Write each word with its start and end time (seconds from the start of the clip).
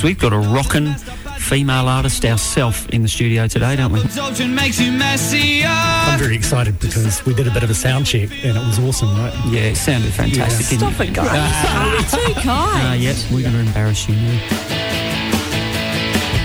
Because 0.00 0.08
we've 0.08 0.18
got 0.18 0.32
a 0.32 0.38
rocking 0.48 0.94
female 1.38 1.86
artist 1.88 2.24
ourselves 2.24 2.86
in 2.86 3.02
the 3.02 3.08
studio 3.08 3.46
today, 3.46 3.76
don't 3.76 3.92
we? 3.92 4.00
Absorption 4.00 4.54
makes 4.54 4.80
you 4.80 4.92
messier. 4.92 5.66
I'm 5.68 6.18
very 6.18 6.34
excited 6.36 6.78
because 6.80 7.22
we 7.26 7.34
did 7.34 7.46
a 7.46 7.50
bit 7.50 7.62
of 7.62 7.68
a 7.70 7.74
sound 7.74 8.06
check 8.06 8.30
and 8.44 8.56
it 8.56 8.66
was 8.66 8.78
awesome, 8.78 9.10
right? 9.18 9.34
Yeah, 9.48 9.60
it 9.72 9.76
sounded 9.76 10.10
fantastic. 10.12 10.66
didn't 10.78 10.94
Stop 10.94 11.06
it, 11.06 11.12
guys. 11.12 11.30
You're 12.14 12.32
too 12.34 12.40
Uh, 12.40 12.42
kind. 12.42 13.02
yes, 13.02 13.30
we're 13.30 13.42
going 13.42 13.52
to 13.52 13.60
embarrass 13.60 14.08
you 14.08 14.14
now. 14.16 14.40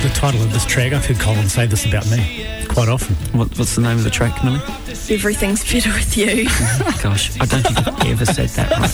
The 0.03 0.09
title 0.13 0.41
of 0.41 0.51
this 0.51 0.65
track, 0.65 0.91
I've 0.93 1.05
heard 1.05 1.19
Colin 1.19 1.47
say 1.47 1.65
this 1.65 1.85
about 1.85 2.09
me 2.11 2.45
quite 2.67 2.89
often. 2.89 3.15
What, 3.39 3.57
what's 3.57 3.75
the 3.75 3.81
name 3.81 3.97
of 3.97 4.03
the 4.03 4.09
track, 4.09 4.43
Millie? 4.43 4.59
Everything's 5.09 5.63
better 5.71 5.91
with 5.93 6.17
you. 6.17 6.45
Gosh, 7.01 7.39
I 7.39 7.45
don't 7.45 7.61
think 7.63 7.87
I've 7.87 8.05
ever 8.07 8.25
said 8.25 8.49
that 8.49 8.69
right. 8.71 8.89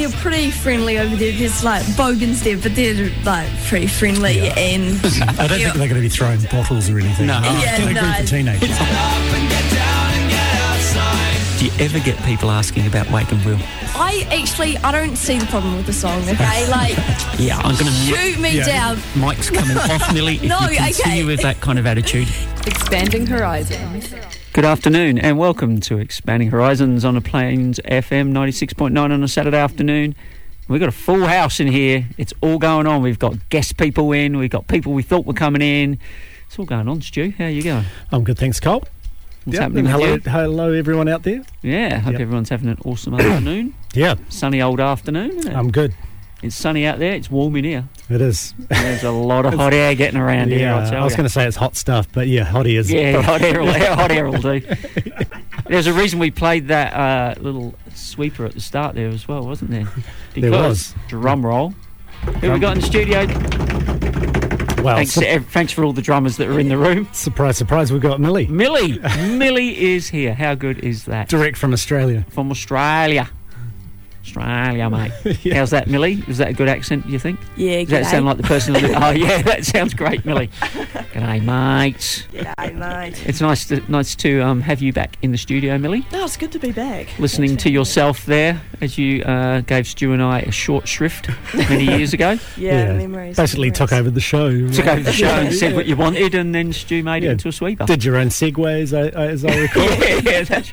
To 0.00 0.08
the 0.08 0.12
Smiths 0.12 0.22
deep 0.22 0.22
down. 0.22 0.22
They're 0.22 0.22
pretty 0.22 0.50
friendly 0.50 0.98
over 0.98 1.16
there. 1.16 1.32
There's 1.32 1.64
like 1.64 1.96
bogans 1.96 2.42
there, 2.42 2.56
but 2.58 2.74
they're 2.74 3.10
like 3.24 3.48
pretty 3.66 3.86
friendly 3.86 4.48
and 4.50 4.94
I 5.38 5.46
don't 5.46 5.58
think 5.60 5.74
they're 5.74 5.88
going 5.88 5.94
to 5.94 6.00
be 6.00 6.08
throwing 6.08 6.40
bottles 6.50 6.88
or 6.90 6.98
anything. 6.98 7.26
No. 7.26 7.40
Yeah, 7.42 7.78
They're 7.78 7.90
a 7.90 7.92
group 7.92 8.02
no. 8.02 8.20
of 8.20 8.26
teenagers. 8.28 8.70
Up 8.70 8.80
and 8.80 9.48
get 9.50 9.70
down 9.72 10.12
and 10.14 10.30
get 10.30 10.54
outside. 10.62 11.58
Do 11.58 11.66
you 11.66 11.72
ever 11.78 11.98
get 12.00 12.16
people 12.24 12.50
asking 12.50 12.86
about 12.86 13.10
Wake 13.10 13.30
and 13.32 13.44
Will? 13.44 13.58
I 13.94 14.26
actually 14.30 14.78
I 14.78 14.90
don't 14.92 15.16
see 15.16 15.38
the 15.38 15.46
problem 15.46 15.76
with 15.76 15.86
the 15.86 15.92
song. 15.92 16.22
Okay, 16.28 16.66
like 16.70 16.96
Yeah, 17.38 17.58
I'm 17.58 17.74
going 17.74 17.86
to. 17.86 17.92
shoot 17.92 18.38
me 18.40 18.56
Yeah. 18.56 18.64
down. 18.66 18.98
Mike's 19.16 19.50
coming 19.50 19.76
off, 19.76 20.12
Millie. 20.14 20.36
If 20.36 20.42
No, 20.48 20.58
you 20.68 20.76
continue 20.78 21.22
okay. 21.22 21.24
with 21.24 21.42
that 21.42 21.60
kind 21.60 21.78
of 21.78 21.86
attitude. 21.86 22.28
Expanding 22.66 23.26
horizons. 23.26 24.12
Good 24.52 24.64
afternoon 24.64 25.18
and 25.18 25.38
welcome 25.38 25.78
to 25.82 25.98
Expanding 25.98 26.50
Horizons 26.50 27.04
on 27.04 27.14
the 27.14 27.20
Plains 27.20 27.78
FM 27.84 28.32
96.9 28.32 28.98
on 28.98 29.22
a 29.22 29.28
Saturday 29.28 29.56
afternoon. 29.58 30.16
We've 30.68 30.80
got 30.80 30.88
a 30.88 30.92
full 30.92 31.26
house 31.26 31.60
in 31.60 31.68
here. 31.68 32.08
It's 32.18 32.32
all 32.40 32.58
going 32.58 32.86
on. 32.86 33.02
We've 33.02 33.18
got 33.18 33.48
guest 33.48 33.76
people 33.76 34.10
in. 34.12 34.36
We've 34.38 34.50
got 34.50 34.66
people 34.66 34.92
we 34.92 35.02
thought 35.02 35.24
were 35.24 35.34
coming 35.34 35.62
in. 35.62 35.98
It's 36.46 36.58
all 36.58 36.64
going 36.64 36.88
on, 36.88 37.00
Stu. 37.00 37.32
How 37.38 37.44
are 37.44 37.48
you 37.50 37.62
going? 37.62 37.84
I'm 38.10 38.24
good, 38.24 38.38
thanks, 38.38 38.58
Cole. 38.58 38.84
What's 39.44 39.54
Yep, 39.54 39.62
happening 39.62 39.86
hello, 39.86 40.18
hello, 40.18 40.72
everyone 40.72 41.08
out 41.08 41.22
there. 41.22 41.42
Yeah, 41.62 41.98
hope 42.00 42.12
Yep. 42.12 42.20
everyone's 42.20 42.48
having 42.50 42.68
an 42.68 42.78
awesome 42.84 43.14
afternoon. 43.20 43.74
Yeah, 43.94 44.16
Sunny 44.28 44.60
old 44.60 44.80
afternoon. 44.80 45.48
I'm 45.48 45.70
good. 45.70 45.94
It's 46.42 46.56
sunny 46.56 46.86
out 46.86 46.98
there. 46.98 47.12
It's 47.14 47.30
warm 47.30 47.56
in 47.56 47.64
here. 47.64 47.84
It 48.08 48.20
is. 48.20 48.54
There's 48.68 49.04
a 49.04 49.10
lot 49.10 49.46
of 49.46 49.54
hot 49.54 49.72
air 49.74 49.94
getting 49.94 50.18
around 50.18 50.48
here. 50.48 50.70
I'll 50.70 50.82
yeah, 50.84 50.90
tell 50.90 51.00
I 51.02 51.04
was 51.04 51.14
going 51.14 51.26
to 51.26 51.32
say 51.32 51.46
it's 51.46 51.56
hot 51.56 51.76
stuff, 51.76 52.08
but 52.12 52.28
yeah, 52.28 52.44
hottie 52.44 52.78
is. 52.78 52.90
Yeah, 52.90 53.20
hot 53.22 53.42
air, 53.42 53.60
will, 53.62 53.72
hot 53.72 54.10
air 54.10 54.28
will 54.28 54.40
do. 54.40 54.60
There's 55.66 55.86
a 55.86 55.92
reason 55.92 56.18
we 56.18 56.30
played 56.30 56.68
that 56.68 56.92
uh, 56.94 57.40
little 57.40 57.74
sweeper 57.94 58.44
at 58.44 58.52
the 58.54 58.60
start 58.60 58.94
there 58.94 59.08
as 59.08 59.28
well, 59.28 59.44
wasn't 59.46 59.70
there? 59.70 59.86
There 60.34 60.50
was. 60.50 60.94
Drum 61.08 61.44
roll. 61.44 61.70
Who 62.40 62.52
we 62.52 62.58
got 62.58 62.76
in 62.76 62.80
the 62.80 62.86
studio? 62.86 63.26
Well, 64.82 64.96
Thanks, 64.96 65.12
su- 65.12 65.24
ev- 65.24 65.46
thanks 65.48 65.72
for 65.72 65.84
all 65.84 65.92
the 65.92 66.00
drummers 66.00 66.38
that 66.38 66.48
are 66.48 66.58
in 66.58 66.68
the 66.68 66.78
room. 66.78 67.06
surprise, 67.12 67.58
surprise, 67.58 67.92
we've 67.92 68.00
got 68.00 68.18
Millie, 68.18 68.46
Millie, 68.46 68.98
Millie 69.28 69.78
is 69.92 70.08
here. 70.08 70.32
How 70.34 70.54
good 70.54 70.78
is 70.78 71.04
that? 71.04 71.28
direct 71.28 71.58
from 71.58 71.74
Australia. 71.74 72.24
From 72.30 72.50
Australia. 72.50 73.28
Australia, 74.22 74.90
mate. 74.90 75.12
Yeah. 75.42 75.54
How's 75.56 75.70
that, 75.70 75.86
Millie? 75.88 76.22
Is 76.28 76.38
that 76.38 76.48
a 76.48 76.52
good 76.52 76.68
accent, 76.68 77.06
you 77.06 77.18
think? 77.18 77.40
Yeah, 77.56 77.80
Does 77.80 77.88
that 77.90 78.04
g'day. 78.04 78.10
sound 78.10 78.26
like 78.26 78.36
the 78.36 78.42
person? 78.42 78.74
Who, 78.74 78.86
oh, 78.94 79.10
yeah, 79.10 79.40
that 79.50 79.64
sounds 79.64 79.94
great, 79.94 80.24
Millie. 80.26 80.48
G'day, 80.48 81.42
mate. 81.42 82.26
G'day, 82.32 82.74
mate. 82.74 83.26
It's 83.26 83.40
nice 83.40 83.66
to 83.68 83.80
nice 83.90 84.14
to 84.16 84.40
um, 84.40 84.60
have 84.60 84.82
you 84.82 84.92
back 84.92 85.16
in 85.22 85.32
the 85.32 85.38
studio, 85.38 85.78
Millie. 85.78 86.04
No, 86.12 86.24
it's 86.24 86.36
good 86.36 86.52
to 86.52 86.58
be 86.58 86.72
back. 86.72 87.18
listening 87.18 87.56
to 87.58 87.70
yourself 87.70 88.26
there 88.26 88.60
as 88.80 88.98
you 88.98 89.22
uh, 89.22 89.60
gave 89.62 89.86
Stu 89.86 90.12
and 90.12 90.22
I 90.22 90.40
a 90.40 90.50
short 90.50 90.86
shrift 90.86 91.30
many 91.54 91.84
years 91.84 92.12
ago. 92.12 92.38
Yeah, 92.56 92.92
memories. 92.92 93.36
Basically, 93.36 93.70
took 93.70 93.92
over 93.92 94.10
the 94.10 94.20
show. 94.20 94.50
Took 94.70 94.86
over 94.86 95.00
the 95.02 95.12
show 95.12 95.26
and 95.28 95.50
Yeah, 95.50 95.58
said 95.58 95.74
what 95.74 95.86
you 95.86 95.96
wanted, 95.96 96.34
and 96.34 96.54
then 96.54 96.72
Stu 96.72 97.02
made 97.02 97.22
Yeah. 97.22 97.30
it 97.30 97.32
into 97.32 97.48
a 97.48 97.52
sweeper. 97.52 97.86
Did 97.86 98.04
your 98.04 98.16
own 98.16 98.26
segues, 98.28 98.92
I, 98.92 99.18
I, 99.18 99.28
as 99.28 99.44
I 99.44 99.56
recall. 99.56 99.84
yeah, 99.84 100.20
yeah, 100.24 100.42
that's, 100.42 100.72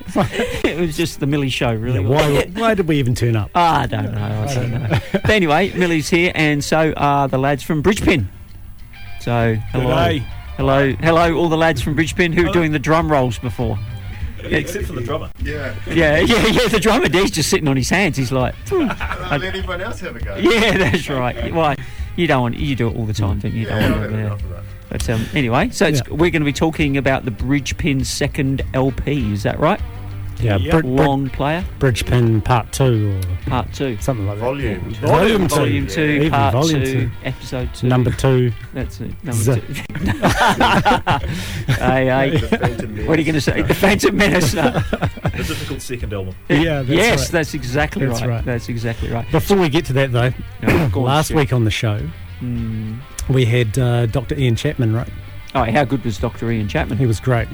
it 0.64 0.78
was 0.78 0.96
just 0.96 1.20
the 1.20 1.26
Millie 1.26 1.48
show, 1.48 1.72
really. 1.72 2.02
Yeah, 2.02 2.08
why, 2.08 2.44
why 2.60 2.74
did 2.74 2.86
we 2.88 2.98
even 2.98 3.14
turn 3.14 3.36
up? 3.38 3.50
Ah, 3.54 3.80
I 3.82 3.86
don't 3.86 4.12
know. 4.14 4.44
I 4.48 4.54
don't 4.54 4.70
know. 4.70 4.98
but 5.12 5.30
anyway, 5.30 5.72
Millie's 5.74 6.08
here, 6.10 6.32
and 6.34 6.62
so 6.62 6.92
are 6.96 7.28
the 7.28 7.38
lads 7.38 7.62
from 7.62 7.82
Bridgepin. 7.82 8.26
So 9.20 9.56
hello, 9.72 9.86
G'day. 9.86 10.18
hello, 10.56 10.92
hello, 11.00 11.34
all 11.36 11.48
the 11.48 11.56
lads 11.56 11.80
from 11.82 11.94
Bridgepin 11.96 12.32
who 12.34 12.44
were 12.46 12.52
doing 12.52 12.72
the 12.72 12.78
drum 12.78 13.10
rolls 13.10 13.38
before. 13.38 13.78
except 14.44 14.86
for 14.86 14.92
the 14.92 15.00
drummer. 15.02 15.30
Yeah. 15.42 15.74
Yeah, 15.88 16.18
yeah, 16.20 16.46
yeah. 16.46 16.68
The 16.68 16.78
drummer, 16.80 17.08
he's 17.10 17.30
just 17.32 17.50
sitting 17.50 17.66
on 17.68 17.76
his 17.76 17.90
hands. 17.90 18.16
He's 18.16 18.30
like. 18.32 18.54
I'll 18.72 18.86
let 19.38 19.54
anyone 19.54 19.80
else 19.80 20.00
have 20.00 20.14
a 20.16 20.20
go. 20.20 20.36
Yeah, 20.36 20.76
that's 20.78 21.08
right. 21.08 21.52
Why? 21.52 21.76
You 22.16 22.26
don't 22.26 22.42
want 22.42 22.56
you 22.56 22.74
do 22.76 22.88
it 22.88 22.96
all 22.96 23.06
the 23.06 23.12
time, 23.12 23.38
don't 23.40 23.52
you? 23.52 23.62
You 23.62 23.66
Yeah, 23.68 23.80
don't 23.80 23.92
I've 23.92 23.98
want 24.00 24.10
had 24.12 24.20
enough 24.20 24.42
of 24.44 24.48
that. 24.50 24.62
But 24.88 25.10
um, 25.10 25.26
anyway, 25.34 25.68
so 25.70 25.86
it's, 25.86 26.00
Yeah. 26.06 26.14
we're 26.14 26.30
going 26.30 26.40
to 26.40 26.46
be 26.46 26.52
talking 26.52 26.96
about 26.96 27.24
the 27.24 27.30
Bridgepin 27.30 28.04
second 28.06 28.62
LP. 28.74 29.32
Is 29.32 29.42
that 29.42 29.58
right? 29.60 29.80
Yeah, 30.40 30.56
Yep. 30.56 30.70
Brid- 30.70 30.82
Brid- 30.84 31.06
Long 31.06 31.28
player, 31.30 31.64
Bridgepin 31.80 32.44
Part 32.44 32.72
2 32.72 33.10
or 33.18 33.20
part 33.50 33.72
two. 33.72 33.96
something 34.00 34.26
like 34.26 34.36
that. 34.38 34.44
Volume. 34.44 34.90
Yeah. 34.90 35.00
Volume 35.00 35.48
2. 35.48 35.54
Volume 35.56 35.86
two, 35.86 36.02
Even 36.02 36.30
part 36.30 36.52
volume 36.52 36.84
two, 36.84 36.92
two. 36.92 37.10
episode 37.24 37.74
two. 37.74 37.88
Number 37.88 38.10
2. 38.12 38.52
That's 38.72 39.00
it. 39.00 39.10
Number 39.24 39.42
Z- 39.42 39.60
two. 39.60 39.74
hey, 41.74 42.06
hey. 42.06 42.38
What 43.06 43.18
are 43.18 43.20
you 43.20 43.24
going 43.24 43.34
to 43.34 43.40
say? 43.40 43.62
The 43.62 43.74
Phantom 43.74 44.16
Menace. 44.16 44.54
No. 44.54 44.82
The 45.38 45.44
difficult 45.44 45.80
second 45.82 46.12
album. 46.12 46.34
Yeah, 46.48 46.82
that's 46.82 46.88
yes, 46.88 47.20
right. 47.20 47.28
that's 47.30 47.54
exactly 47.54 48.06
That's 48.06 48.20
right. 48.22 48.28
right. 48.28 48.44
That's 48.44 48.68
exactly 48.68 49.08
right. 49.10 49.30
Before 49.30 49.56
we 49.56 49.68
get 49.68 49.84
to 49.86 49.92
that, 49.92 50.10
though, 50.10 50.32
No, 50.62 50.88
go 50.88 51.02
last 51.02 51.26
Stu. 51.28 51.36
week 51.36 51.52
on 51.52 51.62
the 51.64 51.70
show, 51.70 51.98
Hmm. 52.40 52.96
we 53.28 53.44
had 53.44 53.78
uh, 53.78 54.06
Dr. 54.06 54.34
Ian 54.36 54.56
Chapman, 54.56 54.94
right? 54.94 55.08
Oh, 55.54 55.62
how 55.64 55.84
good 55.84 56.04
was 56.04 56.18
Dr. 56.18 56.50
Ian 56.50 56.66
Chapman? 56.66 56.98
He 56.98 57.06
was 57.06 57.20
great. 57.20 57.46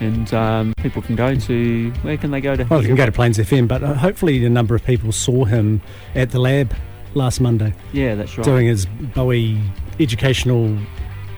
And 0.00 0.32
um, 0.34 0.74
people 0.78 1.02
can 1.02 1.14
go 1.16 1.34
to 1.34 1.90
where 2.02 2.16
can 2.16 2.30
they 2.30 2.40
go 2.40 2.56
to? 2.56 2.64
Well, 2.64 2.80
they 2.80 2.86
can 2.88 2.96
go 2.96 3.06
to 3.06 3.12
Plains 3.12 3.38
FM, 3.38 3.68
but 3.68 3.82
uh, 3.82 3.94
hopefully 3.94 4.44
a 4.44 4.50
number 4.50 4.74
of 4.74 4.84
people 4.84 5.12
saw 5.12 5.44
him 5.44 5.80
at 6.14 6.30
the 6.30 6.38
lab 6.40 6.74
last 7.14 7.40
Monday 7.40 7.72
Yeah, 7.92 8.16
that's 8.16 8.36
right. 8.36 8.44
doing 8.44 8.66
his 8.66 8.86
Bowie 8.86 9.60
educational 10.00 10.76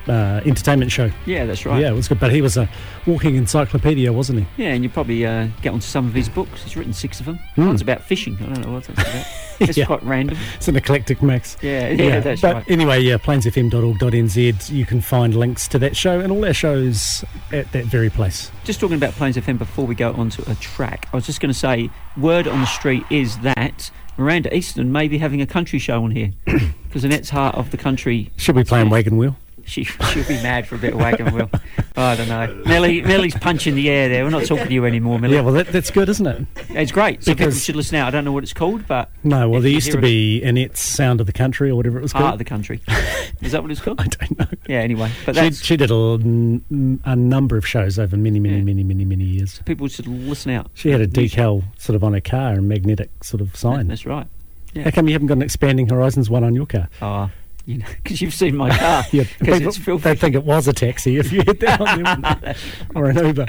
uh, 0.09 0.41
entertainment 0.45 0.91
show. 0.93 1.11
Yeah, 1.27 1.47
that's 1.47 1.65
right. 1.67 1.81
Yeah, 1.81 1.91
it 1.91 1.95
was 1.95 2.09
good. 2.09 2.21
But 2.21 2.33
he 2.33 2.43
was 2.43 2.57
a 2.57 2.69
walking 3.07 3.37
encyclopedia, 3.37 4.13
wasn't 4.13 4.41
he? 4.41 4.63
Yeah, 4.65 4.73
and 4.73 4.83
you 4.85 4.91
probably 4.91 5.25
uh, 5.27 5.49
get 5.63 5.73
onto 5.73 5.87
some 5.87 6.07
of 6.07 6.15
his 6.15 6.29
books. 6.29 6.63
He's 6.63 6.77
written 6.77 6.93
six 6.93 7.21
of 7.21 7.27
them. 7.27 7.39
Hmm. 7.55 7.67
One's 7.67 7.83
about 7.83 8.03
fishing. 8.03 8.37
I 8.41 8.47
don't 8.47 8.61
know 8.67 8.73
what 8.73 8.85
that's 8.85 9.01
about. 9.09 9.27
It's 9.59 9.79
Yeah. 9.79 9.87
quite 9.87 10.03
random. 10.03 10.37
It's 10.57 10.69
an 10.69 10.77
eclectic 10.77 11.23
mix. 11.23 11.57
Yeah, 11.63 11.89
yeah, 11.89 12.21
that's 12.21 12.43
but 12.43 12.55
right. 12.57 12.71
anyway, 12.71 13.01
yeah, 13.01 13.17
plainsfm.org.nz. 13.17 14.71
You 14.71 14.85
can 14.85 15.01
find 15.01 15.35
links 15.35 15.67
to 15.69 15.79
that 15.79 15.97
show 15.97 16.21
and 16.21 16.31
all 16.31 16.45
our 16.45 16.53
shows 16.53 17.25
at 17.53 17.73
that 17.73 17.87
very 17.87 18.11
place. 18.11 18.51
Just 18.65 18.81
talking 18.81 18.97
about 18.99 19.13
Plains 19.15 19.37
FM 19.39 19.57
before 19.57 19.87
we 19.87 19.95
go 19.95 20.13
on 20.13 20.29
to 20.29 20.51
a 20.51 20.55
track, 20.57 21.09
I 21.13 21.17
was 21.17 21.25
just 21.27 21.41
going 21.41 21.53
to 21.53 21.59
say, 21.59 21.89
word 22.19 22.47
on 22.47 22.61
the 22.61 22.67
street 22.67 23.05
is 23.11 23.39
that 23.39 23.91
Miranda 24.19 24.55
Easton 24.55 24.93
may 24.93 25.09
be 25.09 25.17
having 25.19 25.41
a 25.41 25.47
country 25.47 25.79
show 25.79 26.05
on 26.05 26.11
here 26.11 26.33
because 26.85 27.05
Annette's 27.05 27.31
Heart 27.31 27.55
of 27.55 27.71
the 27.71 27.77
Country. 27.79 28.31
Should 28.37 28.57
we 28.57 28.65
play 28.65 28.85
Wagon 28.85 29.17
Wheel? 29.17 29.37
She 29.67 29.85
she'll 29.85 30.25
be 30.27 30.41
mad 30.43 30.67
for 30.67 30.77
a 30.77 30.79
bit 30.79 30.95
of 30.95 31.01
wagon 31.01 31.35
wheel. 31.35 31.51
Oh, 31.97 32.03
I 32.03 32.15
don't 32.17 32.29
know. 32.29 32.63
Millie 32.67 33.03
Millie's 33.03 33.35
punching 33.35 33.75
the 33.75 33.91
air 33.91 34.09
there. 34.09 34.23
We're 34.25 34.31
not 34.31 34.45
talking 34.47 34.67
to 34.69 34.73
you 34.73 34.85
anymore, 34.85 35.19
Millie. 35.19 35.35
Yeah, 35.35 35.41
well, 35.41 35.55
that, 35.55 35.69
that's 35.69 35.91
good, 35.91 36.09
isn't 36.09 36.27
it? 36.27 36.47
it's 36.71 36.93
great. 36.93 37.25
So 37.25 37.33
people 37.33 37.47
because- 37.47 37.65
should 37.65 37.75
listen 37.77 37.97
out. 37.97 38.09
I 38.09 38.11
don't 38.11 38.25
know 38.25 38.33
what 38.33 38.43
it's 38.45 38.53
called, 38.53 38.87
but 38.87 39.11
No, 39.25 39.49
well, 39.49 39.61
there 39.61 39.71
used 39.71 39.91
to 39.93 40.01
be 40.01 40.43
it- 40.43 40.57
it's 40.57 40.81
Sound 40.81 41.21
of 41.21 41.27
the 41.27 41.33
Country 41.33 41.71
or 41.71 41.75
whatever 41.77 41.99
it 41.99 42.03
was 42.03 42.13
called. 42.13 42.33
of 42.35 42.39
the 42.39 42.45
Country. 42.45 42.81
Is 43.43 43.53
that 43.53 43.63
what 43.63 43.71
it's 43.71 43.81
called? 43.81 44.01
I 44.01 44.05
don't 44.07 44.39
know. 44.39 44.47
Yeah. 44.69 44.79
Anyway, 44.79 45.11
but 45.27 45.37
She, 45.37 45.51
she 45.53 45.77
did 45.77 45.91
a, 45.91 45.95
a, 45.95 47.17
number 47.17 47.57
of 47.57 47.67
shows 47.67 47.99
over 47.99 48.17
many, 48.17 48.39
many, 48.41 48.57
Yeah. 48.59 48.63
many, 48.65 48.85
many, 48.85 49.05
many 49.05 49.25
years. 49.25 49.61
people 49.65 49.89
should 49.89 50.07
listen 50.07 50.53
out. 50.53 50.71
She 50.75 50.91
had 50.91 51.01
a 51.01 51.07
decal 51.09 51.65
sort 51.79 51.97
of 51.97 52.05
on 52.05 52.13
her 52.15 52.21
car, 52.21 52.55
a 52.55 52.63
magnetic 52.63 53.11
sort 53.25 53.41
of 53.41 53.55
sign. 53.57 53.89
That's 53.89 54.07
right. 54.07 54.27
Yeah. 54.75 54.85
How 54.85 54.91
come 54.91 55.09
you 55.09 55.15
haven't 55.15 55.29
got 55.29 55.39
an 55.39 55.43
expanding 55.43 55.89
horizons 55.89 56.29
one 56.31 56.45
on 56.45 56.55
your 56.55 56.67
car? 56.67 56.89
Oh, 57.01 57.31
You 57.73 57.79
know, 57.79 57.87
because 58.03 58.21
you've 58.23 58.33
seen 58.33 58.57
my 58.57 58.71
car. 58.71 59.05
Yeah, 59.13 59.25
Because 59.41 59.59
people, 59.59 59.69
it's 59.71 59.77
filthy. 59.79 60.03
they'd 60.05 60.19
think 60.21 60.35
it 60.37 60.45
was 60.45 60.69
a 60.69 60.73
taxi 60.73 61.17
if 61.19 61.33
you 61.33 61.43
hit 61.45 61.59
that 61.61 61.81
on 61.81 62.23
there, 62.23 62.55
or 62.95 63.07
an 63.11 63.17
Uber. 63.27 63.47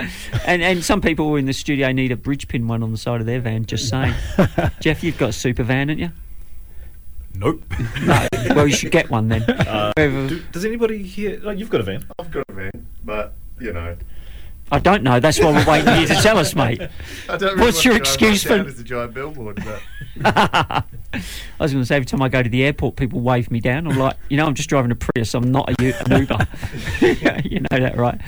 And 0.47 0.63
and 0.63 0.83
some 0.83 1.01
people 1.01 1.35
in 1.35 1.45
the 1.45 1.53
studio 1.53 1.91
need 1.91 2.11
a 2.11 2.15
bridge 2.15 2.47
pin 2.47 2.67
one 2.67 2.81
on 2.81 2.91
the 2.91 2.97
side 2.97 3.19
of 3.19 3.27
their 3.27 3.39
van. 3.39 3.67
Just 3.67 3.89
saying. 3.89 4.15
Jeff, 4.79 5.03
you've 5.03 5.19
got 5.19 5.29
a 5.29 5.33
super 5.33 5.61
van, 5.61 5.89
haven't 5.89 5.99
you? 5.99 6.11
Nope. 7.35 7.63
No. 8.01 8.27
well, 8.55 8.67
you 8.67 8.73
should 8.73 8.91
get 8.91 9.11
one 9.11 9.27
then. 9.27 9.43
Uh, 9.43 9.93
Wherever- 9.95 10.27
Do, 10.29 10.41
does 10.51 10.65
anybody 10.65 11.03
here? 11.03 11.39
Oh, 11.45 11.51
you've 11.51 11.69
got 11.69 11.81
a 11.81 11.83
van. 11.83 12.03
I've 12.17 12.31
got 12.31 12.43
a 12.49 12.53
van, 12.53 12.87
but 13.03 13.35
you 13.59 13.71
know, 13.71 13.95
I 14.71 14.79
don't 14.79 15.01
know. 15.03 15.19
That's 15.19 15.39
why 15.39 15.51
we're 15.51 15.65
waiting 15.65 15.93
for 15.93 15.99
you 16.01 16.07
to 16.07 16.15
tell 16.21 16.37
us, 16.37 16.53
mate. 16.55 16.81
I 17.29 17.37
don't. 17.37 17.59
What's 17.59 17.85
really 17.85 17.95
your 17.97 18.03
to 18.05 18.09
excuse 18.09 18.43
for- 18.43 18.53
As 18.67 18.79
a 18.79 18.83
giant 18.83 19.13
billboard, 19.13 19.63
but 19.63 19.81
I 20.25 20.83
was 21.59 21.71
going 21.71 21.81
to 21.81 21.85
say 21.85 21.95
every 21.95 22.05
time 22.05 22.21
I 22.21 22.29
go 22.29 22.43
to 22.43 22.49
the 22.49 22.63
airport, 22.63 22.95
people 22.97 23.21
wave 23.21 23.49
me 23.49 23.59
down. 23.59 23.87
I'm 23.87 23.97
like, 23.97 24.17
you 24.29 24.37
know, 24.37 24.45
I'm 24.45 24.55
just 24.55 24.67
driving 24.69 24.91
a 24.91 24.95
Prius. 24.95 25.33
I'm 25.33 25.51
not 25.51 25.69
a, 25.69 26.03
an 26.05 26.21
Uber. 26.21 26.47
you 27.47 27.59
know 27.61 27.79
that, 27.79 27.95
right? 27.97 28.19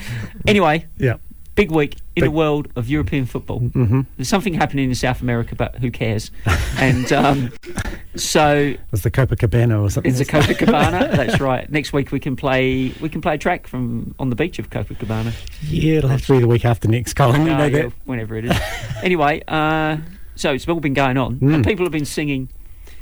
Anyway, 0.48 0.86
Yeah. 0.98 1.16
Big 1.60 1.72
week 1.72 1.96
in 2.16 2.24
the 2.24 2.32
world 2.32 2.70
of 2.78 2.88
European 2.88 3.26
football. 3.26 3.60
Mm-hmm. 3.60 4.02
There's 4.16 4.30
something 4.30 4.54
happening 4.54 4.88
in 4.90 4.96
South 4.96 5.22
America, 5.22 5.56
but 5.56 5.76
who 5.76 5.92
cares? 5.92 6.32
And 6.78 7.12
um, 7.12 7.52
so 8.16 8.56
It 8.56 8.80
was 8.92 9.02
the 9.04 9.12
Copacabana 9.12 9.82
or 9.82 9.90
something. 9.90 10.10
it's 10.12 10.22
a 10.22 10.26
Copacabana. 10.26 11.12
That's 11.16 11.40
right. 11.42 11.70
Next 11.70 11.92
week 11.92 12.12
we 12.14 12.20
can 12.20 12.36
play. 12.36 12.94
We 13.02 13.10
can 13.10 13.20
play 13.22 13.36
a 13.36 13.38
track 13.38 13.68
from 13.68 14.16
on 14.20 14.30
the 14.30 14.36
beach 14.36 14.58
of 14.60 14.70
Copacabana. 14.70 15.34
yeah, 15.64 15.96
it'll 15.98 16.10
have 16.10 16.26
to 16.28 16.34
be 16.34 16.40
the 16.40 16.48
week 16.48 16.64
after 16.66 16.88
next, 16.88 17.14
Colin. 17.16 17.46
You 17.46 17.52
Uh, 17.52 17.58
know 17.58 17.66
yeah, 17.66 17.90
whenever 18.06 18.36
it 18.38 18.46
is. 18.46 18.58
anyway, 19.04 19.42
uh, 19.48 19.98
so 20.36 20.54
it's 20.54 20.68
all 20.68 20.80
been 20.80 20.94
going 20.94 21.18
on, 21.18 21.40
Mm. 21.40 21.56
and 21.56 21.66
people 21.66 21.86
have 21.86 21.92
been 21.92 22.06
singing, 22.06 22.48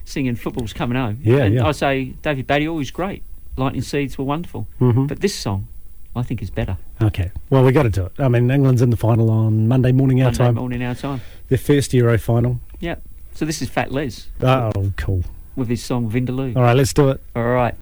singing 0.04 0.36
football's 0.36 0.74
coming 0.74 0.98
home. 0.98 1.20
Yeah, 1.24 1.44
and 1.44 1.56
yeah. 1.56 1.68
I 1.68 1.72
say 1.74 2.14
David 2.24 2.48
Baddiel 2.48 2.76
was 2.76 2.90
great. 2.92 3.22
Lightning 3.56 3.82
Seeds 3.84 4.18
were 4.18 4.26
wonderful, 4.26 4.68
Mhm. 4.80 5.08
but 5.08 5.20
this 5.22 5.36
song, 5.36 5.68
I 6.18 6.24
think, 6.24 6.42
is 6.42 6.50
better. 6.50 6.78
Okay. 7.02 7.32
Well, 7.50 7.64
we 7.64 7.72
got 7.72 7.84
to 7.84 7.90
do 7.90 8.06
it. 8.06 8.14
I 8.20 8.28
mean, 8.28 8.50
England's 8.52 8.82
in 8.82 8.90
the 8.90 8.98
final 8.98 9.30
on 9.30 9.68
Monday 9.68 9.92
morning 9.92 10.22
our 10.22 10.32
time. 10.32 10.38
Monday 10.38 10.48
time. 10.48 10.56
morning 10.56 10.84
our 10.84 10.96
time. 10.96 11.22
Their 11.50 11.58
first 11.58 11.94
Euro 11.94 12.18
final. 12.18 12.60
Yep. 12.80 13.02
So 13.34 13.46
this 13.46 13.62
is 13.62 13.70
Fat 13.70 13.92
Les 13.92 14.28
Oh, 14.42 14.92
cool. 14.98 15.24
with 15.56 15.70
his 15.70 15.84
song 15.84 16.10
Vindaloo. 16.10 16.56
All 16.56 16.64
right, 16.64 16.76
let's 16.76 16.94
do 16.94 17.10
it. 17.10 17.22
All 17.36 17.44
right. 17.46 17.76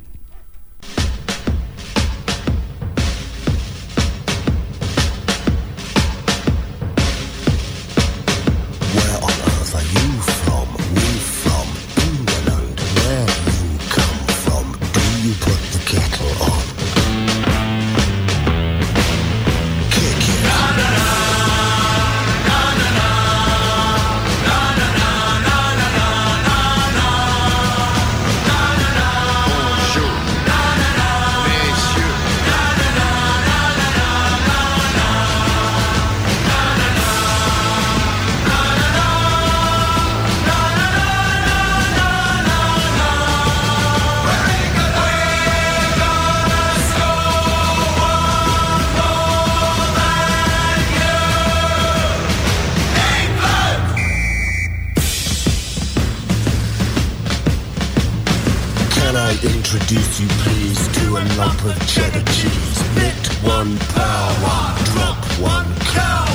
Introduce 59.45 60.19
you 60.19 60.27
please 60.27 60.87
to 60.99 61.17
a 61.17 61.23
lump 61.37 61.63
of 61.65 61.87
cheddar 61.87 62.23
cheese? 62.31 62.79
Knit 62.95 63.27
one, 63.43 63.77
power 63.77 64.33
one, 64.41 64.83
drop 64.93 65.23
one, 65.39 65.75
cow 65.93 66.25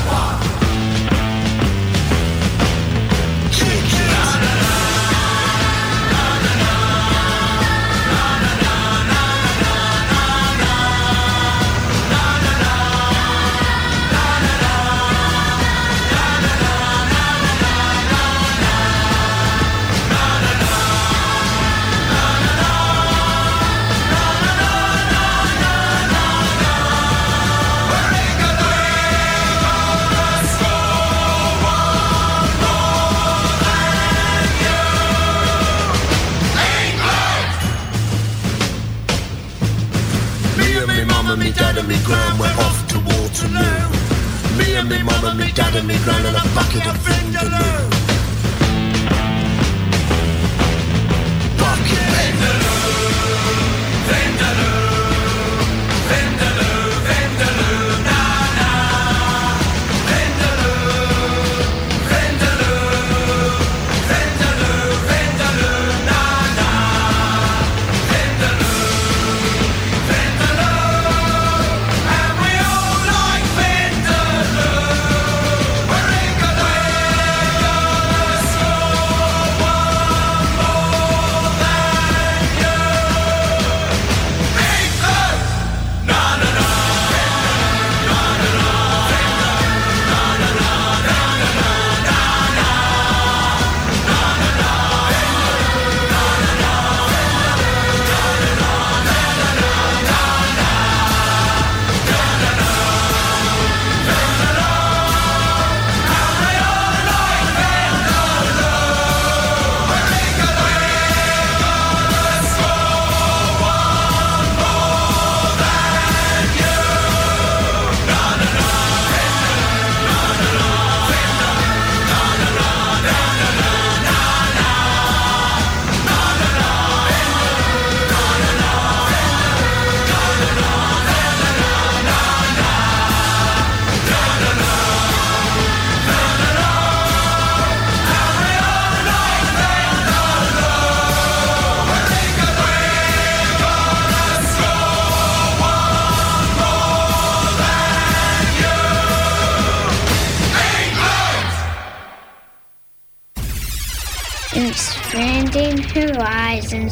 dad 45.53 45.75
and 45.77 45.89
me 45.89 45.97
gran 46.05 46.25
and 46.27 46.37
a 46.37 46.55
bucket 46.55 46.87
of 46.87 46.97
Vindaloo. 46.99 48.00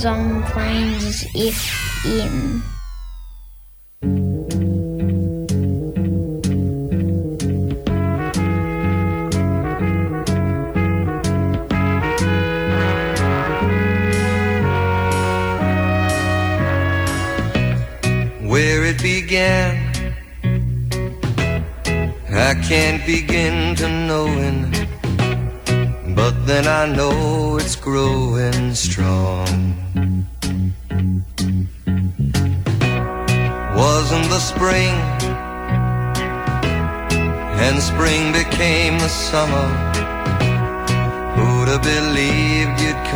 On 0.04 0.42
Plains 0.44 1.24
FM. 1.34 2.67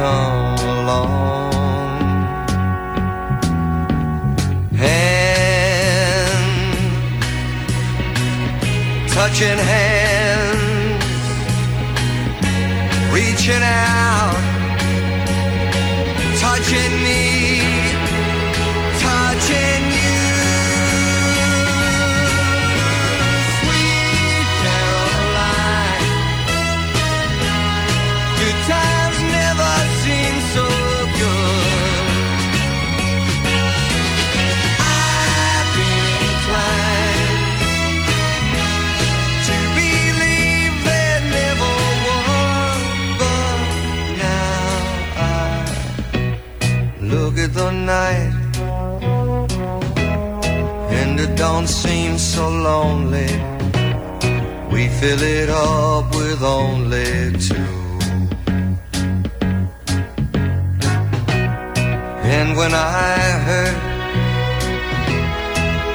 Come 0.02 0.58
along? 0.78 1.52
hand, 4.76 6.38
touching 9.14 9.60
hands, 9.72 11.04
reaching 13.14 13.62
out, 13.62 14.36
touching 16.40 17.01
night 47.98 48.32
and 50.98 51.20
it 51.24 51.32
don't 51.36 51.68
seem 51.68 52.16
so 52.16 52.44
lonely. 52.48 53.32
We 54.74 54.82
fill 55.00 55.22
it 55.40 55.50
up 55.50 56.06
with 56.20 56.40
only 56.42 57.12
two. 57.46 57.72
And 62.36 62.48
when 62.58 62.72
I 62.72 63.14
hurt 63.46 63.78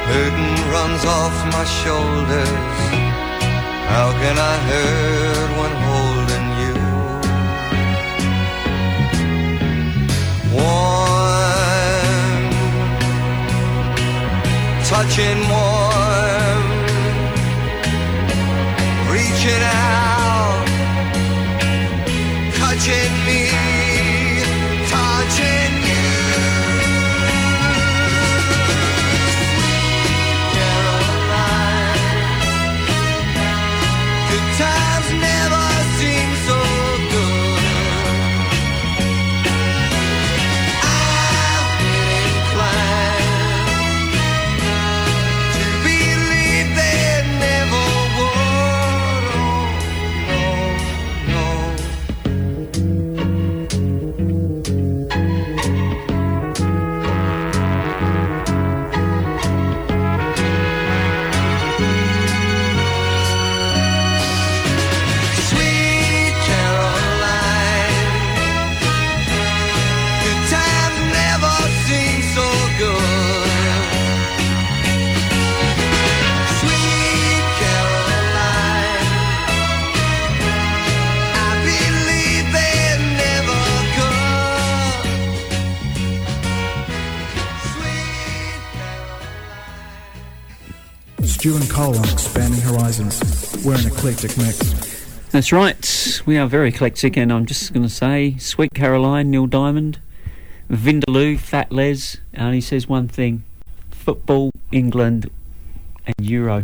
Burden 0.07 0.53
runs 0.75 1.03
off 1.17 1.35
my 1.55 1.65
shoulders. 1.79 2.77
How 3.91 4.07
can 4.21 4.37
I 4.53 4.55
hurt 4.69 5.49
when 5.59 5.76
touching 14.97 15.41
warm, 15.47 16.63
reaching 19.11 19.61
out, 19.61 20.16
eclectic 94.07 94.37
mix. 94.37 95.27
That's 95.31 95.51
right. 95.51 96.21
We 96.25 96.37
are 96.37 96.47
very 96.47 96.69
eclectic, 96.69 97.17
and 97.17 97.31
I'm 97.31 97.45
just 97.45 97.73
going 97.73 97.83
to 97.83 97.93
say 97.93 98.37
Sweet 98.37 98.73
Caroline, 98.73 99.29
Neil 99.29 99.47
Diamond, 99.47 99.99
Vindaloo, 100.71 101.37
Fat 101.37 101.73
Les, 101.73 102.15
and 102.33 102.55
he 102.55 102.61
says 102.61 102.87
one 102.87 103.09
thing 103.09 103.43
football, 103.91 104.51
England, 104.71 105.29
and 106.05 106.15
Euro. 106.21 106.63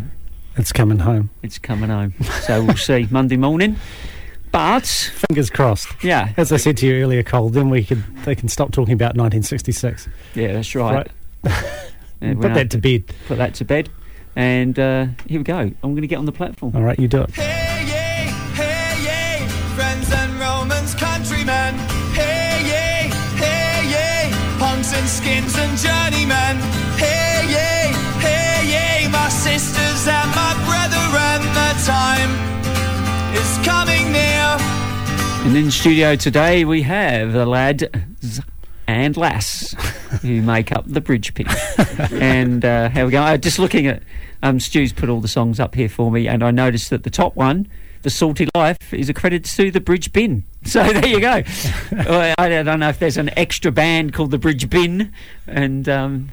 It's 0.56 0.72
coming 0.72 1.00
home. 1.00 1.32
It's 1.42 1.58
coming 1.60 1.90
home. 1.90 2.14
So 2.44 2.64
we'll 2.64 2.78
see 2.78 3.08
Monday 3.12 3.36
morning. 3.36 3.76
But 4.54 4.88
Fingers 4.88 5.50
crossed. 5.50 6.02
Yeah. 6.02 6.32
As 6.38 6.54
I 6.54 6.58
said 6.58 6.78
to 6.78 6.88
you 6.88 7.04
earlier, 7.04 7.24
Cole, 7.24 7.50
then 7.50 7.70
we 7.70 7.84
could 7.84 8.04
they 8.24 8.36
can 8.36 8.48
stop 8.48 8.72
talking 8.72 8.94
about 8.94 9.18
1966. 9.18 10.08
yeah, 10.36 10.54
that's 10.54 10.74
right. 10.76 11.12
And 12.22 12.40
Put 12.42 12.54
that 12.54 12.70
to 12.72 12.78
bed. 12.78 13.12
Put 13.28 13.40
that 13.40 13.56
to 13.56 13.66
bed. 13.66 13.90
And 14.36 14.80
uh, 14.80 15.08
here 15.28 15.40
we 15.40 15.44
go. 15.44 15.58
I'm 15.58 15.75
going 15.82 16.02
to 16.02 16.08
get 16.08 16.18
on 16.18 16.25
the 16.25 16.32
platform. 16.32 16.75
All 16.75 16.82
right, 16.82 16.98
you 16.98 17.08
do 17.08 17.22
it. 17.22 17.32
Hey 17.32 17.86
yay, 17.86 18.32
hey 18.56 18.98
yay, 19.06 19.48
friends 19.75 20.12
and 20.12 20.34
Romans, 20.40 20.96
countrymen. 20.96 21.75
Hey 22.18 22.62
yay, 22.66 23.10
hey 23.38 23.86
yay, 23.90 24.32
punks 24.58 24.94
and 24.94 25.08
skins 25.08 25.56
and 25.56 25.78
journeymen. 25.78 26.58
Hey 26.98 27.46
yay, 27.46 27.94
hey 28.20 28.66
yay, 28.66 29.08
my 29.12 29.30
sisters 29.30 30.08
and 30.08 30.30
my 30.34 30.54
brethren. 30.66 31.42
The 31.54 31.74
time 31.86 32.32
is 33.36 33.58
coming 33.66 34.12
near. 34.12 34.58
And 35.46 35.56
in 35.56 35.70
studio 35.70 36.16
today 36.16 36.66
we 36.66 36.82
have 36.84 37.34
the 37.34 37.46
lads 37.46 37.84
and 38.88 39.16
lass 39.18 39.74
who 40.22 40.42
make 40.42 40.72
up 40.72 40.86
the 40.88 41.02
Bridge 41.02 41.34
Pin. 41.34 41.48
and 42.13 42.63
uh, 42.66 42.90
how 42.90 43.06
we 43.06 43.12
go? 43.12 43.22
Uh, 43.22 43.38
just 43.38 43.60
looking 43.60 43.88
at 43.88 44.04
um, 44.42 44.60
Stu's 44.60 44.94
put 44.94 45.10
all 45.10 45.22
the 45.22 45.28
songs 45.28 45.60
up 45.60 45.75
here 45.75 45.90
for 45.90 46.12
me, 46.12 46.28
and 46.28 46.44
I 46.44 46.52
noticed 46.52 46.90
that 46.90 47.04
the 47.04 47.10
top 47.10 47.36
one, 47.36 47.68
"The 48.02 48.10
Salty 48.10 48.48
Life," 48.56 48.94
is 48.94 49.10
a 49.10 49.13
credit 49.13 49.46
to 49.46 49.72
the 49.72 49.82
Bridge 49.82 50.12
Bin. 50.13 50.44
So 50.66 50.82
there 50.82 51.06
you 51.06 51.20
go. 51.20 51.44
I 52.38 52.48
don't 52.48 52.80
know 52.80 52.88
if 52.88 52.98
there's 52.98 53.18
an 53.18 53.38
extra 53.38 53.70
band 53.70 54.13
called 54.13 54.32
the 54.32 54.38
Bridge 54.38 54.70
Bin, 54.70 55.12
and. 55.46 55.90
Um, 55.90 56.30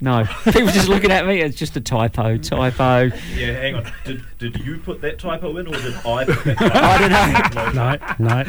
no, 0.00 0.24
people 0.44 0.68
just 0.68 0.88
looking 0.88 1.10
at 1.10 1.26
me. 1.26 1.40
It's 1.40 1.56
just 1.56 1.76
a 1.76 1.80
typo. 1.80 2.36
Typo. 2.38 3.10
Yeah, 3.34 3.52
hang 3.52 3.74
on. 3.76 3.92
Did, 4.04 4.24
did 4.38 4.56
you 4.64 4.78
put 4.78 5.00
that 5.02 5.18
typo 5.18 5.56
in, 5.58 5.66
or 5.66 5.72
did 5.72 5.94
I 6.06 6.24
put 6.24 6.44
that 6.44 6.56
typo 6.58 6.78
I 6.78 6.98
don't 6.98 7.74
know. 7.74 7.94
No, 8.18 8.42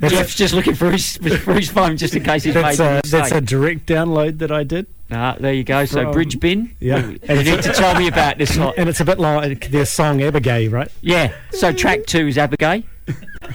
no. 0.00 0.08
Jeff's 0.08 0.34
just 0.34 0.54
looking 0.54 0.74
for 0.74 0.90
his 0.90 1.16
for 1.16 1.54
his 1.54 1.70
phone 1.70 1.96
just 1.96 2.14
in 2.14 2.22
case 2.22 2.44
he's 2.44 2.54
That's 2.54 2.78
made 2.78 2.84
a 2.84 2.90
a, 2.90 2.94
mistake. 2.96 3.10
that's 3.20 3.32
a 3.32 3.40
direct 3.40 3.86
download 3.86 4.38
that 4.38 4.52
I 4.52 4.64
did. 4.64 4.86
Ah, 5.10 5.36
there 5.38 5.52
you 5.52 5.64
go. 5.64 5.84
So 5.84 6.04
From- 6.04 6.12
Bridge 6.12 6.40
Bin. 6.40 6.74
Yeah. 6.80 7.06
You 7.06 7.42
need 7.42 7.62
to 7.62 7.72
tell 7.72 7.98
me 7.98 8.08
about 8.08 8.38
this. 8.38 8.56
lot. 8.56 8.74
And 8.78 8.88
it's 8.88 9.00
a 9.00 9.04
bit 9.04 9.18
like 9.18 9.70
their 9.70 9.84
song 9.84 10.22
Abigail, 10.22 10.70
right? 10.70 10.90
Yeah. 11.02 11.34
So 11.50 11.72
track 11.72 12.06
two 12.06 12.28
is 12.28 12.38
Abigail. 12.38 12.82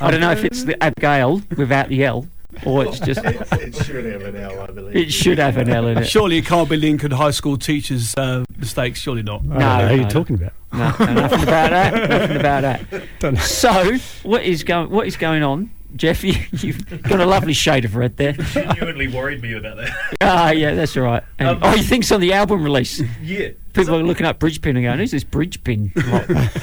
I 0.01 0.12
don't 0.12 0.20
know 0.20 0.32
if 0.32 0.44
it's 0.44 0.63
the 0.66 0.82
Abigail 0.84 1.42
without 1.56 1.88
the 1.89 2.04
L 2.04 2.27
or 2.66 2.86
it's 2.86 3.00
just 3.00 3.22
it 3.24 3.76
should 3.76 4.06
have 4.06 4.22
an 4.24 4.36
L, 4.36 4.62
I 4.62 4.68
believe. 4.68 4.96
it 4.96 5.12
should 5.12 5.38
have 5.38 5.58
an 5.58 5.70
L 5.70 5.88
in 5.88 6.00
it. 6.00 6.08
Surely 6.08 6.38
it 6.38 6.46
can't 6.46 6.70
be 6.70 6.78
Lincoln 6.78 7.12
High 7.12 7.32
School 7.32 7.58
teachers' 7.58 8.14
uh, 8.16 8.44
mistakes. 8.58 9.00
Surely 9.00 9.24
not. 9.24 9.42
I 9.52 9.82
don't 9.82 9.90
who 9.92 9.96
you're 10.02 10.10
talking 10.10 10.36
about. 10.36 10.54
No, 10.74 10.80
no, 11.06 11.14
nothing 11.22 11.44
about 11.44 11.70
that. 11.72 12.10
Nothing 12.10 12.38
about 12.38 12.62
that. 12.62 13.38
So, 13.48 13.98
what 14.24 14.44
is 14.44 14.64
going? 14.64 14.90
What 14.90 15.08
is 15.08 15.16
going 15.18 15.44
on, 15.44 15.72
Jeff? 15.96 16.24
You, 16.27 16.34
you've 16.51 17.03
got 17.03 17.20
a 17.20 17.25
lovely 17.25 17.53
shade 17.53 17.86
of 17.86 17.96
red 17.96 18.17
there. 18.17 18.34
Genuinely 18.53 19.08
worried 19.08 19.41
me 19.41 19.53
about 19.53 19.77
that. 19.77 19.89
Ah, 20.22 20.51
yeah, 20.51 20.74
that's 20.75 20.98
all 20.98 21.03
right. 21.03 21.24
And, 21.39 21.48
Um, 21.50 21.60
oh, 21.62 21.72
he 21.72 21.82
thinks 21.84 22.12
on 22.12 22.20
the 22.20 22.34
album 22.34 22.63
release. 22.63 23.01
Yeah. 23.22 23.50
People 23.74 23.96
are 23.96 24.03
looking 24.03 24.25
up 24.25 24.39
Bridgepin 24.39 24.75
and 24.75 24.84
going, 24.84 24.98
"Who's 25.00 25.12
this 25.12 25.24
Bridgepin?" 25.24 25.94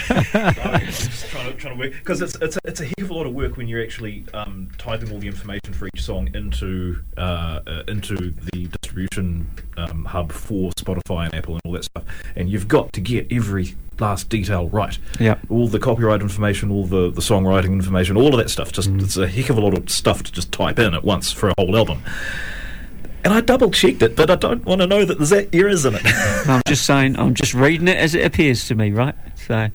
just 0.00 1.26
trying 1.30 1.52
to, 1.52 1.58
trying 1.58 1.74
to 1.74 1.78
work 1.78 1.92
because 1.92 2.20
it's 2.20 2.34
it's 2.36 2.56
a, 2.56 2.60
it's 2.64 2.80
a 2.80 2.84
heck 2.86 3.00
of 3.00 3.10
a 3.10 3.14
lot 3.14 3.24
of 3.26 3.32
work 3.32 3.56
when 3.56 3.68
you're 3.68 3.82
actually 3.82 4.24
um, 4.34 4.68
typing 4.78 5.12
all 5.12 5.18
the 5.18 5.28
information 5.28 5.72
for 5.72 5.86
each 5.94 6.02
song 6.02 6.28
into 6.34 6.98
uh, 7.16 7.60
uh, 7.66 7.82
into 7.86 8.16
the 8.52 8.66
distribution 8.66 9.48
um, 9.76 10.04
hub 10.06 10.32
for 10.32 10.72
Spotify 10.72 11.26
and 11.26 11.34
Apple 11.36 11.54
and 11.54 11.60
all 11.64 11.72
that 11.72 11.84
stuff, 11.84 12.02
and 12.34 12.50
you've 12.50 12.66
got 12.66 12.92
to 12.94 13.00
get 13.00 13.28
every 13.30 13.76
last 14.00 14.28
detail 14.28 14.68
right. 14.68 14.98
Yeah. 15.20 15.36
all 15.48 15.68
the 15.68 15.78
copyright 15.78 16.20
information, 16.20 16.70
all 16.70 16.86
the 16.86 17.10
the 17.10 17.20
songwriting 17.20 17.72
information, 17.72 18.16
all 18.16 18.28
of 18.32 18.36
that 18.38 18.50
stuff. 18.50 18.72
Just 18.72 18.90
Mm. 18.92 19.02
it's 19.02 19.16
a 19.16 19.26
heck 19.26 19.50
of 19.50 19.56
a 19.58 19.60
lot 19.60 19.76
of 19.76 19.88
stuff 19.90 20.22
to 20.24 20.32
just 20.32 20.50
type 20.52 20.78
in 20.78 20.94
at 20.94 21.04
once 21.04 21.30
for 21.32 21.48
a 21.50 21.54
whole 21.58 21.76
album. 21.76 22.02
And 23.24 23.32
I 23.32 23.40
double 23.40 23.70
checked 23.70 24.02
it, 24.02 24.16
but 24.16 24.30
I 24.30 24.34
don't 24.34 24.66
want 24.66 24.82
to 24.82 24.86
know 24.86 25.06
that 25.06 25.16
there's 25.18 25.32
errors 25.54 25.86
in 25.86 25.94
it. 25.94 26.02
I'm 26.46 26.60
just 26.66 26.84
saying. 26.84 27.18
I'm 27.18 27.32
just 27.32 27.54
reading 27.54 27.88
it 27.88 27.96
as 27.96 28.14
it 28.14 28.22
appears 28.22 28.68
to 28.68 28.74
me, 28.74 28.90
right? 28.90 29.14
So 29.46 29.68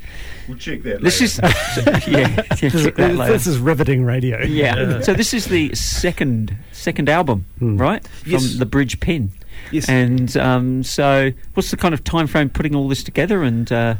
We'll 0.47 0.57
check 0.57 0.83
that. 0.83 1.01
this 1.01 1.19
is 1.19 1.39
yeah, 1.43 1.99
yeah 2.07 2.41
This, 2.61 2.83
check 2.83 2.95
that 2.97 3.11
is, 3.11 3.17
later. 3.17 3.33
this 3.33 3.47
is 3.47 3.57
riveting 3.57 4.03
radio. 4.05 4.39
Yeah. 4.43 5.01
So 5.01 5.13
this 5.15 5.33
is 5.33 5.45
the 5.45 5.73
second 5.73 6.55
second 6.73 7.09
album, 7.09 7.45
right? 7.59 8.07
From 8.07 8.31
Yes. 8.33 8.53
the 8.57 8.65
Bridge 8.67 8.99
Pin. 8.99 9.31
Yes. 9.71 9.89
And 9.89 10.37
um, 10.37 10.83
so, 10.83 11.31
what's 11.55 11.69
the 11.71 11.77
kind 11.77 11.93
of 11.95 12.03
time 12.03 12.27
frame 12.27 12.49
putting 12.49 12.75
all 12.75 12.87
this 12.87 13.03
together? 13.03 13.41
And 13.43 13.69
uh, 13.71 13.95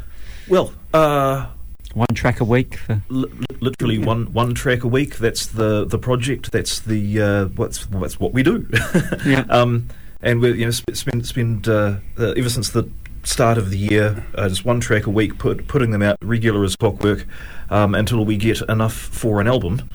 well, 0.48 0.72
uh, 0.94 1.46
one 1.94 2.08
track 2.14 2.40
a 2.40 2.44
week 2.44 2.76
for 2.76 3.02
li- 3.08 3.30
literally 3.60 3.98
one 3.98 4.32
one 4.32 4.54
track 4.54 4.84
a 4.84 4.88
week. 4.88 5.16
That's 5.16 5.46
the 5.46 5.84
the 5.84 5.98
project. 5.98 6.52
That's 6.52 6.80
the 6.80 7.20
uh, 7.20 7.44
what's 7.46 7.86
that's 7.86 8.20
what 8.20 8.32
we 8.32 8.42
do. 8.42 8.68
Yeah. 9.24 9.44
Um, 9.48 9.88
and 10.22 10.40
we 10.40 10.52
you 10.52 10.64
know 10.66 10.70
sp- 10.72 10.94
spend 10.94 11.26
spend 11.26 11.68
uh, 11.68 11.96
uh, 12.18 12.32
ever 12.36 12.48
since 12.48 12.70
the 12.70 12.88
start 13.22 13.58
of 13.58 13.70
the 13.70 13.78
year 13.78 14.26
uh, 14.34 14.48
just 14.48 14.64
one 14.64 14.80
track 14.80 15.06
a 15.06 15.10
week, 15.10 15.38
put, 15.38 15.66
putting 15.68 15.90
them 15.90 16.02
out 16.02 16.16
regular 16.22 16.64
as 16.64 16.74
clockwork 16.76 17.26
um, 17.68 17.94
until 17.94 18.24
we 18.24 18.36
get 18.36 18.60
enough 18.62 18.94
for 18.94 19.40
an 19.40 19.46
album. 19.46 19.88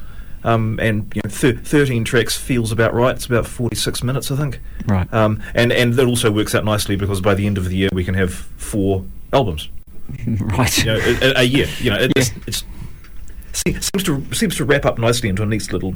Um, 0.43 0.79
and 0.79 1.11
you 1.15 1.21
know, 1.23 1.29
thir- 1.29 1.57
thirteen 1.57 2.03
tracks 2.03 2.37
feels 2.37 2.71
about 2.71 2.93
right. 2.93 3.15
It's 3.15 3.25
about 3.25 3.47
forty-six 3.47 4.03
minutes, 4.03 4.29
I 4.29 4.35
think. 4.35 4.59
Right. 4.85 5.11
Um, 5.11 5.41
and 5.55 5.71
and 5.71 5.93
that 5.95 6.05
also 6.05 6.31
works 6.31 6.53
out 6.53 6.63
nicely 6.63 6.95
because 6.95 7.19
by 7.19 7.33
the 7.33 7.47
end 7.47 7.57
of 7.57 7.67
the 7.69 7.75
year 7.75 7.89
we 7.91 8.03
can 8.03 8.13
have 8.13 8.31
four 8.33 9.05
albums. 9.33 9.69
right. 10.41 10.77
You 10.77 10.85
know, 10.85 10.97
a, 10.99 11.25
a- 11.31 11.33
a 11.41 11.43
year. 11.43 11.67
You 11.79 11.91
know, 11.91 11.97
it, 11.97 12.11
it's, 12.15 12.31
it's 12.47 12.63
seems 13.53 14.03
to 14.03 14.21
seems 14.33 14.57
to 14.57 14.65
wrap 14.65 14.85
up 14.85 14.97
nicely 14.99 15.29
into 15.29 15.41
a 15.41 15.45
nice 15.45 15.71
little 15.71 15.93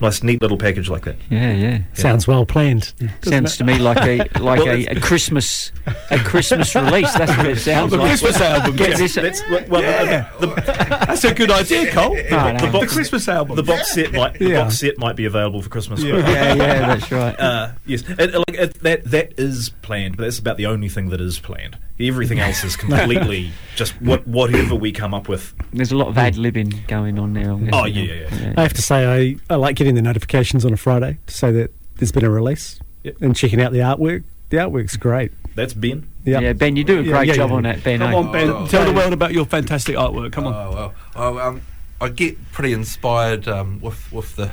nice 0.00 0.22
neat 0.22 0.40
little 0.40 0.56
package 0.56 0.88
like 0.88 1.02
that. 1.04 1.16
Yeah, 1.28 1.52
yeah. 1.52 1.78
Sounds 1.92 2.28
well 2.28 2.46
planned. 2.46 2.92
Sounds 3.22 3.56
to 3.56 3.64
me 3.64 3.78
like 3.80 3.98
a 3.98 4.18
like 4.40 4.60
a, 4.64 4.86
a 4.96 5.00
Christmas 5.00 5.72
a 6.12 6.18
Christmas 6.20 6.72
release. 6.76 7.12
That's 7.14 7.36
what 7.36 7.46
it 7.46 7.58
sounds 7.58 7.90
like. 7.90 7.98
The 8.00 8.06
like. 8.06 8.08
Christmas 8.10 8.40
album, 8.40 8.76
Get 8.76 8.90
yeah. 8.90 8.96
this. 8.96 9.14
That's 9.16 9.42
well, 9.50 9.64
well, 9.68 9.82
Yeah. 9.82 10.30
the, 10.38 10.46
the, 10.46 10.62
That's 11.08 11.24
a 11.24 11.34
good 11.34 11.50
idea, 11.50 11.90
Cole. 11.90 12.14
No, 12.14 12.52
no. 12.52 12.58
the 12.66 12.70
box, 12.72 12.86
The 12.92 12.94
Christmas 12.94 13.28
album. 13.28 13.56
the 13.56 13.64
box 13.64 13.92
set 13.92 14.12
might 14.12 14.38
the 14.38 14.54
box 14.54 14.78
set 14.78 14.96
might 14.98 15.16
be 15.16 15.24
available 15.24 15.62
for 15.62 15.68
Christmas. 15.68 16.00
Yeah. 16.04 16.12
but- 16.12 16.28
yeah, 16.28 16.54
yeah, 16.54 16.86
that's 16.94 17.10
right. 17.10 17.40
Uh, 17.40 17.72
yes, 17.86 18.04
and, 18.08 18.20
uh, 18.36 18.44
like, 18.48 18.56
uh, 18.60 18.68
that 18.82 19.04
that 19.06 19.32
is 19.36 19.70
planned, 19.82 20.16
but 20.16 20.22
that's 20.22 20.38
about 20.38 20.58
the 20.58 20.66
only 20.66 20.88
thing 20.88 21.08
that 21.08 21.20
is 21.20 21.40
planned. 21.40 21.76
Everything 22.00 22.38
else 22.46 22.64
is 22.64 22.76
completely 22.76 23.52
just 23.76 24.00
what 24.00 24.26
whatever 24.26 24.74
we 24.74 24.92
come 24.92 25.12
up 25.14 25.28
with. 25.28 25.54
There's 25.72 25.92
a 25.92 25.96
lot 25.96 26.08
of 26.08 26.16
ad 26.18 26.34
libbing 26.34 26.86
going 26.88 27.18
on 27.18 27.32
now. 27.32 27.54
I'm 27.54 27.68
Oh, 27.72 27.84
yeah, 27.84 28.02
yeah, 28.02 28.34
yeah. 28.34 28.54
I 28.56 28.62
have 28.62 28.72
to 28.74 28.82
say, 28.82 29.06
I, 29.06 29.36
I 29.52 29.56
like 29.56 29.76
getting 29.76 29.94
the 29.94 30.02
notifications 30.02 30.64
on 30.64 30.72
a 30.72 30.76
Friday 30.76 31.18
to 31.26 31.34
say 31.34 31.52
that 31.52 31.72
there's 31.96 32.12
been 32.12 32.24
a 32.24 32.30
release 32.30 32.80
Yep. 33.02 33.22
and 33.22 33.36
checking 33.36 33.60
out 33.60 33.72
the 33.72 33.78
artwork. 33.78 34.24
The 34.50 34.56
artwork's 34.58 34.96
great. 34.96 35.32
That's 35.54 35.74
Ben. 35.74 36.08
Yep. 36.24 36.42
Yeah, 36.42 36.52
Ben, 36.52 36.76
you 36.76 36.84
do 36.84 37.00
a 37.00 37.02
great 37.02 37.28
yeah, 37.28 37.34
job 37.34 37.50
yeah. 37.50 37.56
on 37.56 37.62
that, 37.64 37.82
Ben. 37.82 37.98
Come 38.00 38.14
on, 38.14 38.32
Ben. 38.32 38.50
Oh, 38.50 38.66
Tell 38.66 38.84
the 38.84 38.92
world 38.92 39.12
about 39.12 39.32
your 39.32 39.44
fantastic 39.46 39.96
artwork. 39.96 40.32
Come 40.32 40.46
on. 40.46 40.54
Oh 40.54 40.72
well, 40.74 40.94
oh, 41.16 41.38
um, 41.38 41.62
I 42.00 42.08
get 42.08 42.36
pretty 42.52 42.72
inspired 42.72 43.48
um, 43.48 43.80
with 43.80 44.10
with 44.12 44.36
the 44.36 44.52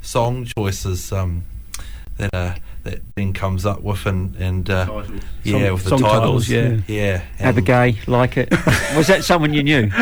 song 0.00 0.46
choices 0.56 1.12
um, 1.12 1.44
that 2.16 2.32
uh, 2.34 2.54
that 2.90 3.14
Ben 3.14 3.32
comes 3.32 3.64
up 3.66 3.82
with, 3.82 4.06
and 4.06 4.34
and 4.36 4.68
uh, 4.70 4.86
Titles. 4.86 5.10
yeah, 5.44 5.52
Song- 5.52 5.72
with 5.74 5.82
the 5.84 5.88
song 5.90 5.98
titles, 6.00 6.48
titles, 6.48 6.48
yeah. 6.48 6.94
yeah. 6.94 7.18
Have 7.38 7.56
a 7.56 7.58
and- 7.58 7.66
gay, 7.66 7.98
like 8.06 8.36
it. 8.36 8.50
Was 8.96 9.06
that 9.08 9.24
someone 9.24 9.52
you 9.52 9.62
knew? 9.62 9.90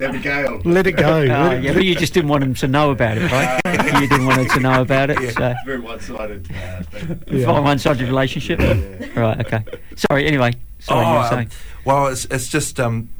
Abigail. 0.00 0.60
Let 0.64 0.86
it 0.86 0.92
go. 0.92 1.18
Oh, 1.22 1.24
Let 1.24 1.52
it- 1.58 1.64
yeah, 1.64 1.72
but 1.74 1.84
you 1.84 1.94
just 1.94 2.14
didn't 2.14 2.28
want 2.30 2.42
them 2.42 2.54
to 2.54 2.68
know 2.68 2.90
about 2.90 3.18
it, 3.18 3.30
right? 3.30 3.60
you 4.00 4.08
didn't 4.08 4.26
want 4.26 4.38
them 4.38 4.48
to 4.48 4.60
know 4.60 4.80
about 4.82 5.10
it. 5.10 5.34
So. 5.34 5.54
Very 5.64 5.80
one-sided. 5.80 6.50
Uh, 6.50 6.82
thing. 6.82 7.22
Yeah. 7.40 7.60
One 7.60 7.78
sided 7.78 8.06
relationship? 8.06 8.58
Right, 9.16 9.40
okay. 9.40 9.64
Sorry, 9.96 10.26
anyway. 10.26 10.52
Sorry, 10.78 11.04
you 11.04 11.10
Oh, 11.12 11.14
were 11.14 11.18
um, 11.20 11.28
saying. 11.30 11.50
well, 11.84 12.06
it's 12.06 12.24
it's 12.26 12.48
just 12.48 12.80
um, 12.80 13.10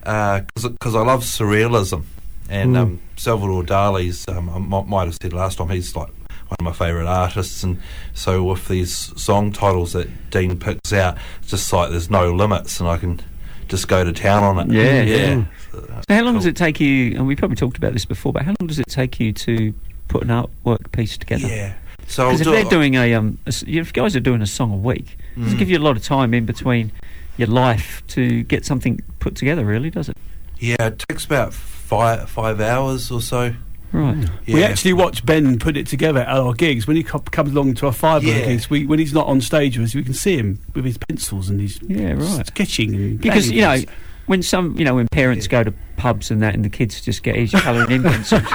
because 0.00 0.94
I 0.94 1.00
love 1.00 1.22
surrealism, 1.22 2.04
and 2.50 2.74
Mm. 2.74 2.78
um, 2.82 3.00
Salvador 3.16 3.62
Dali's. 3.64 4.28
Um, 4.28 4.50
I 4.50 4.58
mi- 4.58 4.86
might 4.88 5.04
have 5.06 5.14
said 5.20 5.32
last 5.32 5.56
time 5.58 5.70
he's 5.70 5.96
like 5.96 6.10
one 6.48 6.56
of 6.60 6.64
my 6.64 6.72
favourite 6.72 7.08
artists, 7.08 7.62
and 7.62 7.80
so 8.14 8.42
with 8.44 8.68
these 8.68 8.94
song 9.20 9.52
titles 9.52 9.92
that 9.94 10.30
Dean 10.30 10.58
picks 10.58 10.92
out, 10.92 11.16
it's 11.40 11.50
just 11.50 11.72
like 11.72 11.90
there's 11.90 12.10
no 12.10 12.32
limits, 12.32 12.78
and 12.80 12.88
I 12.88 12.96
can 12.98 13.20
just 13.68 13.88
go 13.88 14.04
to 14.04 14.12
town 14.12 14.42
on 14.44 14.70
it. 14.70 14.72
Yeah, 14.74 15.02
yeah. 15.02 15.16
yeah. 15.16 15.44
So, 15.72 15.80
So 15.80 16.14
how 16.14 16.22
long 16.22 16.34
cool. 16.34 16.40
does 16.40 16.46
it 16.46 16.56
take 16.56 16.78
you, 16.80 17.16
and 17.16 17.26
we 17.26 17.34
probably 17.36 17.56
talked 17.56 17.76
about 17.76 17.92
this 17.92 18.04
before, 18.04 18.32
but 18.32 18.42
how 18.42 18.54
long 18.60 18.66
does 18.68 18.78
it 18.78 18.86
take 18.88 19.18
you 19.18 19.32
to 19.32 19.74
put 20.08 20.22
an 20.22 20.28
artwork 20.28 20.92
piece 20.92 21.18
together? 21.18 21.48
Yeah. 21.48 21.74
So 22.06 22.30
if 22.30 22.38
they're 22.40 22.58
it- 22.58 22.70
doing 22.70 22.94
a, 22.94 23.14
um, 23.14 23.38
a 23.46 23.52
if 23.66 23.92
guys 23.92 24.14
are 24.14 24.20
doing 24.20 24.40
a 24.40 24.46
song 24.46 24.72
a 24.72 24.76
week, 24.76 25.18
does 25.36 25.52
it 25.52 25.56
Mm. 25.56 25.58
give 25.58 25.70
you 25.70 25.78
a 25.78 25.80
lot 25.82 25.96
of 25.96 26.04
time 26.04 26.32
in 26.32 26.46
between 26.46 26.92
your 27.36 27.48
life 27.48 28.04
to 28.08 28.44
get 28.44 28.64
something 28.64 29.00
put 29.18 29.34
together, 29.34 29.64
really, 29.64 29.90
does 29.90 30.08
it? 30.08 30.16
Yeah, 30.60 30.76
it 30.86 31.00
takes 31.08 31.24
about 31.24 31.52
five 31.52 32.30
five 32.30 32.60
hours 32.60 33.10
or 33.10 33.20
so. 33.20 33.54
Right. 33.92 34.28
We 34.46 34.62
actually 34.62 34.92
watch 34.92 35.24
Ben 35.24 35.58
put 35.58 35.76
it 35.76 35.86
together 35.86 36.20
at 36.20 36.28
our 36.28 36.52
gigs. 36.52 36.86
When 36.86 36.96
he 36.96 37.02
co- 37.02 37.20
comes 37.20 37.52
along 37.52 37.74
to 37.76 37.86
our 37.86 37.92
five 37.92 38.24
Yeah. 38.24 38.44
gigs, 38.44 38.68
we, 38.68 38.84
when 38.86 38.98
he's 38.98 39.14
not 39.14 39.26
on 39.26 39.40
stage 39.40 39.78
with 39.78 39.86
us, 39.88 39.94
we 39.94 40.02
can 40.04 40.12
see 40.14 40.36
him 40.36 40.58
with 40.74 40.84
his 40.84 40.98
pencils 40.98 41.48
and 41.48 41.60
his 41.60 41.78
Yeah, 41.82 42.12
right. 42.12 42.46
sketching. 42.46 42.94
And 42.94 43.20
Because, 43.20 43.50
you 43.50 43.62
know, 43.62 43.78
when 44.26 44.42
some, 44.42 44.76
you 44.76 44.84
know, 44.84 44.96
when 44.96 45.06
parents 45.08 45.46
go 45.46 45.62
to 45.62 45.72
pubs 45.96 46.30
and 46.32 46.42
that, 46.42 46.52
and 46.54 46.64
the 46.64 46.68
kids 46.68 47.00
just 47.00 47.22
get 47.22 47.36
easy 47.36 47.56
colouring 47.58 47.90
in 47.90 48.02
pencils, 48.02 48.42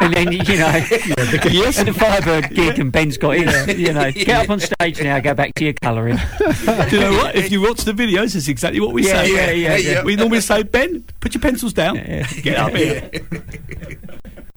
and 0.00 0.14
then 0.14 0.32
you 0.32 0.38
know, 0.38 0.82
yes, 1.52 1.78
and 1.78 1.88
the 1.88 1.92
Firebird 1.94 2.48
gig 2.54 2.78
and 2.78 2.90
Ben's 2.90 3.18
got 3.18 3.36
his, 3.36 3.78
you 3.78 3.92
know, 3.92 4.10
get 4.10 4.30
up 4.44 4.50
on 4.50 4.58
stage 4.58 5.00
now, 5.02 5.20
go 5.20 5.34
back 5.34 5.54
to 5.56 5.64
your 5.64 5.74
colouring. 5.74 6.16
Do 6.16 6.88
you 6.96 7.00
know 7.00 7.12
what? 7.12 7.36
If 7.36 7.52
you 7.52 7.60
watch 7.60 7.84
the 7.84 7.92
videos, 7.92 8.34
it's 8.34 8.48
exactly 8.48 8.80
what 8.80 8.94
we 8.94 9.06
Yeah, 9.06 9.22
say. 9.22 9.34
yeah, 9.34 9.50
yeah, 9.50 9.76
yeah. 9.76 10.02
We 10.02 10.16
normally 10.16 10.40
say, 10.40 10.62
Ben, 10.64 11.04
put 11.20 11.34
your 11.34 11.42
pencils 11.42 11.74
down. 11.74 11.96
Yeah. 11.96 12.26
Get 12.42 12.56
up 12.56 12.72
here. 12.74 13.10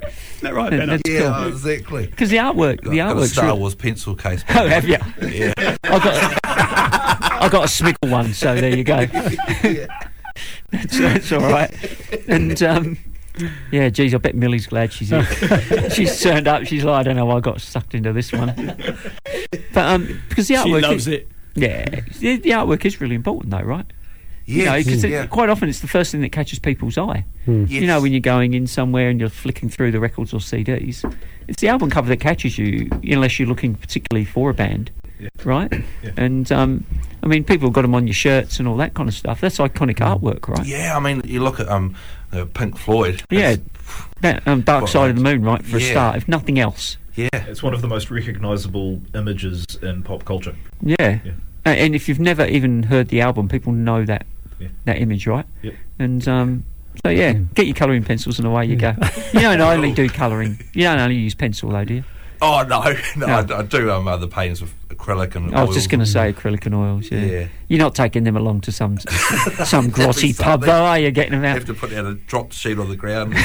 Is 0.08 0.42
that 0.42 0.54
right, 0.54 0.70
Ben? 0.72 0.88
That's 0.90 1.04
Yeah, 1.08 1.36
cool. 1.44 1.48
exactly. 1.48 2.08
Because 2.08 2.30
the 2.30 2.38
artwork, 2.38 2.82
the 2.84 2.90
artwork. 3.00 3.12
a 3.12 3.16
artwork's 3.16 3.32
Star 3.34 3.46
real- 3.46 3.60
Wars 3.60 3.76
pencil 3.76 4.16
case. 4.16 4.44
Oh, 4.50 4.68
have 4.68 4.88
you? 4.88 4.98
Yeah. 5.28 5.54
I 5.84 6.00
got, 6.00 6.40
I 7.42 7.50
got 7.52 7.64
a 7.64 7.68
Smiggle 7.68 8.10
one, 8.12 8.34
so 8.34 8.56
there 8.56 8.76
you 8.76 8.84
go. 8.84 9.06
that's, 10.72 10.98
that's 11.00 11.32
all 11.32 11.42
right. 11.42 11.74
And 12.28 12.62
um, 12.64 12.98
yeah, 13.72 13.90
geez, 13.90 14.14
I 14.14 14.18
bet 14.18 14.36
Millie's 14.36 14.68
glad 14.68 14.94
she's 14.94 15.10
here. 15.10 15.26
she's 15.92 16.22
turned 16.22 16.48
up. 16.48 16.66
She's 16.66 16.84
like, 16.84 17.00
I 17.00 17.04
don't 17.04 17.16
know, 17.16 17.26
why 17.26 17.38
I 17.38 17.40
got 17.42 17.62
sucked 17.62 17.94
into 17.96 18.14
this 18.14 18.32
one. 18.32 18.54
But 19.74 19.86
um, 19.86 20.22
because 20.30 20.48
the 20.48 20.56
artwork, 20.56 20.64
She 20.64 20.70
artwork, 20.72 20.82
loves 20.84 21.08
is, 21.08 21.14
it. 21.14 21.28
yeah, 21.56 21.86
the, 22.20 22.38
the 22.38 22.50
artwork 22.52 22.86
is 22.86 23.00
really 23.02 23.16
important, 23.16 23.52
though, 23.52 23.62
right? 23.62 23.86
You 24.50 24.66
know, 24.66 24.78
because 24.78 25.04
yeah. 25.04 25.26
quite 25.28 25.50
often 25.50 25.70
it's 25.70 25.80
the 25.82 25.88
first 25.88 26.12
thing 26.12 26.22
that 26.22 26.32
catches 26.32 26.60
people's 26.60 26.98
eye. 26.98 27.26
You 27.46 27.88
know, 27.88 28.02
when 28.02 28.12
you're 28.12 28.20
going 28.22 28.54
in 28.54 28.68
somewhere 28.68 29.10
and 29.10 29.20
you're 29.20 29.30
flicking 29.30 29.70
through 29.70 29.92
the 29.92 30.00
records 30.00 30.34
or 30.34 30.40
CDs, 30.40 31.04
it's 31.48 31.62
the 31.62 31.68
album 31.68 31.90
cover 31.90 32.08
that 32.10 32.20
catches 32.20 32.58
you, 32.58 32.90
unless 33.04 33.40
you're 33.40 33.48
looking 33.48 33.76
particularly 33.76 34.26
for 34.26 34.50
a 34.52 34.54
band, 34.54 34.92
Yeah. 35.20 35.30
right? 35.44 35.72
Yeah. 36.04 36.12
And 36.18 36.52
um, 36.52 36.86
I 37.24 37.28
mean, 37.28 37.44
people 37.44 37.68
have 37.68 37.74
got 37.74 37.82
them 37.84 37.96
on 37.96 38.06
your 38.08 38.14
shirts 38.14 38.60
and 38.60 38.68
all 38.68 38.78
that 38.78 38.94
kind 38.94 39.10
of 39.10 39.16
stuff. 39.16 39.42
That's 39.42 39.58
iconic 39.58 39.96
artwork, 39.98 40.48
right? 40.48 40.66
Yeah, 40.66 40.96
I 40.96 41.00
mean, 41.00 41.22
you 41.26 41.42
look 41.42 41.60
at 41.60 41.68
um, 41.70 41.96
uh, 42.32 42.46
Pink 42.54 42.78
Floyd. 42.78 43.24
Yeah, 43.32 43.56
that 44.22 44.48
um, 44.48 44.62
Dark 44.62 44.82
Well, 44.84 44.88
Side 44.92 45.10
of 45.12 45.16
the 45.16 45.24
Moon, 45.24 45.44
right? 45.44 45.64
For 45.66 45.78
a 45.78 45.82
start, 45.82 46.18
if 46.18 46.28
nothing 46.28 46.60
else. 46.60 46.98
yeah. 47.16 47.30
It's 47.34 47.64
one 47.64 47.74
of 47.74 47.82
the 47.82 47.88
most 47.88 48.12
recognisable 48.12 49.02
images 49.16 49.66
in 49.82 50.04
pop 50.04 50.26
culture. 50.26 50.56
Yeah. 50.82 50.96
Yeah. 51.24 51.32
And 51.66 51.94
if 51.96 52.08
you've 52.08 52.20
never 52.20 52.46
even 52.46 52.84
heard 52.84 53.10
the 53.10 53.22
album, 53.22 53.48
people 53.50 53.74
know 53.74 54.06
that 54.06 54.26
Yeah. 54.60 54.68
that 54.86 54.98
image, 55.00 55.26
right? 55.28 55.46
Yep. 55.62 55.74
And 56.00 56.28
um, 56.28 56.66
So 57.04 57.10
yeah, 57.10 57.34
get 57.54 57.66
your 57.68 57.76
colouring 57.76 58.04
pencils 58.04 58.40
and 58.40 58.48
away 58.48 58.66
you 58.66 58.76
go. 58.76 58.94
You 59.34 59.42
don't 59.42 59.62
only 59.62 59.94
do 59.94 60.10
colouring. 60.10 60.60
You 60.74 60.84
don't 60.84 61.00
only 61.00 61.16
use 61.16 61.36
pencil 61.36 61.70
though, 61.70 61.86
do 61.86 61.94
you? 61.96 62.04
Oh 62.42 62.64
no, 62.64 62.82
no, 62.82 62.98
No. 63.18 63.26
I, 63.28 63.60
I 63.60 63.62
do 63.64 63.92
um, 63.92 64.08
other 64.08 64.28
paints 64.28 64.62
with 64.62 64.74
acrylic 64.90 65.36
and. 65.36 65.56
I 65.56 65.64
was 65.64 65.76
just 65.76 65.90
going 65.90 66.00
to 66.00 66.06
say 66.06 66.34
acrylic 66.34 66.66
and 66.66 66.76
oils. 66.76 67.12
Yeah. 67.12 67.26
Yeah. 67.26 67.48
You're 67.68 67.80
not 67.80 67.96
taking 67.96 68.24
them 68.24 68.38
along 68.38 68.62
to 68.62 68.72
some 68.72 68.98
some 69.66 69.90
glossy 69.90 70.30
Every 70.30 70.44
pub, 70.44 70.62
though, 70.62 70.86
are 70.86 71.00
you? 71.00 71.12
Getting 71.12 71.34
them 71.34 71.44
out. 71.46 71.54
You 71.54 71.60
have 71.60 71.66
to 71.68 71.74
put 71.74 71.92
down 71.92 72.06
a 72.06 72.14
drop 72.16 72.52
sheet 72.52 72.80
on 72.80 72.90
the 72.90 72.96
ground. 72.96 73.34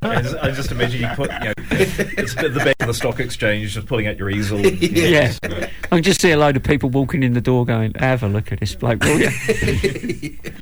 I 0.00 0.22
just, 0.22 0.36
I 0.36 0.50
just 0.50 0.70
imagine 0.70 1.02
you 1.02 1.08
put, 1.14 1.30
you 1.30 1.38
know, 1.38 1.52
it's 1.70 2.36
at 2.36 2.54
the 2.54 2.60
back 2.60 2.76
of 2.80 2.86
the 2.86 2.94
stock 2.94 3.20
exchange, 3.20 3.74
just 3.74 3.86
pulling 3.86 4.06
out 4.06 4.16
your 4.16 4.30
easel. 4.30 4.58
Yeah. 4.60 5.34
I 5.42 5.70
can 5.88 6.02
just 6.02 6.20
see 6.20 6.30
a 6.30 6.36
load 6.38 6.56
of 6.56 6.62
people 6.62 6.88
walking 6.88 7.22
in 7.22 7.34
the 7.34 7.40
door 7.40 7.66
going, 7.66 7.92
have 7.96 8.22
a 8.22 8.28
look 8.28 8.50
at 8.50 8.60
this 8.60 8.74
bloke, 8.74 9.02
will 9.04 9.20
you? 9.20 9.30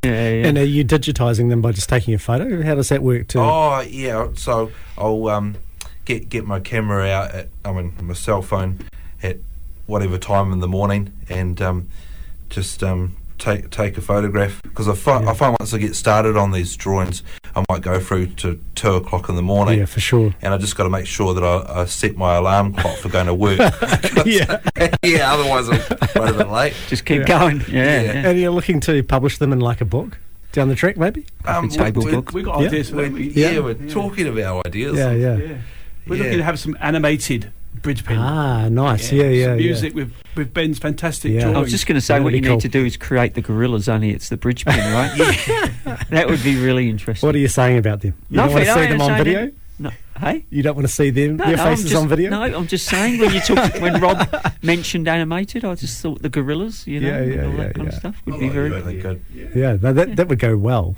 yeah, 0.03 0.31
yeah. 0.31 0.47
And 0.47 0.59
are 0.59 0.65
you 0.65 0.85
digitising 0.85 1.49
them 1.51 1.63
by 1.63 1.73
just 1.73 1.89
taking 1.89 2.15
a 2.15 2.19
photo? 2.19 2.63
How 2.63 2.75
does 2.75 2.89
that 2.89 3.03
work 3.03 3.29
too? 3.29 3.41
Oh 3.41 3.81
yeah, 3.81 4.29
so 4.35 4.73
I'll 4.99 5.29
um, 5.29 5.57
get 6.07 6.31
get 6.31 6.47
my 6.47 6.59
camera 6.61 7.07
out. 7.09 7.33
At, 7.33 7.49
I 7.65 7.73
mean, 7.73 7.93
my 8.01 8.15
cell 8.15 8.41
phone 8.41 8.81
at 9.23 9.37
whatever 9.87 10.17
time 10.17 10.53
in 10.53 10.61
the 10.61 10.69
morning, 10.69 11.13
and 11.29 11.61
um, 11.61 11.89
just 12.49 12.83
um, 12.83 13.17
take 13.39 13.71
take 13.71 13.99
a 13.99 14.01
photograph. 14.01 14.63
Because 14.63 14.89
I 14.89 14.95
find 14.95 15.29
I 15.29 15.35
find 15.35 15.55
once 15.61 15.75
I 15.75 15.79
get 15.79 15.95
started 15.95 16.37
on 16.37 16.53
these 16.53 16.75
drawings, 16.77 17.23
I 17.55 17.63
might 17.69 17.83
go 17.83 18.01
through 18.01 18.29
to 18.29 18.59
two 18.75 18.95
o'clock 18.95 19.29
in 19.29 19.37
the 19.37 19.43
morning. 19.43 19.81
Yeah, 19.81 19.85
for 19.87 20.01
sure. 20.01 20.35
And 20.41 20.55
I 20.55 20.59
just 20.59 20.77
got 20.77 20.85
to 20.85 20.91
make 20.91 21.07
sure 21.07 21.35
that 21.35 21.45
I, 21.45 21.83
I 21.83 21.85
set 21.85 22.17
my 22.17 22.37
alarm 22.37 22.73
clock 22.75 22.97
for 22.99 23.09
going 23.11 23.27
to 23.27 23.35
work. 23.35 23.59
yeah, 24.25 24.61
yeah. 25.03 25.33
Otherwise, 25.35 25.69
I'm 25.69 25.99
quite 26.09 26.31
a 26.31 26.39
bit 26.39 26.49
late. 26.49 26.75
Just 26.89 27.05
keep 27.05 27.27
going. 27.27 27.61
Yeah, 27.69 28.01
yeah. 28.01 28.29
And 28.31 28.41
you're 28.41 28.51
looking 28.53 28.81
to 28.81 29.03
publish 29.03 29.39
them 29.39 29.53
in 29.53 29.61
like 29.61 29.81
a 29.81 29.85
book 29.85 30.19
down 30.53 30.69
the 30.69 30.75
track, 30.75 30.97
maybe? 30.97 31.27
Um, 31.45 31.69
table 31.69 32.03
we- 32.03 32.13
book. 32.13 32.33
We 32.33 32.43
got 32.43 32.61
ideas 32.63 32.89
for 32.89 32.97
that. 32.97 33.13
we- 33.13 33.29
We- 33.29 33.31
yeah, 33.31 33.51
Yeah. 33.51 33.61
we're 33.61 33.75
talking 33.89 34.27
about 34.27 34.67
ideas. 34.67 34.97
Yeah, 34.97 35.13
yeah. 35.13 35.59
Yeah. 36.07 36.11
We're 36.11 36.17
Yeah. 36.17 36.23
looking 36.25 36.39
to 36.39 36.45
have 36.45 36.59
some 36.59 36.77
animated 36.81 37.51
bridge 37.83 38.05
pin. 38.05 38.17
Ah, 38.19 38.69
nice. 38.69 39.13
Yeah, 39.13 39.25
yeah, 39.25 39.45
some 39.47 39.59
yeah. 39.61 39.67
music 39.67 39.95
with 39.95 40.13
with 40.35 40.53
Ben's 40.55 40.79
fantastic 40.79 41.33
Yeah. 41.33 41.41
drawings. 41.41 41.57
I 41.57 41.61
was 41.61 41.71
just 41.71 41.87
going 41.87 41.95
to 41.97 42.01
say, 42.01 42.15
That'd 42.15 42.25
what 42.25 42.35
you 42.35 42.43
cool. 42.43 42.53
need 42.53 42.61
to 42.63 42.69
do 42.69 42.85
is 42.85 42.97
create 42.97 43.35
the 43.35 43.43
Gorillaz, 43.43 43.89
only 43.89 44.11
it's 44.11 44.29
the 44.29 44.37
bridge 44.37 44.65
pin, 44.67 44.77
right? 44.93 45.13
that 46.11 46.27
would 46.29 46.43
be 46.43 46.57
really 46.57 46.89
interesting. 46.91 47.27
What 47.27 47.35
are 47.35 47.39
you 47.39 47.49
saying 47.49 47.79
about 47.79 48.01
them? 48.03 48.15
You 48.31 48.37
Nothing, 48.37 48.57
don't 48.57 48.67
want 48.67 48.67
to 48.67 48.83
see 48.85 48.89
them 48.93 49.01
on 49.01 49.17
video? 49.19 49.43
it. 49.45 49.55
No, 49.79 49.91
hey? 50.19 50.45
You 50.51 50.63
don't 50.63 50.75
want 50.75 50.87
to 50.89 50.93
see 50.93 51.11
them, 51.11 51.37
No, 51.37 51.45
their 51.47 51.57
no, 51.59 51.65
faces 51.65 51.91
just- 51.91 52.03
on 52.03 52.09
video? 52.09 52.31
No, 52.31 52.43
I'm 52.43 52.67
just 52.67 52.87
saying 52.87 53.19
when 53.19 53.35
you 53.35 53.41
talk, 53.41 53.75
when 53.81 54.01
Rob 54.01 54.27
mentioned 54.63 55.07
animated, 55.07 55.65
I 55.67 55.75
just 55.75 56.01
thought 56.01 56.23
the 56.23 56.31
Gorillaz, 56.31 56.87
you 56.87 57.01
know, 57.01 57.09
Yeah, 57.09 57.21
yeah, 57.23 57.33
and 57.35 57.47
all 57.47 57.51
yeah, 57.53 57.57
that 57.65 57.75
kind 57.75 57.87
yeah. 57.89 57.93
of 57.93 57.99
stuff 57.99 58.23
would 58.25 58.35
Oh, 58.37 58.39
be 58.39 58.49
very. 58.49 58.71
really 58.71 58.99
good. 59.01 59.21
Yeah, 59.55 59.77
no, 59.81 59.93
that, 59.93 60.17
that 60.17 60.29
would 60.29 60.39
go 60.39 60.57
well. 60.57 60.97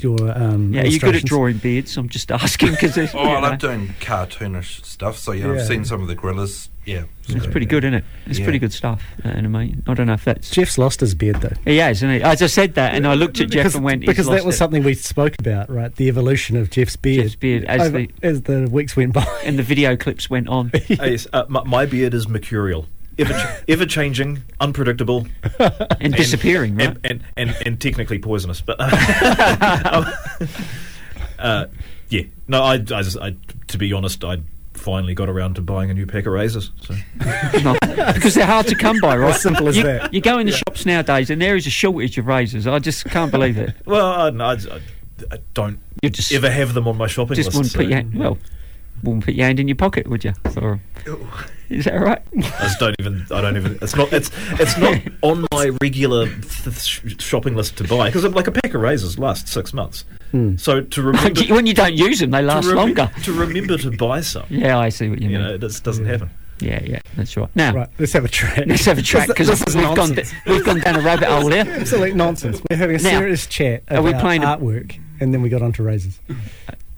Your 0.00 0.30
um, 0.36 0.72
Yeah, 0.74 0.84
you're 0.84 0.98
good 1.00 1.16
at 1.16 1.24
drawing 1.24 1.56
beards. 1.58 1.96
I'm 1.96 2.08
just 2.08 2.30
asking 2.30 2.72
because 2.72 2.96
Oh, 3.14 3.18
I 3.18 3.40
love 3.40 3.58
doing 3.58 3.88
cartoonish 4.00 4.84
stuff. 4.84 5.16
So 5.18 5.32
yeah, 5.32 5.46
Yeah. 5.46 5.52
I've 5.60 5.66
seen 5.66 5.84
some 5.84 6.02
of 6.02 6.08
the 6.08 6.16
Gorillaz. 6.16 6.68
Yeah, 6.84 7.02
It's 7.28 7.48
pretty 7.48 7.66
good, 7.66 7.82
isn't 7.82 7.94
it? 7.94 8.04
It's 8.26 8.38
Yeah. 8.38 8.44
pretty 8.44 8.60
good 8.60 8.72
stuff, 8.72 9.02
uh, 9.24 9.28
anime. 9.28 9.82
I 9.88 9.94
don't 9.94 10.06
know 10.06 10.12
if 10.12 10.24
that's. 10.24 10.50
Jeff's 10.50 10.78
lost 10.78 11.00
his 11.00 11.16
beard 11.16 11.40
though. 11.40 11.50
He 11.64 11.78
has, 11.78 11.98
isn't 11.98 12.10
he? 12.10 12.22
I 12.22 12.36
just 12.36 12.54
said 12.54 12.74
that, 12.74 12.94
and 12.94 13.08
I 13.08 13.14
looked 13.14 13.40
at 13.40 13.48
Jeff 13.50 13.62
because, 13.64 13.74
and 13.74 13.84
went, 13.84 14.02
"He's 14.02 14.08
because 14.08 14.26
that 14.26 14.44
was 14.44 14.54
it." 14.54 14.58
something 14.58 14.84
we 14.84 14.94
spoke 14.94 15.34
about, 15.40 15.68
right? 15.68 15.92
The 15.96 16.06
evolution 16.06 16.56
of 16.56 16.70
Jeff's 16.70 16.94
beard, 16.94 17.24
Jeff's 17.24 17.34
beard 17.34 17.64
as 17.64 17.80
over- 17.88 17.98
the 17.98 18.10
as 18.22 18.42
the 18.42 18.68
weeks 18.70 18.96
went 18.96 19.14
by. 19.14 19.24
and 19.44 19.58
the 19.58 19.64
video 19.64 19.96
clips 19.96 20.30
went 20.30 20.46
on. 20.48 20.70
Uh, 21.00 21.04
yes, 21.06 21.26
uh, 21.32 21.44
my, 21.48 21.64
my 21.64 21.86
beard 21.86 22.14
is 22.14 22.28
mercurial. 22.28 22.86
Ever, 23.18 23.32
ch- 23.32 23.64
ever 23.68 23.86
changing, 23.86 24.42
unpredictable, 24.60 25.26
and 26.00 26.12
disappearing, 26.14 26.76
right? 26.76 26.88
and, 26.88 27.00
and, 27.04 27.24
and, 27.36 27.56
and 27.64 27.80
technically 27.80 28.18
poisonous. 28.18 28.60
But 28.60 28.78
um, 28.80 30.04
uh, 31.38 31.66
yeah, 32.10 32.22
no, 32.48 32.62
I, 32.62 32.74
I 32.74 32.78
just, 32.78 33.16
I, 33.18 33.34
to 33.68 33.78
be 33.78 33.92
honest, 33.92 34.22
I 34.22 34.38
finally 34.74 35.14
got 35.14 35.28
around 35.30 35.54
to 35.56 35.62
buying 35.62 35.90
a 35.90 35.94
new 35.94 36.06
pack 36.06 36.26
of 36.26 36.32
razors. 36.34 36.70
So 36.82 36.94
No, 37.64 37.74
because 38.12 38.34
they're 38.34 38.44
hard 38.46 38.66
to 38.68 38.74
come 38.74 39.00
by, 39.00 39.16
right? 39.16 39.34
As 39.34 39.40
simple 39.42 39.66
as 39.68 39.76
you, 39.78 39.82
that. 39.84 40.12
You 40.12 40.20
go 40.20 40.38
in 40.38 40.46
the 40.46 40.52
shops 40.52 40.84
nowadays, 40.84 41.30
and 41.30 41.40
there 41.40 41.56
is 41.56 41.66
a 41.66 41.70
shortage 41.70 42.18
of 42.18 42.26
razors. 42.26 42.66
I 42.66 42.78
just 42.78 43.04
can't 43.06 43.30
believe 43.32 43.56
it. 43.56 43.74
well, 43.86 44.06
I, 44.06 44.30
no, 44.30 44.44
I, 44.44 44.52
I- 44.52 44.80
I 45.32 45.38
don't 45.54 45.78
You 46.02 46.10
just 46.10 46.30
ever 46.32 46.50
have 46.50 46.74
them 46.74 46.86
on 46.86 46.98
my 46.98 47.06
shopping 47.06 47.36
just 47.36 47.46
list. 47.46 47.56
wouldn't 47.56 47.72
so- 47.72 47.78
put 47.78 47.86
your 47.86 47.96
hand, 47.96 48.14
well, 48.18 48.36
wouldn't 49.02 49.24
put 49.24 49.32
your 49.32 49.46
hand 49.46 49.58
in 49.58 49.66
your 49.66 49.74
pocket, 49.76 50.06
would 50.08 50.22
you? 50.24 50.34
Or, 50.60 50.78
is 51.68 51.84
that 51.86 51.94
right? 51.94 52.22
I 52.36 52.40
just 52.62 52.78
don't 52.78 52.94
even. 52.98 53.26
I 53.30 53.40
don't 53.40 53.56
even. 53.56 53.78
It's 53.82 53.94
not. 53.96 54.12
It's 54.12 54.30
it's 54.52 54.76
not 54.78 54.98
on 55.22 55.46
my 55.52 55.70
regular 55.82 56.26
th- 56.28 57.20
shopping 57.20 57.54
list 57.56 57.76
to 57.78 57.84
buy 57.84 58.08
because 58.08 58.24
like 58.24 58.46
a 58.46 58.52
pack 58.52 58.74
of 58.74 58.80
razors 58.80 59.18
lasts 59.18 59.50
six 59.50 59.72
months. 59.72 60.04
Hmm. 60.32 60.56
So 60.56 60.80
to 60.82 61.02
remember 61.02 61.42
when 61.54 61.66
you 61.66 61.74
don't 61.74 61.94
use 61.94 62.20
them, 62.20 62.30
they 62.30 62.42
last 62.42 62.64
to, 62.66 62.70
remem- 62.72 62.76
longer. 62.76 63.10
to 63.24 63.32
remember 63.32 63.78
to 63.78 63.90
buy 63.96 64.20
some, 64.20 64.44
Yeah, 64.50 64.78
I 64.78 64.88
see 64.90 65.08
what 65.08 65.20
you, 65.20 65.28
you 65.30 65.38
mean. 65.38 65.46
know, 65.46 65.54
it 65.54 65.60
doesn't 65.82 66.06
happen. 66.06 66.30
Yeah, 66.58 66.82
yeah, 66.82 67.00
that's 67.16 67.36
right. 67.36 67.50
Now, 67.54 67.74
Right, 67.74 67.88
let's 67.98 68.14
have 68.14 68.24
a 68.24 68.28
track. 68.28 68.64
let's 68.66 68.84
have 68.86 68.96
a 68.98 69.02
track 69.02 69.28
because 69.28 69.48
This 69.48 69.62
is 69.66 69.76
we've 69.76 69.84
gone 69.84 69.94
nonsense. 70.14 70.32
we've 70.46 70.64
gone 70.64 70.80
down 70.80 70.96
a 70.96 71.00
rabbit 71.02 71.28
hole 71.28 71.50
here. 71.50 71.64
Absolute 71.68 72.14
nonsense. 72.16 72.62
We're 72.70 72.76
having 72.78 72.96
a 72.96 73.02
Now, 73.02 73.10
serious 73.18 73.46
chat 73.46 73.82
are 73.90 74.00
we 74.00 74.14
playing 74.14 74.42
a- 74.42 74.46
artwork, 74.56 74.98
and 75.20 75.34
then 75.34 75.42
we 75.42 75.50
got 75.50 75.60
onto 75.60 75.82
razors. 75.82 76.18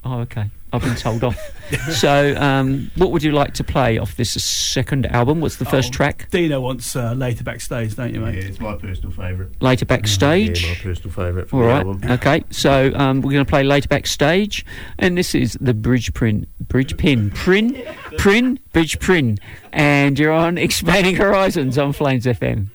Oh, 0.04 0.20
okay. 0.20 0.48
I've 0.72 0.82
been 0.82 0.96
told 0.96 1.24
off. 1.24 1.38
So, 1.92 2.34
um, 2.40 2.90
what 2.96 3.10
would 3.12 3.22
you 3.22 3.32
like 3.32 3.52
to 3.54 3.62
play 3.64 3.98
off 3.98 4.16
this 4.16 4.30
second 4.42 5.04
album? 5.04 5.42
What's 5.42 5.56
the 5.56 5.66
first 5.66 5.90
Oh, 5.90 5.96
track? 5.96 6.28
Dino 6.30 6.62
wants 6.62 6.96
uh, 6.96 7.12
later 7.12 7.44
backstage, 7.44 7.94
don't 7.94 8.14
you, 8.14 8.20
Yeah, 8.24 8.30
mate? 8.30 8.38
it's 8.44 8.58
my 8.58 8.74
personal 8.76 9.10
favourite. 9.10 9.60
Later 9.60 9.84
backstage. 9.84 10.62
Yeah, 10.62 10.70
my 10.70 10.74
personal 10.76 11.10
favourite 11.12 11.46
for 11.50 11.56
All 11.56 11.62
the 11.62 11.68
right. 11.68 11.86
album. 11.86 12.10
Okay. 12.10 12.42
So 12.48 12.90
um, 12.94 13.20
we're 13.20 13.32
going 13.32 13.44
to 13.44 13.48
play 13.50 13.64
later 13.64 13.86
backstage, 13.86 14.64
and 14.98 15.18
this 15.18 15.34
is 15.34 15.58
the 15.60 15.74
bridge 15.74 16.14
pin, 16.14 16.46
bridge 16.68 16.96
pin, 16.96 17.30
prin, 17.32 17.82
prin, 18.16 18.58
bridge 18.72 18.98
prin, 18.98 19.36
and 19.70 20.18
you're 20.18 20.32
on 20.32 20.56
expanding 20.56 21.16
horizons 21.16 21.76
on 21.76 21.92
Plains 21.92 22.24
FM. 22.24 22.68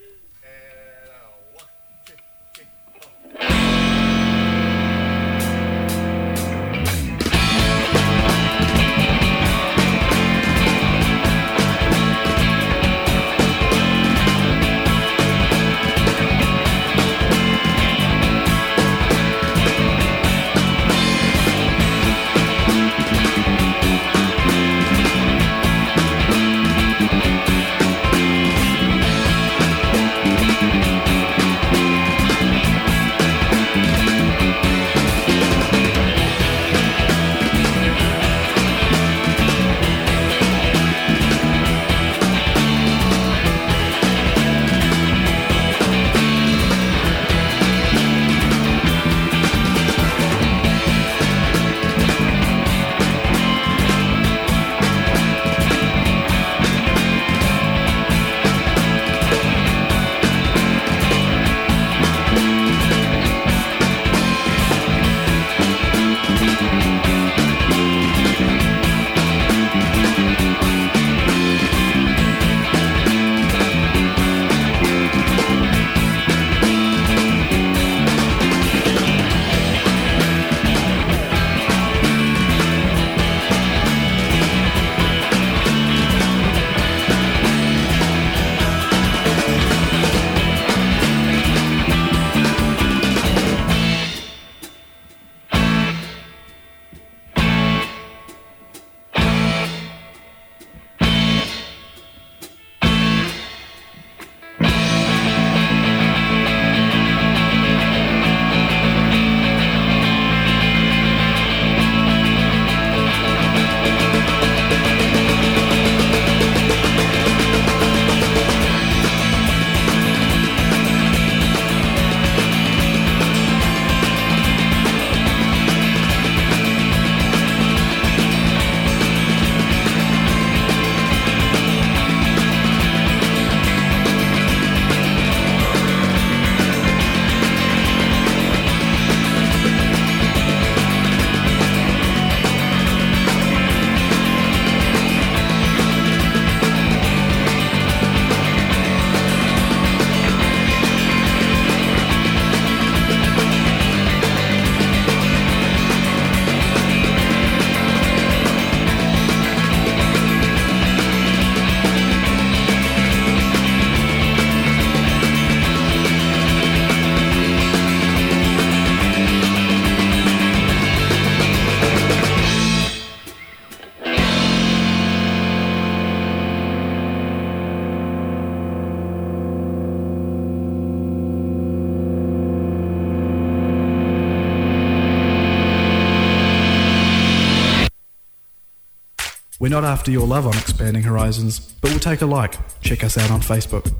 Not 189.74 189.82
after 189.82 190.12
your 190.12 190.24
love 190.24 190.46
on 190.46 190.56
Expanding 190.56 191.02
Horizons, 191.02 191.58
but 191.58 191.90
we'll 191.90 191.98
take 191.98 192.22
a 192.22 192.26
like. 192.26 192.54
Check 192.80 193.02
us 193.02 193.18
out 193.18 193.32
on 193.32 193.40
Facebook. 193.40 193.92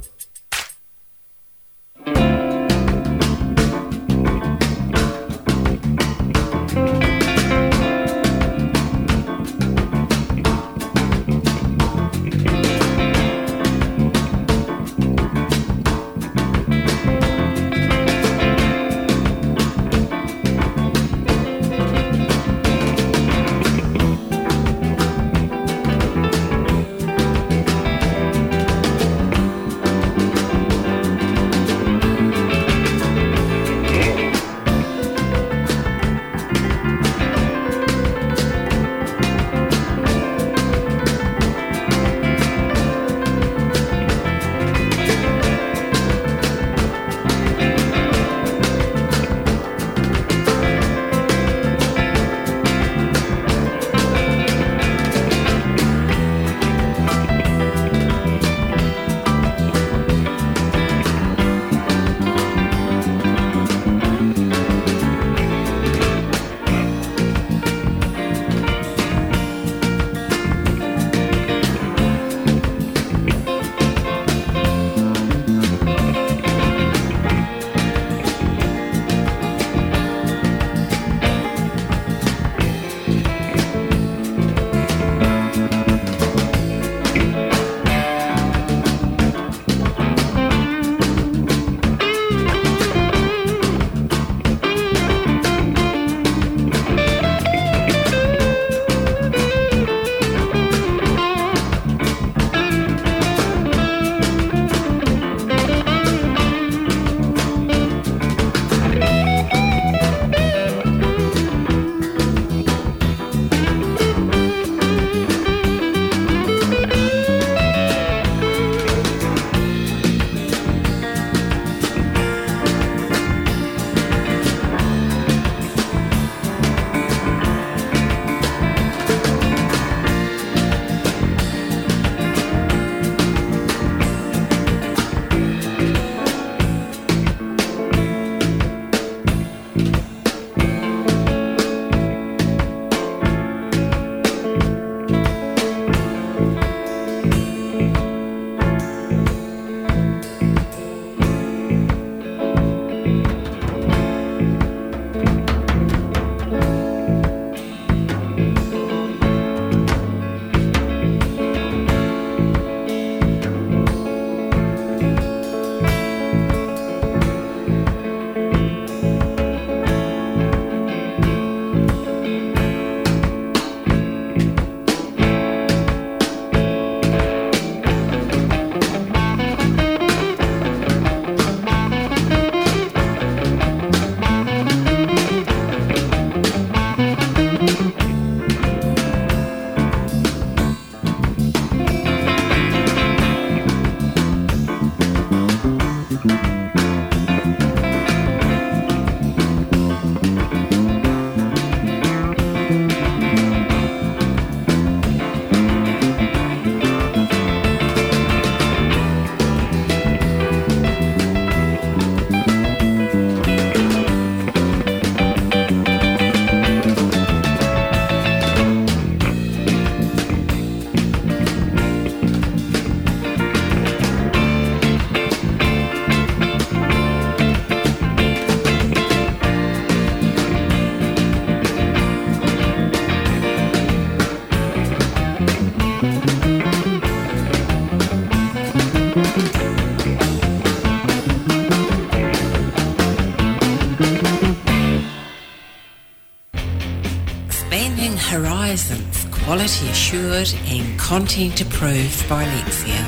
Quality 249.55 249.89
assured 249.89 250.53
and 250.67 250.99
content 250.99 251.61
approved 251.61 252.29
by 252.29 252.45
Lexia. 252.45 252.99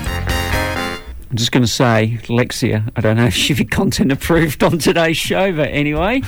I'm 1.29 1.37
just 1.37 1.51
going 1.51 1.65
to 1.65 1.69
say, 1.69 2.21
Lexia, 2.27 2.89
I 2.95 3.01
don't 3.01 3.17
know 3.17 3.25
if 3.25 3.35
she'd 3.35 3.57
be 3.57 3.65
content 3.65 4.13
approved 4.13 4.63
on 4.63 4.79
today's 4.79 5.17
show, 5.17 5.53
but 5.53 5.71
anyway, 5.71 6.23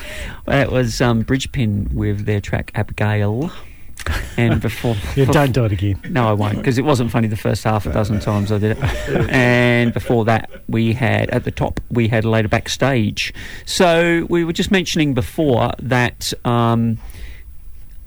that 0.47 0.73
was 0.73 1.01
um, 1.01 1.21
Bridge 1.21 1.53
Pin 1.53 1.89
with 1.95 2.27
their 2.27 2.41
track 2.41 2.73
Abigail. 2.75 3.53
And 4.37 4.61
before. 4.61 4.97
Yeah, 5.15 5.27
don't 5.27 5.53
do 5.53 5.65
it 5.65 5.71
again. 5.71 6.01
No, 6.11 6.27
I 6.29 6.33
won't, 6.33 6.57
because 6.57 6.79
it 6.79 6.85
wasn't 6.85 7.13
funny 7.13 7.29
the 7.29 7.37
first 7.37 7.63
half 7.63 7.87
a 7.87 7.93
dozen 7.93 8.19
times 8.19 8.51
I 8.51 8.59
did 8.59 8.77
it. 8.77 9.31
And 9.31 9.95
before 9.95 10.25
that, 10.25 10.51
we 10.67 10.95
had, 10.95 11.31
at 11.31 11.45
the 11.45 11.53
top, 11.53 11.79
we 11.91 12.09
had 12.09 12.25
later 12.25 12.49
backstage. 12.49 13.33
So 13.67 14.27
we 14.29 14.45
were 14.45 14.53
just 14.53 14.73
mentioning 14.73 15.15
before 15.15 15.71
that. 15.79 16.33
Um, 16.45 16.99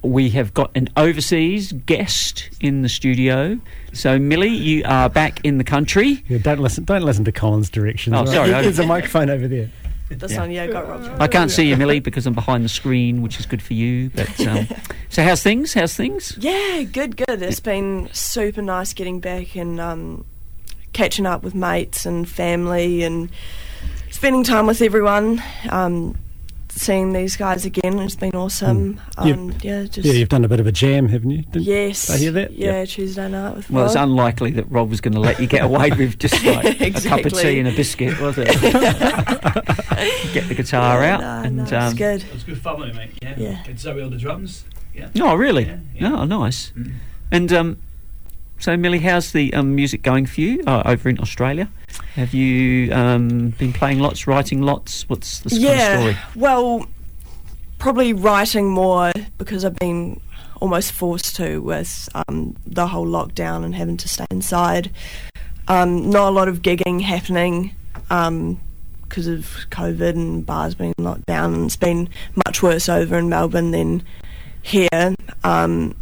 we 0.04 0.30
have 0.32 0.54
got 0.54 0.72
an 0.76 0.90
overseas 0.98 1.72
guest 1.74 2.50
in 2.60 2.82
the 2.82 2.90
studio. 2.90 3.60
So, 3.94 4.18
Millie, 4.18 4.50
you 4.50 4.84
are 4.86 5.10
back 5.10 5.40
in 5.44 5.58
the 5.58 5.64
country. 5.64 6.24
Yeah, 6.28 6.40
don't 6.40 6.60
listen. 6.60 6.86
Don't 6.86 7.04
listen 7.04 7.24
to 7.26 7.32
Colin's 7.32 7.70
directions. 7.70 8.16
Oh, 8.16 8.20
right? 8.22 8.30
sorry, 8.30 8.50
There's 8.50 8.80
a 8.80 8.86
microphone 8.86 9.30
over 9.30 9.48
there. 9.48 9.70
This 10.10 10.34
Yeah. 10.34 10.40
one, 10.42 10.52
yeah, 10.52 10.68
got 10.68 10.90
Rob. 10.90 11.22
I 11.22 11.28
can't 11.30 11.50
see 11.50 11.70
you, 11.70 11.78
Millie, 11.78 12.00
because 12.02 12.26
I'm 12.28 12.34
behind 12.34 12.66
the 12.66 12.70
screen, 12.70 13.22
which 13.22 13.40
is 13.40 13.46
good 13.46 13.62
for 13.62 13.74
you. 13.74 14.10
But 14.10 14.46
um, 14.46 14.68
so, 15.10 15.24
how's 15.24 15.42
things? 15.42 15.74
How's 15.74 15.96
things? 15.96 16.36
Yeah, 16.38 16.84
good, 16.84 17.16
good. 17.16 17.42
It's 17.42 17.62
been 17.62 18.10
super 18.12 18.62
nice 18.62 18.92
getting 18.94 19.20
back 19.22 19.56
and 19.56 19.80
um, 19.80 20.26
catching 20.94 21.26
up 21.26 21.44
with 21.44 21.56
mates 21.56 22.06
and 22.06 22.28
family 22.28 23.04
and 23.04 23.30
spending 24.10 24.44
time 24.44 24.68
with 24.68 24.82
everyone. 24.82 25.42
Um, 25.70 26.18
seeing 26.72 27.14
these 27.14 27.36
guys 27.36 27.66
again 27.66 27.98
has 28.00 28.16
been 28.16 28.36
awesome. 28.36 29.00
You've- 29.24 29.40
Um, 29.40 29.54
yeah, 29.62 29.84
just 29.84 30.06
yeah, 30.08 30.14
you've 30.14 30.30
done 30.30 30.46
a 30.46 30.48
bit 30.48 30.60
of 30.60 30.68
a 30.68 30.72
jam, 30.72 31.08
haven't 31.10 31.30
you? 31.30 31.44
Did 31.44 31.64
yes. 31.64 32.10
I 32.10 32.18
hear 32.18 32.32
that? 32.32 32.54
Yeah, 32.54 32.86
Tuesday 32.86 33.28
night 33.30 33.56
with 33.56 33.70
Well, 33.70 33.86
it's 33.86 33.96
unlikely 33.96 34.52
that 34.52 34.72
Rob 34.72 34.90
was 34.90 35.02
going 35.02 35.14
to 35.14 35.20
let 35.20 35.40
you 35.40 35.48
get 35.48 35.64
away 35.64 35.90
with 35.92 36.18
just 36.18 36.44
like 36.46 36.80
a 36.82 36.92
cup 36.92 37.26
of 37.26 37.34
tea 37.34 37.60
and 37.60 37.68
a 37.68 37.72
biscuit, 37.76 38.20
was 38.20 38.38
it? 38.38 38.48
get 40.34 40.48
the 40.48 40.56
guitar 40.56 41.02
Yeah, 41.02 41.16
out 41.16 41.22
no, 41.22 41.42
and 41.48 41.58
no, 41.58 41.64
it's 41.64 41.72
um, 41.74 41.96
good. 41.96 42.24
It 42.24 42.34
was 42.34 42.44
good 42.44 42.58
fun, 42.60 42.80
mate? 42.96 43.12
Yeah. 43.22 43.34
Yeah. 43.38 43.52
Had 43.52 43.80
Zoe 43.80 44.02
on 44.02 44.12
the 44.12 44.18
drums. 44.18 44.66
Yeah. 44.94 45.10
Oh, 45.20 45.36
really? 45.36 45.66
Yeah, 45.66 45.78
yeah. 45.96 46.14
Oh, 46.14 46.26
nice. 46.26 46.72
And 47.32 47.52
um, 47.54 47.78
so, 48.62 48.78
Millie, 48.78 49.00
how's 49.00 49.32
the 49.32 49.54
um, 49.54 49.76
music 49.76 50.04
going 50.04 50.26
for 50.26 50.40
you 50.40 50.64
uh, 50.68 50.84
over 50.86 51.10
in 51.10 51.20
Australia? 51.20 51.68
Have 52.14 52.34
you 52.34 52.94
um, 52.94 53.50
been 53.58 53.74
playing 53.74 54.00
lots, 54.00 54.28
writing 54.28 54.62
lots? 54.62 55.10
What's 55.10 55.40
the 55.40 55.50
kind 55.50 55.64
of 55.64 55.70
yeah, 55.70 56.00
story? 56.00 56.18
well, 56.36 56.86
probably 57.80 58.14
writing 58.14 58.70
more 58.70 59.12
because 59.40 59.66
I've 59.66 59.76
been 59.78 60.22
almost 60.62 60.92
forced 60.92 61.36
to 61.38 61.60
with 61.60 62.08
um, 62.14 62.56
the 62.68 62.86
whole 62.86 63.08
lockdown 63.08 63.66
and 63.66 63.74
having 63.74 63.98
to 63.98 64.08
stay 64.08 64.26
inside. 64.30 64.92
Um, 65.68 66.12
not 66.12 66.30
a 66.30 66.32
lot 66.32 66.48
of 66.48 66.62
gigging 66.62 67.02
happening 67.02 67.74
because 68.04 69.28
of 69.28 69.66
COVID 69.72 70.12
and 70.12 70.46
bars 70.46 70.76
being 70.76 70.94
locked 71.00 71.26
down, 71.26 71.56
and 71.56 71.66
it's 71.66 71.76
been 71.76 72.10
much 72.46 72.62
worse 72.62 72.88
over 72.88 73.18
in 73.18 73.28
Melbourne 73.28 73.72
than 73.72 74.04
here. 74.62 75.16
Um, 75.44 75.96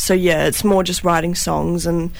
so 0.00 0.14
yeah, 0.14 0.46
it's 0.46 0.64
more 0.64 0.82
just 0.82 1.04
writing 1.04 1.34
songs 1.34 1.86
and 1.86 2.10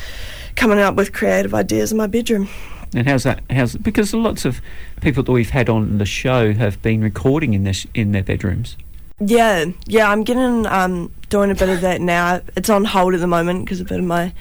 coming 0.54 0.78
up 0.78 0.96
with 0.96 1.12
creative 1.12 1.54
ideas 1.54 1.92
in 1.92 1.98
my 1.98 2.06
bedroom. 2.06 2.48
And 2.94 3.08
how's 3.08 3.22
that? 3.22 3.42
How's 3.48 3.76
because 3.76 4.12
lots 4.12 4.44
of 4.44 4.60
people 5.00 5.22
that 5.22 5.32
we've 5.32 5.50
had 5.50 5.68
on 5.68 5.98
the 5.98 6.04
show 6.04 6.52
have 6.52 6.82
been 6.82 7.00
recording 7.00 7.54
in 7.54 7.64
this 7.64 7.86
in 7.94 8.12
their 8.12 8.22
bedrooms. 8.22 8.76
Yeah, 9.20 9.66
yeah, 9.86 10.10
I'm 10.10 10.24
getting 10.24 10.66
um, 10.66 11.12
doing 11.28 11.50
a 11.50 11.54
bit 11.54 11.68
of 11.68 11.80
that 11.82 12.00
now. 12.00 12.40
It's 12.56 12.68
on 12.68 12.84
hold 12.84 13.14
at 13.14 13.20
the 13.20 13.26
moment 13.26 13.64
because 13.64 13.80
a 13.80 13.84
bit 13.84 13.98
of 14.00 14.04
my 14.04 14.32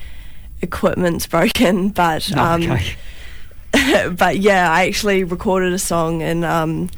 equipment's 0.61 1.27
broken, 1.27 1.89
but 2.01 2.29
Oh, 2.35 2.41
um, 2.41 2.63
okay. 2.63 4.09
but 4.09 4.39
yeah, 4.39 4.71
I 4.71 4.87
actually 4.87 5.23
recorded 5.23 5.73
a 5.73 5.79
song 5.79 6.21
and 6.23 6.43
um, 6.43 6.89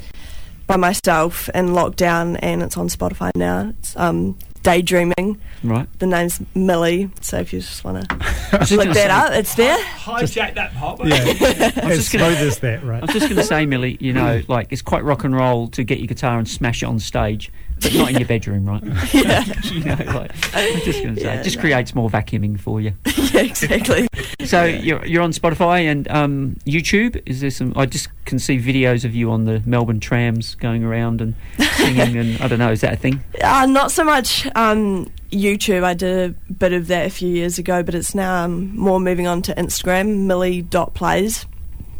by 0.67 0.77
myself 0.77 1.49
in 1.49 1.69
lockdown, 1.69 2.39
and 2.41 2.63
it's 2.63 2.77
on 2.77 2.87
Spotify 2.87 3.29
now. 3.35 3.73
It's 3.77 3.95
um, 3.97 4.37
Daydreaming. 4.63 5.39
Right. 5.63 5.87
The 5.99 6.07
name's 6.07 6.41
Millie, 6.55 7.09
so 7.21 7.39
if 7.39 7.51
you 7.53 7.59
just 7.61 7.83
want 7.83 8.07
to 8.09 8.15
just 8.59 8.71
look 8.71 8.85
that 8.87 8.95
say- 8.95 9.09
up, 9.09 9.31
it's 9.33 9.55
there. 9.55 9.77
Hijack 9.77 10.55
that 10.55 10.73
part. 10.75 10.99
Yeah. 11.03 11.15
I 11.83 11.87
was 11.87 11.97
as 11.97 11.97
just 11.97 12.11
gonna- 12.13 12.35
smooth 12.35 12.47
as 12.47 12.59
that, 12.59 12.83
right? 12.83 13.01
I 13.01 13.05
was 13.05 13.13
just 13.13 13.25
going 13.27 13.37
to 13.37 13.43
say, 13.43 13.65
Millie, 13.65 13.97
you 13.99 14.13
know, 14.13 14.41
like 14.47 14.67
it's 14.71 14.81
quite 14.81 15.03
rock 15.03 15.23
and 15.23 15.35
roll 15.35 15.67
to 15.69 15.83
get 15.83 15.99
your 15.99 16.07
guitar 16.07 16.37
and 16.37 16.47
smash 16.47 16.83
it 16.83 16.85
on 16.85 16.99
stage, 16.99 17.51
but 17.81 17.93
not 17.93 18.09
in 18.11 18.17
your 18.17 18.27
bedroom, 18.27 18.65
right? 18.65 18.83
Yeah. 19.13 19.43
you 19.63 19.83
know, 19.83 19.95
like, 20.13 20.31
I'm 20.55 20.81
just 20.81 21.01
going 21.03 21.15
to 21.15 21.21
say, 21.21 21.35
Yeah, 21.35 21.43
just 21.43 21.57
no. 21.57 21.61
creates 21.61 21.93
more 21.95 22.09
vacuuming 22.09 22.59
for 22.59 22.79
you. 22.81 22.93
yeah, 23.33 23.41
exactly. 23.41 24.07
So 24.45 24.63
you're 24.65 25.05
you're 25.05 25.21
on 25.21 25.31
Spotify 25.31 25.81
and 25.91 26.07
um, 26.09 26.57
YouTube. 26.65 27.21
Is 27.25 27.41
there 27.41 27.49
some? 27.49 27.73
I 27.75 27.85
just 27.85 28.09
can 28.25 28.39
see 28.39 28.57
videos 28.57 29.05
of 29.05 29.13
you 29.15 29.31
on 29.31 29.45
the 29.45 29.61
Melbourne 29.65 29.99
trams 29.99 30.55
going 30.55 30.83
around 30.83 31.21
and 31.21 31.35
singing, 31.75 32.17
and 32.17 32.41
I 32.41 32.47
don't 32.47 32.59
know. 32.59 32.71
Is 32.71 32.81
that 32.81 32.93
a 32.93 32.97
thing? 32.97 33.23
Uh, 33.41 33.65
not 33.65 33.91
so 33.91 34.03
much 34.03 34.47
um, 34.55 35.11
YouTube. 35.31 35.83
I 35.83 35.93
did 35.93 36.31
a 36.31 36.53
bit 36.53 36.73
of 36.73 36.87
that 36.87 37.05
a 37.05 37.09
few 37.09 37.29
years 37.29 37.59
ago, 37.59 37.83
but 37.83 37.95
it's 37.95 38.15
now 38.15 38.45
um, 38.45 38.75
more 38.75 38.99
moving 38.99 39.27
on 39.27 39.41
to 39.43 39.53
Instagram, 39.55 40.25
millie.plays. 40.25 41.45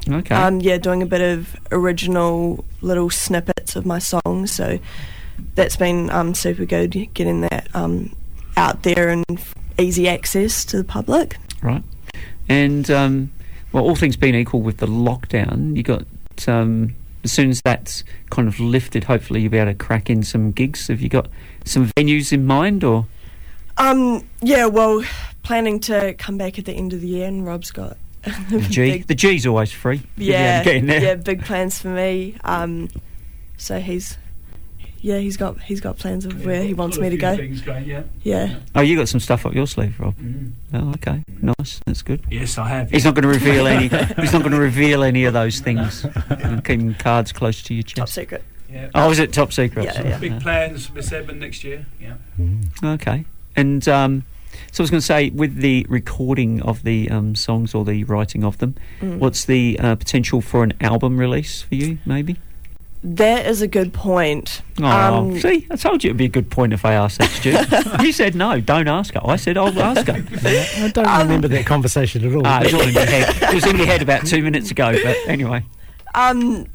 Okay. 0.10 0.36
Um, 0.36 0.62
yeah, 0.62 0.78
doing 0.78 1.04
a 1.04 1.06
bit 1.06 1.22
of 1.22 1.56
original 1.72 2.66
little 2.82 3.10
snippets 3.10 3.76
of 3.76 3.86
my 3.86 4.00
songs. 4.00 4.52
So 4.52 4.80
that's 5.56 5.76
been 5.76 6.10
um, 6.10 6.34
super 6.34 6.66
good, 6.66 6.92
getting 7.14 7.42
that 7.42 7.68
um, 7.74 8.16
out 8.58 8.84
there 8.84 9.10
and 9.10 9.26
easy 9.78 10.08
access 10.08 10.64
to 10.66 10.78
the 10.78 10.84
public. 10.84 11.38
right. 11.62 11.84
And 12.50 12.90
um, 12.92 13.32
well, 13.72 13.84
all 13.84 13.96
things 13.96 14.18
being 14.18 14.36
equal, 14.36 14.62
with 14.62 14.78
the 14.78 14.88
lockdown, 14.88 15.76
you 15.78 15.84
got 15.84 16.04
um, 16.48 16.96
as 17.24 17.32
soon 17.32 17.50
as 17.50 17.62
that's 17.62 18.04
kind 18.30 18.48
of 18.48 18.60
lifted, 18.60 19.06
hopefully 19.06 19.42
you'll 19.42 19.52
be 19.52 19.58
able 19.58 19.72
to 19.72 19.78
crack 19.78 20.10
in 20.10 20.24
some 20.24 20.52
gigs. 20.52 20.88
Have 20.88 21.02
you 21.02 21.08
got 21.10 21.28
some 21.66 21.88
venues 21.98 22.34
in 22.34 22.46
mind, 22.46 22.84
or 22.84 23.06
Um, 23.78 24.28
yeah, 24.42 24.66
well, 24.66 25.04
planning 25.44 25.80
to 25.82 26.14
come 26.16 26.38
back 26.38 26.60
at 26.60 26.66
the 26.66 26.74
end 26.74 26.92
of 26.94 27.02
the 27.02 27.08
year, 27.08 27.28
and 27.28 27.46
Rob's 27.46 27.72
got 27.72 27.98
the 28.50 28.60
G? 28.70 28.92
big 28.92 29.08
the 29.08 29.16
G's 29.16 29.46
always 29.48 29.72
free. 29.72 30.02
You'll 30.18 30.28
be 30.28 30.34
able 30.34 30.38
to 30.38 30.42
yeah, 30.44 30.64
get 30.64 30.76
in 30.76 30.86
there. 30.88 31.02
yeah, 31.02 31.16
big 31.16 31.46
plans 31.46 31.80
for 31.82 31.90
me. 31.90 32.36
Um, 32.44 32.90
so 33.58 33.80
he's, 33.80 34.18
yeah, 35.02 35.18
he's 35.18 35.36
got 35.38 35.60
he's 35.62 35.82
got 35.82 35.98
plans 35.98 36.26
of 36.26 36.46
where 36.46 36.64
he 36.64 36.74
wants 36.74 36.98
me 36.98 37.10
to 37.10 37.18
go. 37.18 37.36
Things 37.36 37.62
going, 37.62 37.86
yeah. 37.86 38.04
Yeah, 38.24 38.60
Oh, 38.76 38.82
you 38.82 38.96
got 38.96 39.08
some 39.10 39.20
stuff 39.20 39.46
up 39.46 39.54
your 39.54 39.68
sleeve, 39.68 40.00
Rob. 40.00 40.16
Mm. 40.18 40.52
Oh, 40.74 40.90
okay, 40.92 41.24
nice. 41.42 41.82
That's 41.86 42.02
good. 42.02 42.24
Yes, 42.30 42.58
I 42.58 42.68
have. 42.70 42.90
He's 42.92 43.04
not 43.06 43.16
going 43.16 43.24
to 43.24 43.28
reveal 43.30 43.68
any. 43.68 43.88
he's 44.22 44.32
not 44.34 44.42
going 44.42 44.52
to 44.54 44.60
reveal 44.60 45.04
any 45.04 45.26
of 45.26 45.34
those 45.34 45.60
things. 45.60 46.06
And 46.30 46.64
Keeping 46.64 46.94
cards 46.96 47.32
close 47.32 47.62
to 47.64 47.74
your 47.74 47.84
chest. 47.84 47.98
top 47.98 48.10
secret. 48.10 48.44
Yeah. 48.72 48.90
Oh, 48.96 49.12
is 49.12 49.20
it 49.20 49.34
top 49.34 49.52
secret? 49.52 49.84
Yeah, 49.86 50.02
yeah. 50.02 50.18
Big 50.18 50.40
plans 50.42 50.88
for 50.88 50.94
Miss 50.94 51.12
Edmund 51.12 51.40
next 51.42 51.64
year. 51.64 51.86
Yeah. 52.00 52.16
Okay. 52.84 53.26
And 53.56 53.86
um, 53.90 54.24
so 54.72 54.82
I 54.82 54.84
was 54.84 54.90
going 54.92 55.02
to 55.02 55.06
say, 55.06 55.30
with 55.30 55.58
the 55.58 55.86
recording 55.90 56.62
of 56.62 56.84
the 56.84 57.10
um, 57.10 57.36
songs 57.36 57.74
or 57.76 57.84
the 57.84 58.04
writing 58.06 58.44
of 58.46 58.58
them, 58.60 58.76
Mm. 59.02 59.18
what's 59.20 59.44
the 59.46 59.78
uh, 59.80 59.96
potential 59.98 60.40
for 60.42 60.64
an 60.64 60.74
album 60.80 61.18
release 61.18 61.62
for 61.64 61.76
you? 61.76 61.98
Maybe. 62.06 62.38
That 63.04 63.48
is 63.48 63.64
a 63.64 63.68
good 63.68 63.94
point. 63.94 64.62
Oh, 64.80 64.86
Um, 64.86 65.40
see, 65.40 65.66
I 65.72 65.76
told 65.76 66.04
you 66.04 66.10
it'd 66.10 66.18
be 66.18 66.26
a 66.26 66.30
good 66.30 66.52
point 66.52 66.72
if 66.72 66.86
I 66.86 66.94
asked 66.94 67.18
that, 67.18 67.30
Stu. 67.30 68.04
you 68.06 68.12
said 68.12 68.36
no, 68.36 68.60
don't 68.62 68.88
ask 68.88 69.16
her. 69.16 69.22
I 69.24 69.38
said 69.38 69.58
I'll 69.58 69.78
ask 69.82 70.06
her. 70.06 70.14
I 70.14 70.92
don't 70.94 71.08
remember 71.20 71.48
that 71.48 71.66
conversation 71.66 72.24
at 72.24 72.36
all. 72.36 72.46
Ah, 72.46 72.62
it 72.62 72.66
was 72.66 72.74
all 72.76 72.82
in 72.82 72.94
your 72.94 73.06
head. 73.06 73.36
It 73.50 73.56
was 73.56 73.66
in 73.66 73.78
your 73.78 73.88
head 73.88 74.04
about 74.04 74.28
two 74.28 74.44
minutes 74.44 74.70
ago. 74.70 74.92
But 75.04 75.18
anyway, 75.28 75.64
Um, 76.14 76.68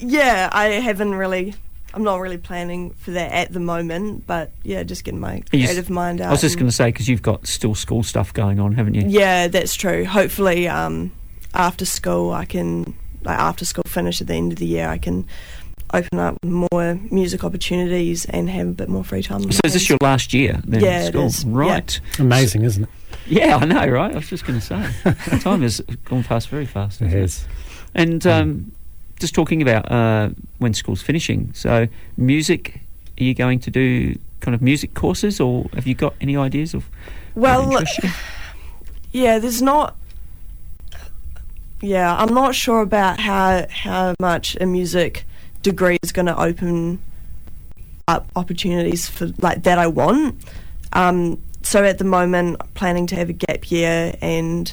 yeah, 0.00 0.48
I 0.52 0.64
haven't 0.66 1.14
really. 1.14 1.54
I'm 1.94 2.02
not 2.02 2.16
really 2.18 2.38
planning 2.38 2.90
for 2.94 3.12
that 3.12 3.30
at 3.30 3.52
the 3.52 3.60
moment, 3.60 4.26
but 4.26 4.50
yeah, 4.64 4.82
just 4.82 5.04
getting 5.04 5.20
my 5.20 5.36
You 5.52 5.64
creative 5.66 5.88
mind 5.88 6.20
out. 6.20 6.30
I 6.30 6.30
was 6.32 6.40
just 6.40 6.56
going 6.56 6.66
to 6.68 6.74
say 6.74 6.86
because 6.86 7.08
you've 7.08 7.22
got 7.22 7.46
still 7.46 7.76
school 7.76 8.02
stuff 8.02 8.34
going 8.34 8.58
on, 8.58 8.72
haven't 8.72 8.94
you? 8.94 9.04
Yeah, 9.06 9.46
that's 9.46 9.76
true. 9.76 10.04
Hopefully, 10.04 10.66
um, 10.66 11.12
after 11.54 11.84
school, 11.84 12.32
I 12.32 12.46
can 12.46 12.96
like 13.24 13.38
after 13.38 13.64
school 13.64 13.84
finish 13.86 14.20
at 14.20 14.26
the 14.26 14.34
end 14.34 14.52
of 14.52 14.58
the 14.58 14.66
year, 14.66 14.88
I 14.88 14.98
can 14.98 15.26
open 15.92 16.18
up 16.18 16.36
more 16.44 16.98
music 17.10 17.44
opportunities 17.44 18.24
and 18.26 18.50
have 18.50 18.66
a 18.68 18.72
bit 18.72 18.88
more 18.88 19.04
free 19.04 19.22
time. 19.22 19.50
So 19.52 19.60
is 19.64 19.74
this 19.74 19.88
your 19.88 19.98
last 20.00 20.34
year? 20.34 20.60
Then 20.64 20.80
Yeah, 20.82 20.88
at 20.90 21.02
it 21.02 21.06
school? 21.12 21.26
is. 21.26 21.44
Yeah. 21.44 21.50
Right. 21.54 22.00
Amazing, 22.18 22.62
isn't 22.64 22.82
it? 22.84 22.88
Yeah, 23.26 23.56
I 23.56 23.64
know, 23.64 23.86
right? 23.86 24.12
I 24.12 24.16
was 24.16 24.28
just 24.28 24.44
going 24.44 24.58
to 24.60 24.64
say, 24.64 25.38
time 25.40 25.62
has 25.62 25.80
gone 26.04 26.24
past 26.24 26.48
very 26.48 26.66
fast. 26.66 27.00
It 27.00 27.08
hasn't. 27.08 27.48
And 27.94 28.26
um, 28.26 28.72
just 29.20 29.34
talking 29.34 29.62
about 29.62 29.90
uh, 29.90 30.30
when 30.58 30.74
school's 30.74 31.00
finishing. 31.02 31.52
So, 31.54 31.86
music. 32.16 32.80
Are 33.18 33.22
you 33.22 33.32
going 33.32 33.60
to 33.60 33.70
do 33.70 34.18
kind 34.40 34.56
of 34.56 34.60
music 34.60 34.94
courses, 34.94 35.40
or 35.40 35.66
have 35.74 35.86
you 35.86 35.94
got 35.94 36.14
any 36.20 36.36
ideas 36.36 36.74
of? 36.74 36.84
Well, 37.36 37.80
yeah, 39.12 39.38
there's 39.38 39.62
not. 39.62 39.96
Yeah, 41.84 42.16
I'm 42.16 42.32
not 42.32 42.54
sure 42.54 42.80
about 42.80 43.20
how 43.20 43.66
how 43.68 44.14
much 44.18 44.56
a 44.58 44.64
music 44.64 45.26
degree 45.62 45.98
is 46.02 46.12
going 46.12 46.26
to 46.26 46.40
open 46.40 46.98
up 48.08 48.26
opportunities 48.34 49.06
for 49.06 49.26
like 49.38 49.64
that 49.64 49.78
I 49.78 49.86
want. 49.86 50.42
Um, 50.94 51.42
so 51.62 51.84
at 51.84 51.98
the 51.98 52.04
moment, 52.04 52.58
planning 52.72 53.06
to 53.08 53.16
have 53.16 53.28
a 53.28 53.34
gap 53.34 53.70
year 53.70 54.14
and 54.22 54.72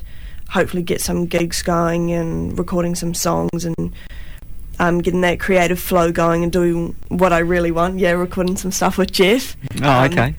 hopefully 0.50 0.84
get 0.84 1.02
some 1.02 1.26
gigs 1.26 1.62
going 1.62 2.14
and 2.14 2.58
recording 2.58 2.96
some 2.96 3.14
songs 3.14 3.66
and 3.66 3.94
um, 4.80 5.00
getting 5.00 5.22
that 5.22 5.40
creative 5.40 5.80
flow 5.80 6.14
going 6.14 6.44
and 6.44 6.52
doing 6.52 6.96
what 7.10 7.34
I 7.34 7.40
really 7.40 7.72
want. 7.72 8.00
Yeah, 8.00 8.12
recording 8.12 8.56
some 8.56 8.72
stuff 8.72 8.98
with 8.98 9.12
Jeff. 9.12 9.58
Oh, 9.82 9.90
um, 9.90 10.12
okay. 10.12 10.36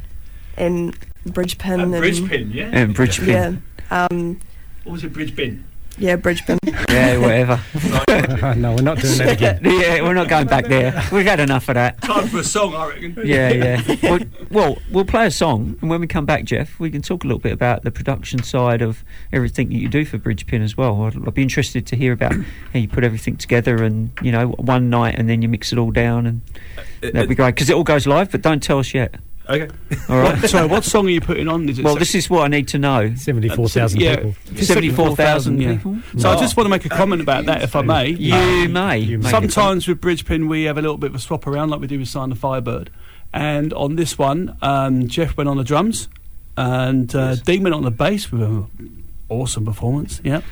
And 0.57 0.97
Bridge 1.27 1.59
Pin. 1.59 1.81
Uh, 1.81 1.83
and, 1.85 1.93
Bridge 1.93 2.27
Pin, 2.27 2.51
yeah. 2.51 2.70
And 2.73 2.95
Bridge 2.95 3.20
Pin. 3.20 3.62
Yeah. 3.91 4.07
Um, 4.11 4.41
What 4.85 4.93
was 4.93 5.05
it, 5.05 5.12
Bridge 5.12 5.37
Pin? 5.37 5.64
Yeah, 6.03 6.16
Bridgeton. 6.16 6.59
Yeah, 6.88 7.16
whatever. 7.18 7.61
no, 8.59 8.74
we're 8.74 8.82
not 8.82 8.98
doing 8.98 9.16
that 9.18 9.32
again. 9.32 9.61
yeah, 9.64 10.03
we're 10.03 10.12
not 10.12 10.28
going 10.28 10.46
back 10.46 10.66
there. 10.66 11.03
We've 11.11 11.24
had 11.24 11.40
enough 11.40 11.70
of 11.70 11.76
that. 11.76 12.03
Time 12.03 12.28
for 12.28 12.40
a 12.40 12.44
song, 12.44 12.74
I 12.74 12.88
reckon. 12.88 13.16
Yeah, 13.24 13.50
yeah. 13.50 13.96
Well, 14.03 14.18
well, 14.50 14.78
we'll 14.90 15.07
play 15.07 15.26
a 15.26 15.30
song, 15.30 15.78
and 15.80 15.88
when 15.88 16.03
we 16.03 16.07
come 16.07 16.26
back, 16.26 16.44
Jeff, 16.44 16.78
we 16.78 16.90
can 16.90 17.00
talk 17.00 17.24
a 17.24 17.26
little 17.26 17.40
bit 17.40 17.53
about 17.53 17.82
the 17.84 17.90
production 17.90 18.42
side 18.42 18.82
of 18.82 19.05
everything 19.32 19.68
that 19.68 19.76
you 19.76 19.88
do 19.88 20.05
for 20.05 20.18
Bridge 20.18 20.46
Pin 20.46 20.61
as 20.61 20.76
well. 20.76 21.03
I'd, 21.05 21.16
I'd 21.16 21.34
be 21.34 21.42
interested 21.42 21.86
to 21.86 21.96
hear 21.96 22.12
about 22.12 22.34
how 22.34 22.78
you 22.78 22.88
put 22.88 23.05
everything 23.05 23.36
together, 23.36 23.82
and 23.82 24.11
you 24.20 24.32
know, 24.32 24.48
one 24.48 24.90
night, 24.90 25.14
and 25.18 25.30
then 25.30 25.40
you 25.40 25.48
mix 25.48 25.72
it 25.72 25.78
all 25.78 25.92
down, 25.92 26.26
and 26.26 26.42
uh, 26.76 27.11
that'd 27.12 27.28
be 27.28 27.34
uh, 27.34 27.36
great 27.36 27.55
because 27.55 27.70
it 27.70 27.74
all 27.74 27.84
goes 27.84 28.07
live. 28.07 28.30
But 28.30 28.42
don't 28.42 28.62
tell 28.62 28.78
us 28.78 28.92
yet. 28.92 29.14
Okay. 29.49 29.68
All 30.09 30.18
right. 30.20 30.40
What, 30.40 30.51
sorry, 30.51 30.66
what 30.66 30.84
song 30.84 31.07
are 31.07 31.11
you 31.11 31.20
putting 31.20 31.49
on? 31.49 31.68
Is 31.68 31.78
it 31.78 31.84
Well, 31.84 31.95
se- 31.95 31.99
this 32.01 32.14
is 32.14 32.30
what 32.30 32.45
I 32.45 32.49
need 32.49 32.68
to 32.68 32.78
know. 32.78 33.14
74,000 33.14 34.01
yeah, 34.01 34.16
people. 34.16 34.34
74,000 34.57 35.61
yeah. 35.61 35.72
people. 35.74 35.99
So 36.18 36.30
I 36.30 36.36
just 36.38 36.57
want 36.57 36.66
to 36.66 36.70
make 36.70 36.84
a 36.84 36.88
comment 36.88 37.20
about 37.22 37.47
that, 37.47 37.62
if 37.62 37.74
I 37.74 37.82
may. 37.82 38.09
You 38.09 38.34
Um, 38.34 38.72
may. 38.72 38.99
You. 38.99 39.22
Sometimes 39.22 39.88
with 39.88 40.01
Bridge 40.01 40.24
Pin, 40.24 40.49
we 40.49 40.64
have 40.64 40.78
a 40.78 40.82
little 40.82 40.99
bit 40.99 41.11
of 41.11 41.16
a 41.16 41.18
swap 41.18 41.47
around, 41.47 41.70
like 41.70 41.80
we 41.80 41.86
do 41.86 41.99
with 41.99 42.09
Sign 42.09 42.30
the 42.30 42.36
Firebird. 42.36 42.90
And 43.32 43.72
on 43.72 43.97
this 43.97 44.18
one, 44.18 44.57
um, 44.62 45.09
Jeff 45.09 45.36
went 45.36 45.49
on 45.49 45.57
the 45.57 45.64
drums, 45.64 46.09
and 46.57 47.14
uh, 47.14 47.34
Dean 47.36 47.62
went 47.62 47.74
on 47.74 47.82
the 47.82 47.90
bass 47.90 48.30
with 48.30 48.43
an 48.43 49.05
awesome 49.28 49.64
performance. 49.64 50.20
Yeah. 50.22 50.43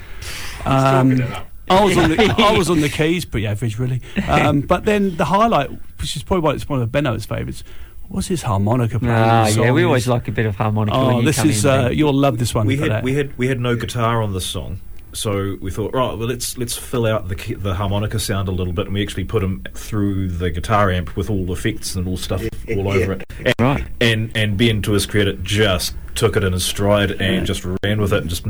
Um, 0.65 1.23
I 1.69 1.85
was 1.85 1.97
on 1.97 2.11
the 2.11 2.35
I 2.39 2.57
was 2.57 2.69
on 2.71 2.81
the 2.81 2.89
keys, 2.89 3.25
pretty 3.25 3.47
average 3.47 3.79
really. 3.79 4.01
Um, 4.27 4.61
but 4.63 4.85
then 4.85 5.17
the 5.17 5.27
highlight, 5.27 5.71
which 6.01 6.17
is 6.17 6.23
probably 6.23 6.43
why 6.43 6.55
it's 6.55 6.69
one 6.69 6.83
of 6.83 6.91
Benno's 6.91 7.27
favourites, 7.27 7.63
was 8.11 8.27
his 8.27 8.43
harmonica 8.43 8.99
playing. 8.99 9.15
Ah, 9.15 9.45
the 9.51 9.61
yeah, 9.63 9.71
we 9.73 9.85
always 9.85 10.07
like 10.09 10.29
a 10.29 10.33
bit 10.33 10.47
of 10.47 10.57
harmonica. 10.57 10.99
when 10.99 11.07
Oh, 11.15 11.19
you 11.21 11.25
this 11.27 11.37
come 11.37 11.49
is 11.51 11.65
in, 11.65 11.71
uh, 11.71 11.89
you'll 11.89 12.13
love 12.13 12.39
this 12.39 12.55
one. 12.55 12.67
we 12.67 12.77
had 12.77 12.91
that. 12.91 13.05
we 13.05 13.15
had 13.15 13.37
we 13.39 13.47
had 13.49 13.61
no 13.61 13.77
guitar 13.77 14.23
on 14.23 14.33
this 14.33 14.45
song, 14.47 14.81
so 15.13 15.57
we 15.61 15.71
thought, 15.71 15.95
right, 15.95 16.17
well 16.19 16.29
let's 16.29 16.59
let's 16.59 16.77
fill 16.77 17.07
out 17.07 17.29
the 17.29 17.55
the 17.55 17.75
harmonica 17.75 18.19
sound 18.19 18.49
a 18.49 18.53
little 18.53 18.73
bit, 18.73 18.87
and 18.87 18.95
we 18.95 19.03
actually 19.03 19.25
put 19.25 19.41
them 19.43 19.63
through 19.75 20.29
the 20.29 20.51
guitar 20.51 20.91
amp 20.91 21.17
with 21.17 21.31
all 21.31 21.53
effects 21.53 21.95
and 21.95 22.07
all 22.09 22.17
stuff 22.17 22.43
all 22.77 22.89
over 22.89 23.13
it. 23.13 23.25
And, 23.45 23.55
right. 23.59 23.85
And 24.01 24.31
and 24.37 24.57
Ben, 24.57 24.83
to 24.83 24.93
his 24.93 25.07
credit, 25.07 25.43
just 25.43 25.95
took 26.15 26.37
it 26.37 26.45
in 26.45 26.53
his 26.53 26.65
stride 26.65 27.13
and 27.13 27.47
just 27.47 27.65
ran 27.85 28.01
with 28.01 28.13
it 28.13 28.23
and 28.23 28.29
just 28.31 28.45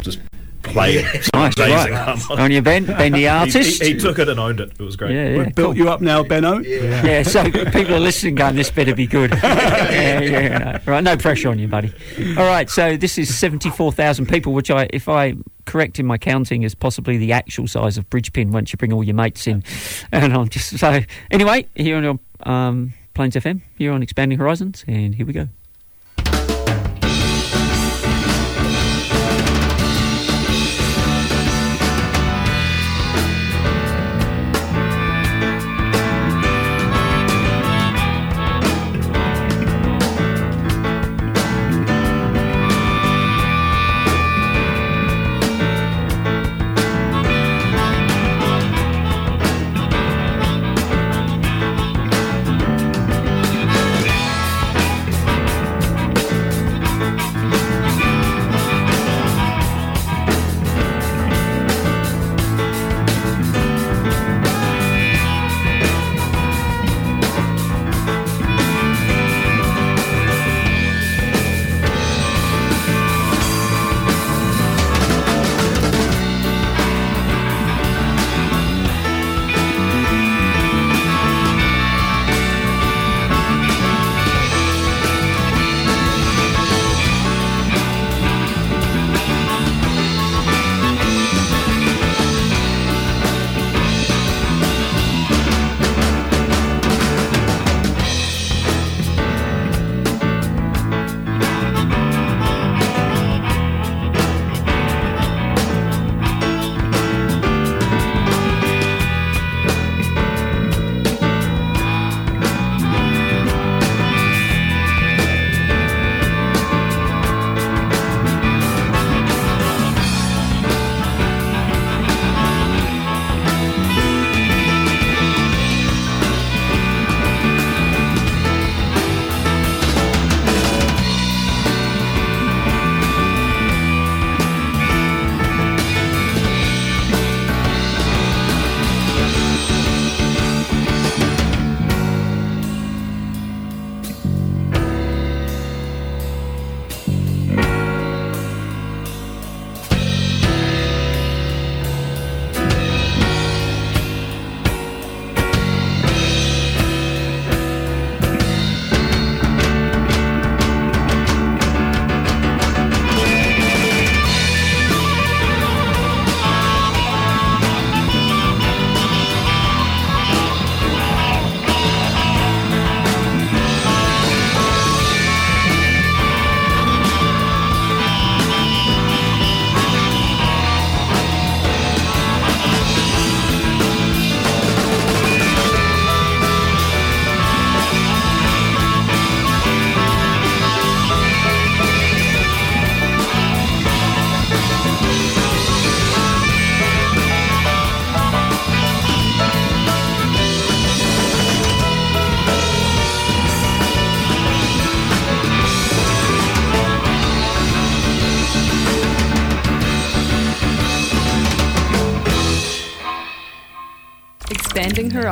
just 0.00 0.18
played. 0.62 1.04
it. 1.04 1.28
Nice, 1.34 1.56
Amazing 1.56 1.74
right. 1.74 1.92
harmonica. 1.92 2.42
On 2.42 2.50
your 2.50 2.62
Ben, 2.62 2.84
Ben 2.84 3.12
the 3.12 3.28
artist. 3.40 3.82
He, 3.82 3.94
he 3.94 3.98
took 3.98 4.18
it 4.18 4.28
and 4.28 4.38
owned 4.38 4.60
it. 4.60 4.70
It 4.78 4.80
was 4.82 4.96
great. 4.96 5.12
Yeah, 5.12 5.30
yeah. 5.30 5.38
We've 5.38 5.54
built 5.54 5.76
you 5.76 5.88
up 5.88 6.00
now, 6.00 6.22
Benno. 6.22 6.58
Yeah. 6.58 7.22
so 7.22 7.44
people 7.50 7.94
are 7.94 8.00
listening 8.00 8.34
going, 8.36 8.54
this 8.56 8.70
better 8.70 8.94
be 8.94 9.06
good. 9.06 9.30
yeah, 9.42 10.20
yeah, 10.20 10.58
no. 10.58 10.92
Right, 10.92 11.02
no 11.02 11.16
pressure 11.16 11.48
on 11.48 11.58
you, 11.58 11.68
buddy. 11.68 11.92
All 12.36 12.44
right, 12.46 12.68
so 12.70 12.96
this 12.96 13.18
is 13.18 13.34
74,000 13.36 14.28
people, 14.28 14.52
which 14.52 14.70
I, 14.70 14.88
if 14.92 15.08
I 15.08 15.34
correct 15.64 15.98
in 15.98 16.06
my 16.06 16.18
counting, 16.18 16.62
is 16.62 16.74
possibly 16.74 17.16
the 17.16 17.32
actual 17.32 17.66
size 17.66 17.96
of 17.98 18.08
Bridge 18.10 18.32
Pin 18.32 18.52
once 18.52 18.72
you 18.72 18.76
bring 18.76 18.92
all 18.92 19.02
your 19.02 19.14
mates 19.14 19.46
in. 19.46 19.64
And 20.12 20.32
I'm 20.34 20.48
just, 20.48 20.78
so, 20.78 21.00
anyway, 21.30 21.66
here 21.74 21.96
on 21.96 22.20
um, 22.42 22.92
Plains 23.14 23.34
FM, 23.34 23.62
here 23.76 23.92
on 23.92 24.02
Expanding 24.02 24.38
Horizons, 24.38 24.84
and 24.86 25.14
here 25.14 25.26
we 25.26 25.32
go. 25.32 25.48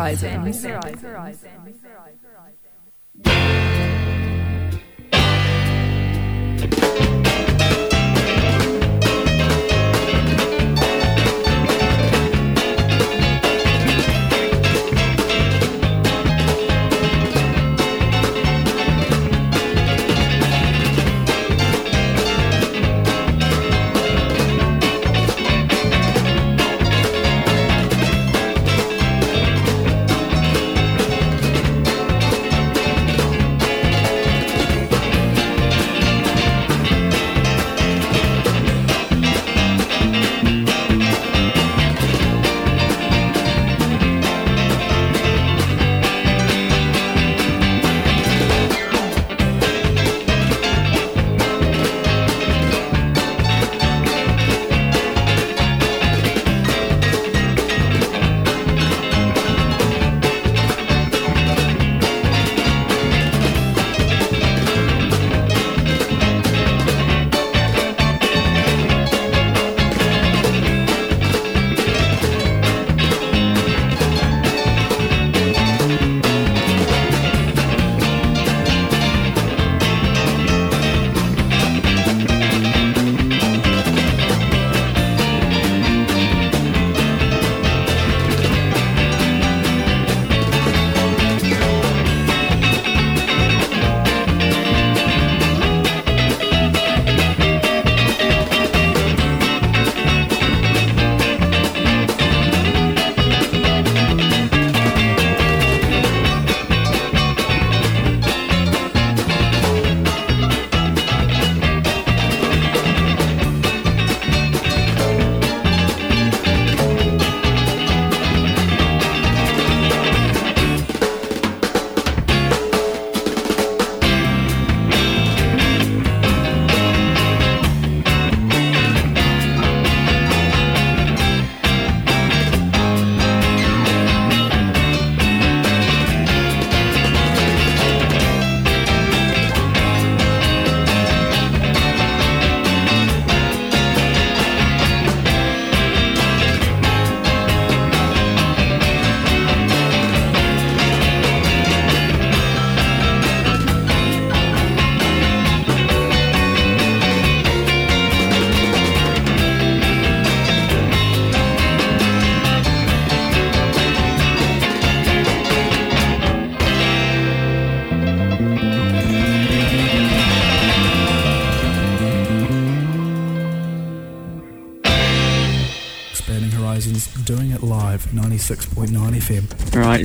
Horizons. 0.00 0.64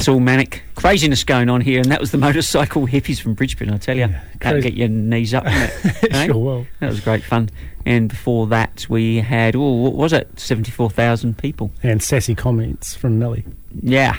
It's 0.06 0.10
all 0.12 0.20
manic 0.20 0.62
craziness 0.76 1.24
going 1.24 1.50
on 1.50 1.62
here, 1.62 1.82
and 1.82 1.92
that 1.92 2.00
was 2.00 2.12
the 2.12 2.18
motorcycle 2.20 2.86
hippies 2.86 3.20
from 3.20 3.34
Bridge 3.34 3.58
Pin. 3.58 3.72
I 3.72 3.78
tell 3.78 3.98
you, 3.98 4.06
that'll 4.40 4.62
crazy. 4.62 4.70
get 4.70 4.78
your 4.78 4.88
knees 4.88 5.34
up. 5.34 5.46
it? 5.48 6.14
Sure 6.28 6.38
will. 6.38 6.68
That 6.80 6.92
was 6.92 7.00
great 7.00 7.24
fun. 7.24 7.50
And 7.88 8.08
before 8.10 8.46
that, 8.46 8.86
we 8.88 9.18
had 9.18 9.56
oh, 9.56 9.72
what 9.82 9.94
was 9.96 10.14
it? 10.14 10.40
Seventy-four 10.40 10.92
thousand 10.92 11.40
people. 11.40 11.72
And 11.82 12.04
sassy 12.04 12.36
comments 12.36 12.94
from 12.94 13.18
Millie. 13.18 13.46
Yeah, 13.82 14.16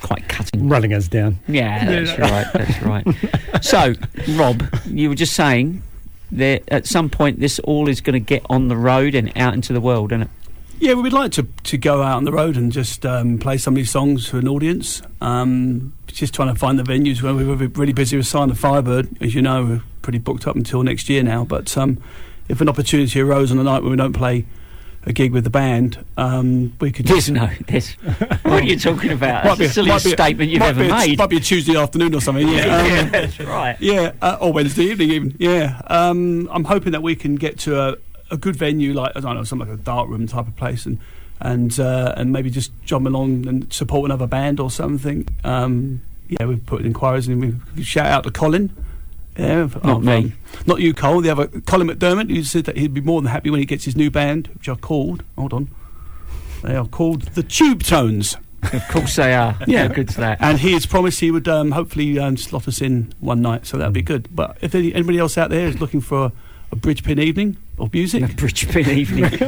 quite 0.00 0.26
cutting. 0.30 0.66
Running 0.66 0.94
us 0.94 1.08
down. 1.08 1.40
Yeah, 1.46 1.84
that's 1.84 2.18
right. 2.18 2.46
That's 2.54 2.82
right. 2.82 3.06
So, 3.62 3.92
Rob, 4.30 4.62
you 4.86 5.10
were 5.10 5.14
just 5.14 5.34
saying 5.34 5.82
that 6.32 6.62
at 6.68 6.86
some 6.86 7.10
point 7.10 7.38
this 7.38 7.58
all 7.58 7.86
is 7.90 8.00
going 8.00 8.14
to 8.14 8.20
get 8.20 8.46
on 8.48 8.68
the 8.68 8.78
road 8.78 9.14
and 9.14 9.30
out 9.36 9.52
into 9.52 9.74
the 9.74 9.80
world, 9.82 10.12
isn't 10.12 10.22
it? 10.22 10.30
Yeah, 10.80 10.94
we 10.94 11.02
would 11.02 11.12
like 11.12 11.32
to, 11.32 11.42
to 11.64 11.76
go 11.78 12.02
out 12.02 12.16
on 12.16 12.24
the 12.24 12.32
road 12.32 12.56
and 12.56 12.70
just 12.70 13.04
um, 13.04 13.38
play 13.38 13.58
some 13.58 13.74
of 13.74 13.76
these 13.76 13.90
songs 13.90 14.28
for 14.28 14.38
an 14.38 14.46
audience. 14.48 15.02
Um, 15.20 15.92
just 16.06 16.34
trying 16.34 16.52
to 16.52 16.58
find 16.58 16.78
the 16.78 16.82
venues. 16.84 17.20
Where 17.22 17.34
we're 17.34 17.54
really 17.68 17.92
busy 17.92 18.16
with 18.16 18.26
Sign 18.26 18.50
of 18.50 18.58
Firebird, 18.58 19.08
as 19.20 19.34
you 19.34 19.42
know, 19.42 19.64
we're 19.64 19.82
pretty 20.02 20.18
booked 20.18 20.46
up 20.46 20.56
until 20.56 20.82
next 20.82 21.08
year 21.08 21.22
now. 21.22 21.44
But 21.44 21.76
um, 21.76 22.00
if 22.48 22.60
an 22.60 22.68
opportunity 22.68 23.20
arose 23.20 23.50
on 23.50 23.58
a 23.58 23.64
night 23.64 23.82
when 23.82 23.90
we 23.90 23.96
don't 23.96 24.12
play 24.12 24.46
a 25.04 25.12
gig 25.12 25.32
with 25.32 25.44
the 25.44 25.50
band, 25.50 26.04
um, 26.16 26.74
we 26.80 26.92
could. 26.92 27.06
There's 27.06 27.30
no. 27.30 27.48
There's, 27.66 27.92
what 27.94 28.46
are 28.46 28.62
you 28.62 28.78
talking 28.78 29.10
about? 29.12 29.44
That's 29.44 29.58
the 29.58 29.68
silliest 29.68 30.04
be 30.06 30.10
a- 30.12 30.14
statement 30.14 30.50
you've 30.50 30.62
ever 30.62 30.84
a- 30.84 30.88
made. 30.88 31.18
Might 31.18 31.30
be 31.30 31.36
a 31.38 31.40
Tuesday 31.40 31.76
afternoon 31.76 32.14
or 32.14 32.20
something. 32.20 32.46
Yeah, 32.48 32.86
Yeah, 32.86 33.00
Um, 33.02 33.10
that's 33.10 33.40
right. 33.40 33.76
Yeah, 33.80 34.12
uh, 34.22 34.38
or 34.40 34.52
Wednesday 34.52 34.84
evening 34.84 35.10
even. 35.10 35.36
Yeah, 35.38 35.80
um, 35.88 36.48
I'm 36.52 36.64
hoping 36.64 36.92
that 36.92 37.02
we 37.02 37.16
can 37.16 37.34
get 37.36 37.58
to 37.60 37.80
a, 37.80 37.96
a 38.30 38.36
good 38.36 38.56
venue 38.56 38.92
like 38.94 39.12
I 39.16 39.20
don't 39.20 39.34
know, 39.36 39.44
something 39.44 39.68
like 39.68 39.78
a 39.78 39.82
dark 39.82 40.08
room 40.08 40.26
type 40.26 40.46
of 40.46 40.56
place, 40.56 40.86
and 40.86 40.98
and 41.40 41.78
uh, 41.78 42.14
and 42.16 42.32
maybe 42.32 42.50
just 42.50 42.72
jump 42.84 43.06
along 43.06 43.46
and 43.46 43.72
support 43.72 44.06
another 44.06 44.26
band 44.26 44.60
or 44.60 44.70
something. 44.70 45.26
Um, 45.44 46.02
yeah, 46.28 46.44
we've 46.46 46.64
put 46.66 46.84
inquiries 46.84 47.28
in. 47.28 47.62
We 47.76 47.82
shout 47.82 48.06
out 48.06 48.24
to 48.24 48.30
Colin. 48.30 48.74
Yeah, 49.38 49.68
Not 49.84 50.02
me. 50.02 50.16
um, 50.16 50.32
not 50.66 50.80
you, 50.80 50.92
Cole. 50.92 51.20
The 51.20 51.30
other 51.30 51.46
Colin 51.46 51.86
McDermott, 51.88 52.28
who 52.28 52.42
said 52.42 52.64
that 52.64 52.76
he'd 52.76 52.92
be 52.92 53.00
more 53.00 53.22
than 53.22 53.30
happy 53.30 53.50
when 53.50 53.60
he 53.60 53.66
gets 53.66 53.84
his 53.84 53.94
new 53.94 54.10
band, 54.10 54.48
which 54.48 54.68
are 54.68 54.74
called. 54.76 55.22
Hold 55.36 55.52
on, 55.52 55.68
they 56.64 56.74
are 56.74 56.86
called 56.86 57.22
the 57.22 57.42
Tube 57.44 57.82
Tones. 57.84 58.36
Of 58.72 58.82
course 58.88 59.14
they 59.14 59.34
are. 59.34 59.56
Yeah, 59.68 59.86
good 59.86 60.08
to 60.08 60.16
that? 60.20 60.38
And 60.40 60.58
he 60.58 60.72
has 60.72 60.84
promised 60.86 61.20
he 61.20 61.30
would 61.30 61.46
um, 61.46 61.70
hopefully 61.70 62.18
um, 62.18 62.36
slot 62.36 62.66
us 62.66 62.80
in 62.82 63.14
one 63.20 63.40
night, 63.40 63.64
so 63.66 63.78
that'd 63.78 63.92
be 63.94 64.02
good. 64.02 64.28
But 64.34 64.58
if 64.60 64.74
any, 64.74 64.92
anybody 64.92 65.18
else 65.20 65.38
out 65.38 65.50
there 65.50 65.68
is 65.68 65.80
looking 65.80 66.00
for 66.00 66.32
a, 66.70 66.74
a 66.74 66.76
bridge 66.76 67.02
pin 67.04 67.18
evening 67.18 67.56
of 67.78 67.92
music, 67.92 68.24
A 68.24 68.34
Bridge 68.34 68.68
Pin 68.68 68.88
evening. 68.90 69.24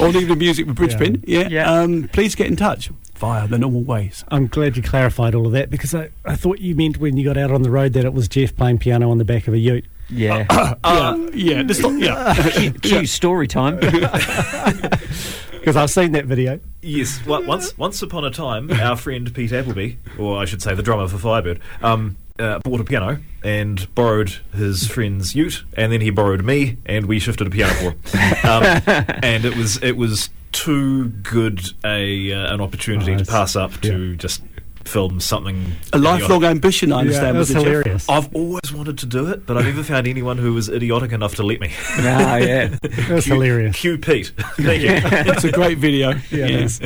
or 0.00 0.08
an 0.08 0.16
evening 0.16 0.30
of 0.30 0.38
music 0.38 0.66
with 0.66 0.76
bridge 0.76 0.92
Yeah. 0.92 0.98
pin, 0.98 1.24
yeah, 1.26 1.48
Yeah. 1.48 1.72
Um, 1.72 2.08
please 2.12 2.34
get 2.34 2.46
in 2.46 2.56
touch 2.56 2.90
via 3.16 3.48
the 3.48 3.58
normal 3.58 3.82
ways. 3.82 4.24
I'm 4.28 4.46
glad 4.46 4.76
you 4.76 4.82
clarified 4.82 5.34
all 5.34 5.46
of 5.46 5.52
that 5.52 5.70
because 5.70 5.94
I, 5.94 6.10
I 6.24 6.36
thought 6.36 6.58
you 6.60 6.74
meant 6.74 6.98
when 6.98 7.16
you 7.16 7.24
got 7.24 7.36
out 7.36 7.50
on 7.50 7.62
the 7.62 7.70
road 7.70 7.94
that 7.94 8.04
it 8.04 8.12
was 8.12 8.28
Jeff 8.28 8.54
playing 8.54 8.78
piano 8.78 9.10
on 9.10 9.18
the 9.18 9.24
back 9.24 9.48
of 9.48 9.54
a 9.54 9.58
ute. 9.58 9.86
Yeah. 10.10 10.46
yeah, 10.84 11.16
yeah, 11.32 11.62
this 11.62 11.80
not, 11.80 11.98
yeah. 11.98 12.34
Cue, 12.52 12.72
cue 12.72 13.06
story 13.06 13.46
time. 13.48 13.78
Because 15.58 15.76
I've 15.76 15.90
seen 15.90 16.12
that 16.12 16.24
video. 16.24 16.60
Yes, 16.80 17.20
well, 17.26 17.42
once 17.44 17.76
once 17.76 18.00
upon 18.00 18.24
a 18.24 18.30
time, 18.30 18.70
our 18.70 18.96
friend 18.96 19.34
Pete 19.34 19.52
Appleby, 19.52 19.96
or 20.18 20.38
I 20.38 20.46
should 20.46 20.62
say 20.62 20.74
the 20.74 20.82
drummer 20.82 21.08
for 21.08 21.18
Firebird, 21.18 21.60
um, 21.82 22.16
uh, 22.38 22.58
bought 22.60 22.80
a 22.80 22.84
piano 22.84 23.18
and 23.44 23.92
borrowed 23.94 24.36
his 24.54 24.86
friend's 24.86 25.34
ute, 25.34 25.64
and 25.76 25.92
then 25.92 26.00
he 26.00 26.10
borrowed 26.10 26.44
me, 26.44 26.78
and 26.86 27.06
we 27.06 27.18
shifted 27.18 27.46
a 27.46 27.50
piano 27.50 27.72
for 27.74 27.90
him. 27.90 27.98
Um, 28.48 28.62
and 29.22 29.44
it 29.44 29.56
was 29.56 29.82
it 29.82 29.96
was 29.96 30.30
too 30.52 31.08
good 31.08 31.60
a 31.84 32.32
uh, 32.32 32.54
an 32.54 32.60
opportunity 32.60 33.12
Nice. 33.14 33.26
to 33.26 33.30
pass 33.30 33.56
up 33.56 33.72
to 33.82 34.16
just 34.16 34.42
film 34.84 35.20
something. 35.20 35.72
A 35.92 35.98
lifelong 35.98 36.38
idiotic. 36.38 36.50
ambition, 36.50 36.92
I 36.92 37.00
understand. 37.00 37.34
Yeah, 37.34 37.38
was 37.38 37.48
that's 37.48 37.60
it, 37.62 37.64
Jeff? 37.66 37.72
hilarious. 37.84 38.08
I've 38.08 38.34
always 38.34 38.72
wanted 38.72 38.96
to 38.98 39.06
do 39.06 39.26
it, 39.28 39.44
but 39.44 39.58
I've 39.58 39.66
never 39.66 39.82
found 39.82 40.06
anyone 40.06 40.38
who 40.38 40.54
was 40.54 40.68
idiotic 40.70 41.12
enough 41.12 41.34
to 41.36 41.42
let 41.42 41.60
me. 41.60 41.70
Ah, 41.98 42.36
yeah. 42.36 42.68
That's 42.82 43.24
Cue- 43.26 43.34
hilarious. 43.34 43.76
Cue 43.76 43.98
Pete. 43.98 44.32
Thank 44.56 44.82
you. 44.82 44.90
It's 45.32 45.44
a 45.44 45.52
great 45.52 45.76
video. 45.78 46.10
Yeah, 46.30 46.46
it 46.46 46.50
is. 46.50 46.80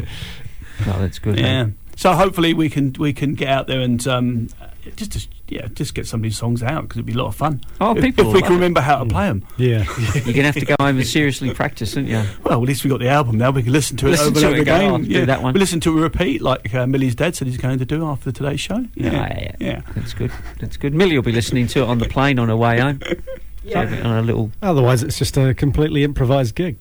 Oh, 0.87 0.99
that's 0.99 1.21
good. 1.21 1.39
Yeah. 1.39 1.65
mate. 1.65 1.75
So 1.97 2.13
hopefully 2.15 2.55
we 2.55 2.69
can 2.69 2.93
we 2.99 3.13
can 3.13 3.35
get 3.35 3.49
out 3.49 3.69
there 3.69 3.81
and 3.81 4.05
um, 4.09 4.49
just, 4.97 5.13
just 5.13 5.29
yeah 5.55 5.69
just 5.75 5.95
get 5.95 6.07
some 6.07 6.21
of 6.21 6.23
these 6.23 6.37
songs 6.37 6.63
out 6.63 6.83
because 6.83 6.99
it'd 6.99 7.07
be 7.07 7.13
a 7.13 7.17
lot 7.17 7.29
of 7.29 7.35
fun. 7.35 7.61
Oh, 7.81 7.97
if, 7.97 8.03
people 8.03 8.27
if 8.27 8.35
we 8.35 8.41
love 8.41 8.43
can 8.45 8.53
it. 8.53 8.57
remember 8.57 8.81
how 8.81 8.99
to 8.99 9.07
play 9.07 9.27
them. 9.27 9.45
Yeah. 9.57 9.85
You're 10.15 10.23
going 10.25 10.35
to 10.35 10.43
have 10.43 10.55
to 10.55 10.65
go 10.65 10.77
home 10.81 10.99
and 10.99 11.07
seriously 11.07 11.53
practice, 11.55 11.97
aren't 11.97 12.09
you? 12.09 12.23
Well, 12.45 12.63
at 12.63 12.69
least 12.69 12.85
we 12.85 12.91
got 12.91 13.01
the 13.01 13.09
album 13.09 13.39
now. 13.39 13.51
We 13.51 13.63
can 13.63 13.73
listen 13.73 13.97
to 13.99 14.09
it 14.09 14.11
Listen 14.11 14.29
over 14.29 14.41
to 14.41 14.47
and 14.47 14.47
over 14.47 14.55
and 14.55 14.63
again. 14.63 14.91
"Oh, 14.91 14.95
I'll 14.95 15.03
do 15.03 15.27
that 15.27 15.43
one." 15.43 15.55
We 15.55 15.61
listen 15.61 15.81
to 15.81 15.99
a 15.99 16.01
repeat 16.01 16.43
like 16.43 16.75
uh, 16.75 16.87
Millie's 16.87 17.15
dad 17.15 17.37
said 17.37 17.49
he's 17.49 17.57
going 17.57 17.79
to 17.79 17.85
do 17.85 18.07
after 18.07 18.33
today's 18.33 18.61
show. 18.61 18.85
Yeah, 18.95 19.13
yeah, 19.13 19.39
yeah. 19.39 19.57
yeah. 19.59 19.83
That's 19.95 20.15
good. 20.15 20.33
That's 20.61 20.77
good. 20.77 20.95
Millie 20.95 21.17
will 21.17 21.23
be 21.23 21.33
listening 21.33 21.67
to 21.69 21.83
it 21.83 21.89
on 21.89 21.99
the 21.99 22.09
plane 22.09 22.39
on 22.39 22.49
her 22.49 22.57
way 22.57 22.81
home. 22.81 23.01
Yeah. 23.03 23.19
So, 23.65 23.79
on 23.79 24.19
a 24.19 24.23
little. 24.23 24.51
Otherwise, 24.61 25.05
it's 25.05 25.17
just 25.17 25.37
a 25.37 25.55
completely 25.55 26.03
improvised 26.03 26.57
gig. 26.57 26.79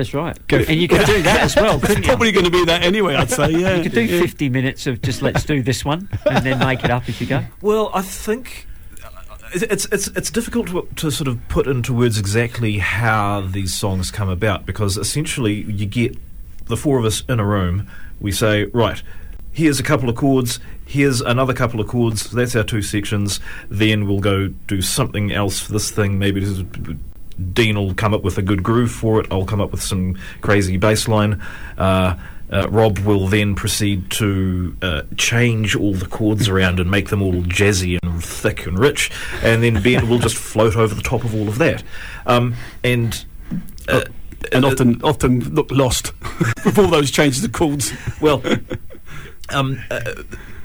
That's 0.00 0.14
right. 0.14 0.38
And 0.50 0.80
you 0.80 0.88
could 0.88 1.04
do 1.04 1.20
that 1.24 1.40
as 1.42 1.56
well, 1.56 1.78
couldn't 1.80 1.98
It's 1.98 2.06
you? 2.06 2.12
probably 2.12 2.32
going 2.32 2.46
to 2.46 2.50
be 2.50 2.64
that 2.64 2.82
anyway. 2.82 3.16
I'd 3.16 3.28
say. 3.28 3.50
Yeah. 3.50 3.76
You 3.76 3.82
could 3.82 3.92
do 3.92 4.00
yeah. 4.00 4.18
50 4.18 4.48
minutes 4.48 4.86
of 4.86 5.02
just 5.02 5.20
let's 5.20 5.44
do 5.44 5.62
this 5.62 5.84
one 5.84 6.08
and 6.24 6.46
then 6.46 6.58
make 6.58 6.82
it 6.82 6.90
up 6.90 7.06
as 7.06 7.20
you 7.20 7.26
go. 7.26 7.44
Well, 7.60 7.90
I 7.92 8.00
think 8.00 8.66
uh, 9.04 9.10
it's 9.52 9.84
it's 9.92 10.06
it's 10.08 10.30
difficult 10.30 10.68
to, 10.68 10.88
to 10.96 11.10
sort 11.10 11.28
of 11.28 11.38
put 11.48 11.66
into 11.66 11.92
words 11.92 12.18
exactly 12.18 12.78
how 12.78 13.42
these 13.42 13.74
songs 13.74 14.10
come 14.10 14.30
about 14.30 14.64
because 14.64 14.96
essentially 14.96 15.64
you 15.70 15.84
get 15.84 16.16
the 16.64 16.78
four 16.78 16.98
of 16.98 17.04
us 17.04 17.22
in 17.28 17.38
a 17.38 17.44
room. 17.44 17.86
We 18.20 18.32
say, 18.32 18.64
right, 18.72 19.02
here's 19.52 19.80
a 19.80 19.82
couple 19.82 20.08
of 20.08 20.16
chords. 20.16 20.60
Here's 20.86 21.20
another 21.20 21.52
couple 21.52 21.78
of 21.78 21.88
chords. 21.88 22.30
That's 22.30 22.56
our 22.56 22.64
two 22.64 22.80
sections. 22.80 23.38
Then 23.68 24.06
we'll 24.08 24.20
go 24.20 24.48
do 24.48 24.80
something 24.80 25.30
else 25.30 25.60
for 25.60 25.72
this 25.72 25.90
thing. 25.90 26.18
Maybe 26.18 26.40
this 26.40 26.48
is, 26.48 26.64
Dean 27.52 27.76
will 27.76 27.94
come 27.94 28.14
up 28.14 28.22
with 28.22 28.38
a 28.38 28.42
good 28.42 28.62
groove 28.62 28.90
for 28.90 29.20
it. 29.20 29.26
I'll 29.30 29.44
come 29.44 29.60
up 29.60 29.70
with 29.70 29.82
some 29.82 30.18
crazy 30.40 30.76
bass 30.76 31.08
line. 31.08 31.42
Uh, 31.78 32.16
uh, 32.52 32.68
Rob 32.68 32.98
will 33.00 33.28
then 33.28 33.54
proceed 33.54 34.10
to 34.10 34.76
uh, 34.82 35.02
change 35.16 35.76
all 35.76 35.94
the 35.94 36.06
chords 36.06 36.48
around 36.48 36.80
and 36.80 36.90
make 36.90 37.08
them 37.08 37.22
all 37.22 37.42
jazzy 37.42 37.98
and 38.02 38.22
thick 38.22 38.66
and 38.66 38.78
rich, 38.78 39.10
and 39.42 39.62
then 39.62 39.80
Ben 39.82 40.08
will 40.08 40.18
just 40.18 40.36
float 40.36 40.74
over 40.76 40.94
the 40.94 41.02
top 41.02 41.22
of 41.22 41.34
all 41.34 41.48
of 41.48 41.58
that. 41.58 41.84
Um, 42.26 42.56
and 42.82 43.24
uh, 43.88 44.04
and 44.52 44.64
often 44.64 45.00
often 45.02 45.54
look 45.54 45.70
lost 45.70 46.12
with 46.64 46.78
all 46.78 46.88
those 46.88 47.10
changes 47.10 47.44
of 47.44 47.52
chords. 47.52 47.92
well, 48.20 48.42
um, 49.50 49.80
uh, 49.90 50.00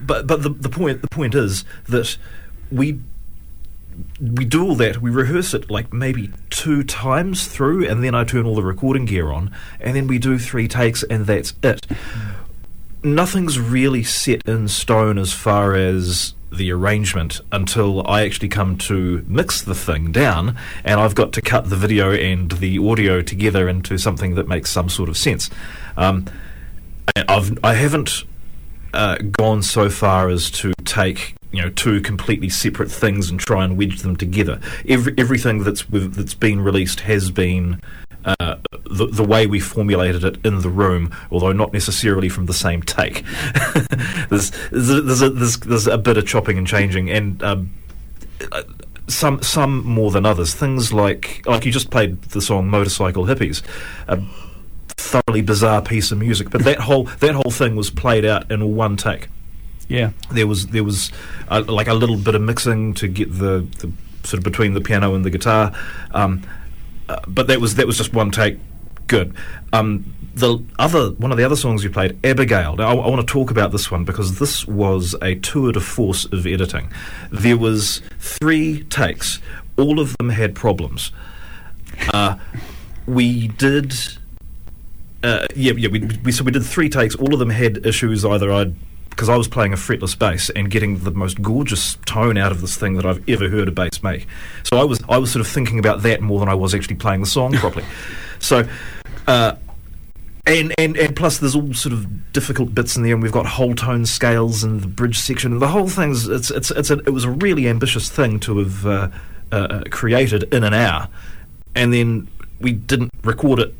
but 0.01 0.25
but 0.25 0.41
the, 0.41 0.49
the 0.49 0.69
point 0.69 1.01
the 1.01 1.07
point 1.07 1.35
is 1.35 1.65
that 1.87 2.17
we 2.71 2.99
we 4.19 4.45
do 4.45 4.63
all 4.63 4.75
that. 4.75 5.01
We 5.01 5.11
rehearse 5.11 5.53
it 5.53 5.69
like 5.69 5.91
maybe 5.91 6.31
two 6.49 6.83
times 6.83 7.47
through, 7.47 7.87
and 7.87 8.03
then 8.03 8.15
I 8.15 8.23
turn 8.23 8.45
all 8.45 8.55
the 8.55 8.63
recording 8.63 9.05
gear 9.05 9.31
on, 9.31 9.51
and 9.79 9.95
then 9.95 10.07
we 10.07 10.19
do 10.19 10.39
three 10.39 10.67
takes, 10.67 11.03
and 11.03 11.25
that's 11.25 11.53
it. 11.61 11.85
Nothing's 13.03 13.59
really 13.59 14.03
set 14.03 14.47
in 14.47 14.67
stone 14.67 15.17
as 15.17 15.33
far 15.33 15.75
as 15.75 16.33
the 16.51 16.71
arrangement 16.71 17.41
until 17.51 18.07
I 18.07 18.23
actually 18.23 18.47
come 18.47 18.77
to 18.77 19.23
mix 19.27 19.61
the 19.61 19.75
thing 19.75 20.11
down, 20.11 20.57
and 20.83 20.99
I've 20.99 21.15
got 21.15 21.33
to 21.33 21.41
cut 21.41 21.69
the 21.69 21.75
video 21.75 22.13
and 22.13 22.51
the 22.51 22.77
audio 22.79 23.21
together 23.21 23.67
into 23.67 23.97
something 23.97 24.35
that 24.35 24.47
makes 24.47 24.71
some 24.71 24.89
sort 24.89 25.09
of 25.09 25.17
sense. 25.17 25.49
Um, 25.97 26.25
I've 27.27 27.57
I 27.63 27.73
haven't 27.73 28.23
uh, 28.93 29.17
gone 29.17 29.61
so 29.61 29.89
far 29.89 30.29
as 30.29 30.49
to 30.51 30.73
take 30.85 31.35
you 31.51 31.61
know 31.61 31.69
two 31.69 32.01
completely 32.01 32.49
separate 32.49 32.91
things 32.91 33.29
and 33.29 33.39
try 33.39 33.63
and 33.63 33.77
wedge 33.77 34.01
them 34.01 34.15
together. 34.15 34.59
Every, 34.87 35.13
everything 35.17 35.63
that's 35.63 35.89
with, 35.89 36.15
that's 36.15 36.33
been 36.33 36.61
released 36.61 37.01
has 37.01 37.31
been. 37.31 37.81
Uh, 38.39 38.55
the, 38.89 39.05
the 39.05 39.23
way 39.23 39.45
we 39.45 39.59
formulated 39.59 40.23
it 40.23 40.43
in 40.43 40.61
the 40.61 40.69
room, 40.69 41.15
although 41.29 41.51
not 41.51 41.73
necessarily 41.73 42.27
from 42.27 42.47
the 42.47 42.55
same 42.55 42.81
take. 42.81 43.23
there's, 44.31 44.51
there's, 44.71 45.21
a, 45.21 45.29
there's, 45.29 45.57
there's, 45.57 45.85
a 45.85 45.99
bit 45.99 46.17
of 46.17 46.25
chopping 46.25 46.57
and 46.57 46.65
changing, 46.65 47.11
and 47.11 47.43
um, 47.43 47.69
uh, 48.51 48.63
some 49.07 49.43
some 49.43 49.85
more 49.85 50.09
than 50.09 50.25
others. 50.25 50.55
Things 50.55 50.91
like 50.91 51.43
like 51.45 51.65
you 51.65 51.71
just 51.71 51.91
played 51.91 52.19
the 52.23 52.41
song 52.41 52.67
"Motorcycle 52.67 53.25
Hippies," 53.25 53.61
a 54.07 54.19
thoroughly 54.87 55.41
bizarre 55.41 55.81
piece 55.81 56.11
of 56.11 56.17
music, 56.17 56.49
but 56.49 56.63
that 56.63 56.79
whole 56.79 57.03
that 57.03 57.35
whole 57.35 57.51
thing 57.51 57.75
was 57.75 57.89
played 57.89 58.25
out 58.25 58.51
in 58.51 58.75
one 58.75 58.97
take. 58.97 59.27
Yeah. 59.87 60.11
There 60.31 60.47
was 60.47 60.67
there 60.67 60.83
was 60.83 61.11
uh, 61.49 61.63
like 61.67 61.87
a 61.87 61.93
little 61.93 62.17
bit 62.17 62.35
of 62.35 62.41
mixing 62.41 62.93
to 62.95 63.07
get 63.07 63.31
the, 63.31 63.67
the 63.79 63.91
sort 64.23 64.39
of 64.39 64.43
between 64.43 64.73
the 64.73 64.81
piano 64.81 65.13
and 65.13 65.23
the 65.23 65.29
guitar, 65.29 65.73
um, 66.11 66.43
uh, 67.07 67.19
but 67.27 67.47
that 67.47 67.61
was 67.61 67.75
that 67.75 67.87
was 67.87 67.97
just 67.97 68.13
one 68.13 68.31
take. 68.31 68.57
Good. 69.07 69.35
Um, 69.71 70.15
the 70.33 70.59
other 70.79 71.11
one 71.11 71.31
of 71.31 71.37
the 71.37 71.43
other 71.43 71.55
songs 71.55 71.83
you 71.83 71.89
played, 71.89 72.17
Abigail. 72.25 72.75
Now 72.75 72.87
I, 72.87 73.05
I 73.05 73.09
want 73.09 73.25
to 73.25 73.31
talk 73.31 73.51
about 73.51 73.71
this 73.71 73.91
one 73.91 74.03
because 74.03 74.39
this 74.39 74.65
was 74.67 75.15
a 75.21 75.35
tour 75.35 75.71
de 75.71 75.79
force 75.79 76.25
of 76.25 76.47
editing. 76.47 76.91
There 77.31 77.57
was 77.57 78.01
three 78.19 78.83
takes. 78.85 79.39
All 79.77 79.99
of 79.99 80.17
them 80.17 80.29
had 80.29 80.55
problems. 80.55 81.11
Uh, 82.13 82.37
we 83.05 83.47
did 83.49 83.93
uh, 85.25 85.47
yeah, 85.55 85.73
yeah. 85.73 85.89
We, 85.89 85.99
we 86.23 86.31
so 86.31 86.43
we 86.43 86.51
did 86.51 86.63
three 86.63 86.89
takes. 86.89 87.15
All 87.15 87.33
of 87.33 87.39
them 87.39 87.49
had 87.49 87.85
issues. 87.85 88.23
Either 88.23 88.51
I'd 88.51 88.75
because 89.15 89.29
I 89.29 89.37
was 89.37 89.47
playing 89.47 89.71
a 89.71 89.77
fretless 89.77 90.17
bass 90.17 90.49
and 90.49 90.69
getting 90.69 90.99
the 90.99 91.11
most 91.11 91.41
gorgeous 91.41 91.95
tone 92.05 92.37
out 92.37 92.51
of 92.51 92.59
this 92.59 92.75
thing 92.75 92.95
that 92.95 93.05
I've 93.05 93.27
ever 93.29 93.47
heard 93.47 93.69
a 93.69 93.71
bass 93.71 94.03
make. 94.03 94.27
So 94.63 94.77
I 94.77 94.83
was 94.83 94.99
I 95.07 95.17
was 95.17 95.31
sort 95.31 95.41
of 95.41 95.47
thinking 95.47 95.79
about 95.79 96.03
that 96.03 96.21
more 96.21 96.39
than 96.39 96.49
I 96.49 96.53
was 96.53 96.75
actually 96.75 96.95
playing 96.95 97.21
the 97.21 97.27
song 97.27 97.53
properly. 97.53 97.85
So. 98.39 98.67
Uh, 99.25 99.55
and, 100.45 100.71
and 100.77 100.95
and 100.97 101.15
plus 101.15 101.39
there's 101.39 101.55
all 101.55 101.73
sort 101.73 101.93
of 101.93 102.31
difficult 102.33 102.75
bits 102.75 102.95
in 102.95 103.01
there 103.01 103.13
and 103.13 103.23
we've 103.23 103.31
got 103.31 103.47
whole 103.47 103.73
tone 103.73 104.05
scales 104.05 104.63
and 104.63 104.81
the 104.81 104.87
bridge 104.87 105.17
section 105.17 105.53
and 105.53 105.61
the 105.61 105.69
whole 105.69 105.87
thing's 105.87 106.27
it's 106.27 106.51
it's, 106.51 106.69
it's 106.69 106.91
a, 106.91 106.99
it 106.99 107.09
was 107.09 107.23
a 107.23 107.31
really 107.31 107.67
ambitious 107.67 108.09
thing 108.09 108.39
to 108.41 108.59
have 108.59 108.85
uh, 108.85 109.09
uh, 109.51 109.81
created 109.89 110.43
in 110.53 110.63
an 110.63 110.73
hour 110.75 111.07
and 111.73 111.91
then 111.91 112.27
we 112.59 112.73
didn't 112.73 113.09
record 113.23 113.57
it 113.57 113.73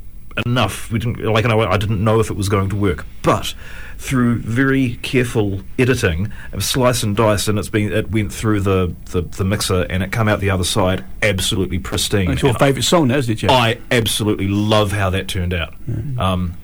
enough 0.44 0.90
we 0.90 0.98
didn't 0.98 1.22
like 1.22 1.44
I, 1.44 1.56
I 1.56 1.76
didn't 1.76 2.02
know 2.02 2.18
if 2.18 2.30
it 2.30 2.36
was 2.36 2.48
going 2.48 2.68
to 2.70 2.76
work 2.76 3.06
but 3.22 3.54
through 3.98 4.38
very 4.38 4.96
careful 5.02 5.60
editing 5.78 6.30
slice 6.58 7.02
and 7.02 7.16
dice 7.16 7.48
and 7.48 7.58
it's 7.58 7.68
been 7.68 7.92
it 7.92 8.10
went 8.10 8.32
through 8.32 8.60
the, 8.60 8.94
the, 9.06 9.22
the 9.22 9.44
mixer 9.44 9.82
and 9.88 10.02
it 10.02 10.12
come 10.12 10.28
out 10.28 10.38
the 10.40 10.50
other 10.50 10.64
side 10.64 11.04
absolutely 11.22 11.78
pristine 11.78 12.30
It's 12.30 12.42
your 12.42 12.50
And 12.50 12.58
favourite 12.58 12.84
song, 12.84 13.08
now, 13.08 13.16
is 13.16 13.28
it, 13.28 13.36
Jeff? 13.36 13.50
I 13.50 13.78
absolutely 13.90 14.48
love 14.48 14.92
how 14.92 15.10
that 15.10 15.28
turned 15.28 15.54
out. 15.54 15.74
Um, 16.18 16.56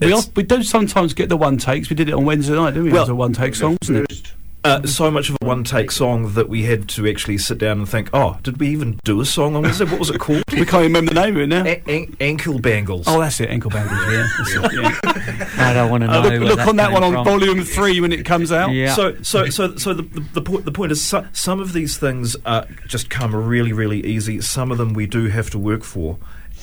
we, 0.00 0.06
it's- 0.08 0.26
al- 0.26 0.32
we 0.36 0.42
do 0.42 0.62
sometimes 0.62 1.14
get 1.14 1.28
the 1.28 1.36
one 1.36 1.56
takes. 1.58 1.88
We 1.90 1.96
did 1.96 2.08
it 2.08 2.12
on 2.14 2.24
Wednesday 2.24 2.54
night, 2.54 2.70
didn't 2.72 2.84
we? 2.84 2.90
Well- 2.92 3.00
it 3.00 3.04
was 3.04 3.08
a 3.10 3.14
one 3.14 3.32
take 3.32 3.54
song, 3.54 3.76
wasn't 3.80 4.10
it? 4.10 4.32
Uh, 4.64 4.86
so 4.86 5.10
much 5.10 5.28
of 5.28 5.36
a 5.40 5.44
one 5.46 5.64
take 5.64 5.90
song 5.90 6.34
that 6.34 6.48
we 6.48 6.62
had 6.64 6.88
to 6.90 7.08
actually 7.08 7.38
sit 7.38 7.58
down 7.58 7.78
and 7.78 7.88
think, 7.88 8.08
oh, 8.12 8.38
did 8.42 8.58
we 8.60 8.68
even 8.68 9.00
do 9.04 9.20
a 9.20 9.24
song 9.24 9.56
on 9.56 9.62
Wednesday? 9.62 9.84
What 9.86 9.98
was 9.98 10.10
it 10.10 10.18
called? 10.20 10.42
We 10.52 10.66
can't 10.66 10.84
remember 10.84 11.12
the 11.12 11.20
name 11.20 11.34
of 11.36 11.42
it 11.42 11.46
now. 11.48 11.64
A- 11.64 11.82
an- 11.88 12.16
ankle 12.20 12.60
Bangles. 12.60 13.06
Oh, 13.08 13.18
that's 13.20 13.40
it, 13.40 13.50
Ankle 13.50 13.70
Bangles, 13.70 13.98
yeah. 14.06 14.28
It, 14.64 14.72
yeah. 14.74 15.48
I 15.58 15.74
don't 15.74 15.90
want 15.90 16.02
to 16.02 16.06
know. 16.06 16.20
Uh, 16.20 16.22
look 16.22 16.30
where 16.30 16.40
look 16.40 16.66
on 16.68 16.76
that 16.76 16.84
came 16.86 16.94
one 16.94 17.02
on 17.04 17.12
from. 17.12 17.24
volume 17.24 17.64
three 17.64 18.00
when 18.00 18.12
it 18.12 18.24
comes 18.24 18.52
out. 18.52 18.70
Yeah. 18.70 18.94
So, 18.94 19.20
so, 19.22 19.48
so, 19.50 19.76
so 19.76 19.94
the, 19.94 20.02
the, 20.02 20.20
the 20.34 20.42
point 20.42 20.64
the 20.64 20.72
point 20.72 20.92
is, 20.92 21.02
so, 21.02 21.26
some 21.32 21.58
of 21.58 21.72
these 21.72 21.96
things 21.98 22.36
uh, 22.44 22.66
just 22.86 23.10
come 23.10 23.34
really, 23.34 23.72
really 23.72 24.04
easy. 24.06 24.40
Some 24.40 24.70
of 24.70 24.78
them 24.78 24.92
we 24.94 25.06
do 25.06 25.26
have 25.26 25.50
to 25.50 25.58
work 25.58 25.82
for, 25.82 26.18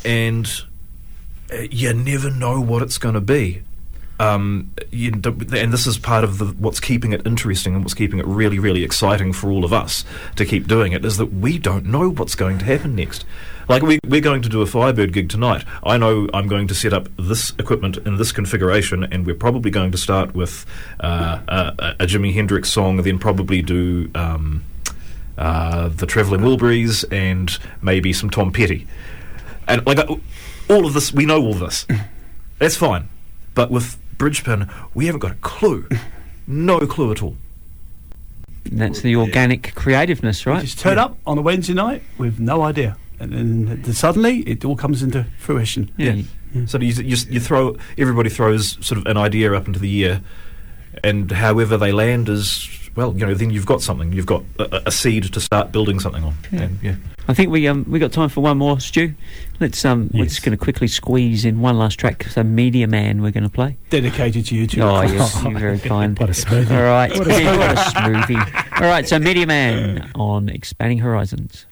and 0.06 0.50
uh, 1.52 1.58
you 1.70 1.94
never 1.94 2.32
know 2.32 2.62
what 2.62 2.82
it's 2.82 2.98
going 2.98 3.16
to 3.16 3.22
be. 3.22 3.64
Um, 4.20 4.72
you, 4.92 5.12
and 5.14 5.72
this 5.74 5.88
is 5.88 5.98
part 5.98 6.26
of 6.26 6.40
the, 6.40 6.46
what's 6.46 6.82
keeping 6.82 7.14
it 7.14 7.26
interesting 7.26 7.74
and 7.74 7.84
what's 7.84 7.94
keeping 7.94 8.20
it 8.20 8.28
really, 8.28 8.60
really 8.60 8.84
exciting 8.84 9.32
for 9.32 9.50
all 9.50 9.64
of 9.64 9.72
us 9.72 10.04
to 10.36 10.46
keep 10.46 10.68
doing 10.68 10.92
it 10.92 11.06
is 11.06 11.16
that 11.18 11.28
we 11.28 11.58
don't 11.58 11.86
know 11.86 12.10
what's 12.10 12.36
going 12.36 12.60
to 12.60 12.66
happen 12.66 12.96
next. 12.96 13.26
Like 13.70 13.84
we, 13.84 14.00
we're 14.04 14.20
going 14.20 14.42
to 14.42 14.50
do 14.50 14.62
a 14.62 14.66
Firebird 14.66 15.14
gig 15.14 15.30
tonight. 15.30 15.64
I 15.84 15.98
know 15.98 16.28
I'm 16.34 16.48
going 16.48 16.68
to 16.68 16.76
set 16.76 16.92
up 16.92 17.08
this 17.18 17.54
equipment 17.60 17.98
in 17.98 18.18
this 18.18 18.32
configuration, 18.32 19.04
and 19.04 19.26
we're 19.26 19.36
probably 19.36 19.70
going 19.72 19.92
to 19.92 19.98
start 19.98 20.34
with 20.34 20.66
uh, 21.00 21.40
a, 21.48 21.96
a 22.00 22.08
Jimi 22.08 22.34
Hendrix 22.34 22.70
song, 22.70 22.98
then 22.98 23.20
probably 23.20 23.62
do 23.62 24.10
um, 24.16 24.64
uh, 25.38 25.88
the 25.90 26.08
Travelling 26.08 26.42
Wilburys 26.42 27.06
and 27.12 27.58
maybe 27.82 28.12
some 28.12 28.30
Tom 28.30 28.52
Petty. 28.52 28.88
And 29.68 29.86
like 29.86 30.00
uh, 30.00 30.16
all 30.68 30.86
of 30.86 30.94
this, 30.94 31.14
we 31.14 31.26
know 31.26 31.42
all 31.42 31.54
this. 31.54 31.86
That's 32.58 32.76
fine. 32.76 33.08
But 33.54 33.70
with 33.70 33.98
Bridge 34.20 34.44
Pin, 34.44 34.70
we 34.94 35.08
haven't 35.08 35.22
got 35.22 35.32
a 35.32 35.36
clue. 35.42 35.88
No 36.52 36.80
clue 36.80 37.12
at 37.12 37.22
all. 37.22 37.36
That's 38.66 39.02
the 39.02 39.16
organic 39.18 39.76
creativeness, 39.76 40.48
right? 40.48 40.62
Just 40.62 40.80
turn 40.80 40.98
up 40.98 41.16
on 41.28 41.38
a 41.38 41.42
Wednesday 41.44 41.76
night 41.76 42.02
with 42.18 42.40
no 42.40 42.64
idea. 42.64 42.98
And 43.20 43.32
then 43.32 43.84
th- 43.84 43.96
suddenly 43.96 44.40
it 44.40 44.66
all 44.66 44.76
comes 44.76 45.04
into 45.04 45.28
fruition. 45.38 45.92
Yeah. 45.96 46.24
So 46.66 46.80
you, 46.80 46.92
you, 47.04 47.18
you 47.30 47.40
throw 47.40 47.76
everybody 48.00 48.32
throws 48.32 48.84
sort 48.84 48.98
of 48.98 49.06
an 49.06 49.16
idea 49.16 49.54
up 49.54 49.68
into 49.68 49.78
the 49.78 49.88
year, 49.88 50.24
and 51.04 51.32
however 51.32 51.78
they 51.78 51.92
land 51.92 52.30
is 52.30 52.70
well, 52.96 53.16
you 53.16 53.26
know, 53.26 53.34
then 53.34 53.50
you've 53.50 53.66
got 53.66 53.82
something. 53.82 54.12
You've 54.12 54.26
got 54.26 54.44
a, 54.58 54.88
a 54.88 54.92
seed 54.92 55.32
to 55.32 55.40
start 55.40 55.72
building 55.72 56.00
something 56.00 56.24
on. 56.24 56.36
Yeah. 56.52 56.62
And, 56.62 56.80
yeah. 56.82 56.96
I 57.30 57.34
think 57.34 57.52
we 57.52 57.68
um 57.68 57.86
we 57.88 58.00
got 58.00 58.12
time 58.12 58.28
for 58.28 58.42
one 58.42 58.58
more, 58.58 58.80
Stu. 58.80 59.14
Let's 59.60 59.86
um 59.86 60.10
we're 60.14 60.26
just 60.26 60.44
going 60.44 60.58
to 60.58 60.62
quickly 60.62 60.88
squeeze 60.88 61.46
in 61.46 61.62
one 61.62 61.78
last 61.78 62.00
track. 62.00 62.24
So 62.24 62.44
Media 62.44 62.88
Man, 62.88 63.22
we're 63.22 63.32
going 63.32 63.44
to 63.44 63.50
play. 63.50 63.78
Dedicated 63.90 64.48
to 64.48 64.56
you 64.56 64.68
two. 64.68 64.82
Oh 64.82 65.02
yes, 65.02 65.44
you're 65.44 65.60
very 65.60 65.80
kind. 65.80 66.18
What 66.20 66.30
a 66.30 66.34
smoothie. 66.34 66.72
All 66.72 66.84
right, 66.84 67.18
What 67.18 67.28
a 67.28 67.42
Yeah, 67.42 67.58
what 67.58 67.72
a 67.72 67.82
smoothie. 67.82 68.82
All 68.82 68.88
right, 68.88 69.08
so 69.08 69.20
Media 69.20 69.46
Man 69.46 70.12
on 70.16 70.50
Expanding 70.50 71.00
Horizons. 71.00 71.66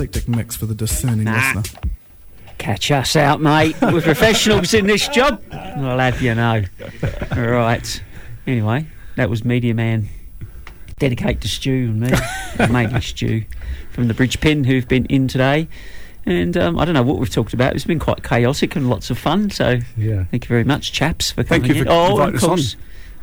Eclectic 0.00 0.28
mix 0.28 0.56
for 0.56 0.64
the 0.66 0.74
discerning 0.74 1.24
Nah. 1.24 1.52
listener. 1.54 1.80
Catch 2.56 2.90
us 2.90 3.16
out, 3.16 3.40
mate. 3.40 3.76
We're 3.82 4.00
professionals 4.00 4.72
in 4.74 4.86
this 4.86 5.06
job. 5.08 5.42
I'll 5.52 5.98
have 5.98 6.20
you 6.22 6.34
know. 6.34 6.62
All 7.36 7.42
right. 7.42 8.02
Anyway, 8.46 8.86
that 9.16 9.28
was 9.30 9.44
Media 9.44 9.74
Man. 9.74 10.08
Dedicate 10.98 11.40
to 11.42 11.48
Stu 11.48 11.70
and 11.70 12.00
me, 12.00 12.10
mainly 12.70 13.00
Stu, 13.00 13.44
from 13.90 14.08
the 14.08 14.14
Bridge 14.14 14.40
Pin, 14.40 14.64
who've 14.64 14.86
been 14.88 15.06
in 15.06 15.28
today. 15.28 15.68
And 16.26 16.54
um, 16.58 16.78
I 16.78 16.84
don't 16.84 16.94
know 16.94 17.02
what 17.02 17.18
we've 17.18 17.30
talked 17.30 17.54
about. 17.54 17.74
It's 17.74 17.84
been 17.86 17.98
quite 17.98 18.22
chaotic 18.22 18.76
and 18.76 18.88
lots 18.90 19.08
of 19.10 19.18
fun. 19.18 19.48
So 19.50 19.78
Yeah. 19.96 20.24
thank 20.30 20.44
you 20.44 20.48
very 20.48 20.64
much, 20.64 20.92
chaps, 20.92 21.30
for 21.32 21.44
coming. 21.44 21.62
Thank 21.62 21.74
you 21.74 21.80
in. 21.82 21.86
for 21.86 21.92
oh, 21.92 22.10
inviting 22.22 22.34
of 22.36 22.58
us 22.58 22.74
on. 22.74 22.80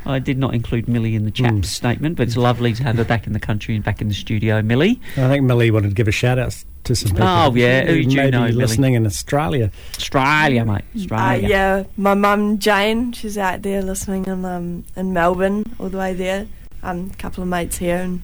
Course. 0.07 0.15
I 0.15 0.19
did 0.19 0.37
not 0.37 0.53
include 0.53 0.87
Millie 0.87 1.15
in 1.15 1.25
the 1.25 1.31
chaps 1.31 1.69
statement, 1.69 2.17
but 2.17 2.23
it's 2.27 2.37
lovely 2.37 2.73
to 2.73 2.83
have 2.83 2.95
her 2.97 3.03
back 3.05 3.27
in 3.27 3.33
the 3.33 3.39
country 3.39 3.75
and 3.75 3.83
back 3.83 4.01
in 4.01 4.07
the 4.07 4.13
studio. 4.13 4.61
Millie, 4.61 4.99
I 5.17 5.27
think 5.27 5.43
Millie 5.43 5.71
wanted 5.71 5.89
to 5.89 5.95
give 5.95 6.07
a 6.07 6.11
shout 6.11 6.39
out 6.39 6.55
to 6.85 6.95
some 6.95 7.11
people. 7.11 7.27
Oh, 7.27 7.53
yeah. 7.55 7.85
Who 7.85 8.01
do 8.03 8.09
you 8.09 8.17
may 8.17 8.29
know, 8.29 8.39
be 8.43 8.51
Millie? 8.51 8.53
listening 8.53 8.93
in 8.93 9.05
Australia. 9.05 9.71
Australia, 9.97 10.65
mate, 10.65 10.83
Uh, 10.95 10.99
Australia. 10.99 11.47
yeah, 11.49 11.83
my 11.97 12.13
mum 12.13 12.57
Jane, 12.59 13.11
she's 13.11 13.37
out 13.37 13.61
there 13.61 13.81
listening 13.81 14.25
in 14.25 14.45
um, 14.45 14.83
in 14.95 15.13
Melbourne, 15.13 15.63
all 15.79 15.89
the 15.89 15.97
way 15.97 16.13
there. 16.13 16.47
Um, 16.83 17.09
a 17.13 17.17
couple 17.17 17.41
of 17.43 17.49
mates 17.49 17.77
here, 17.77 17.97
and 17.97 18.21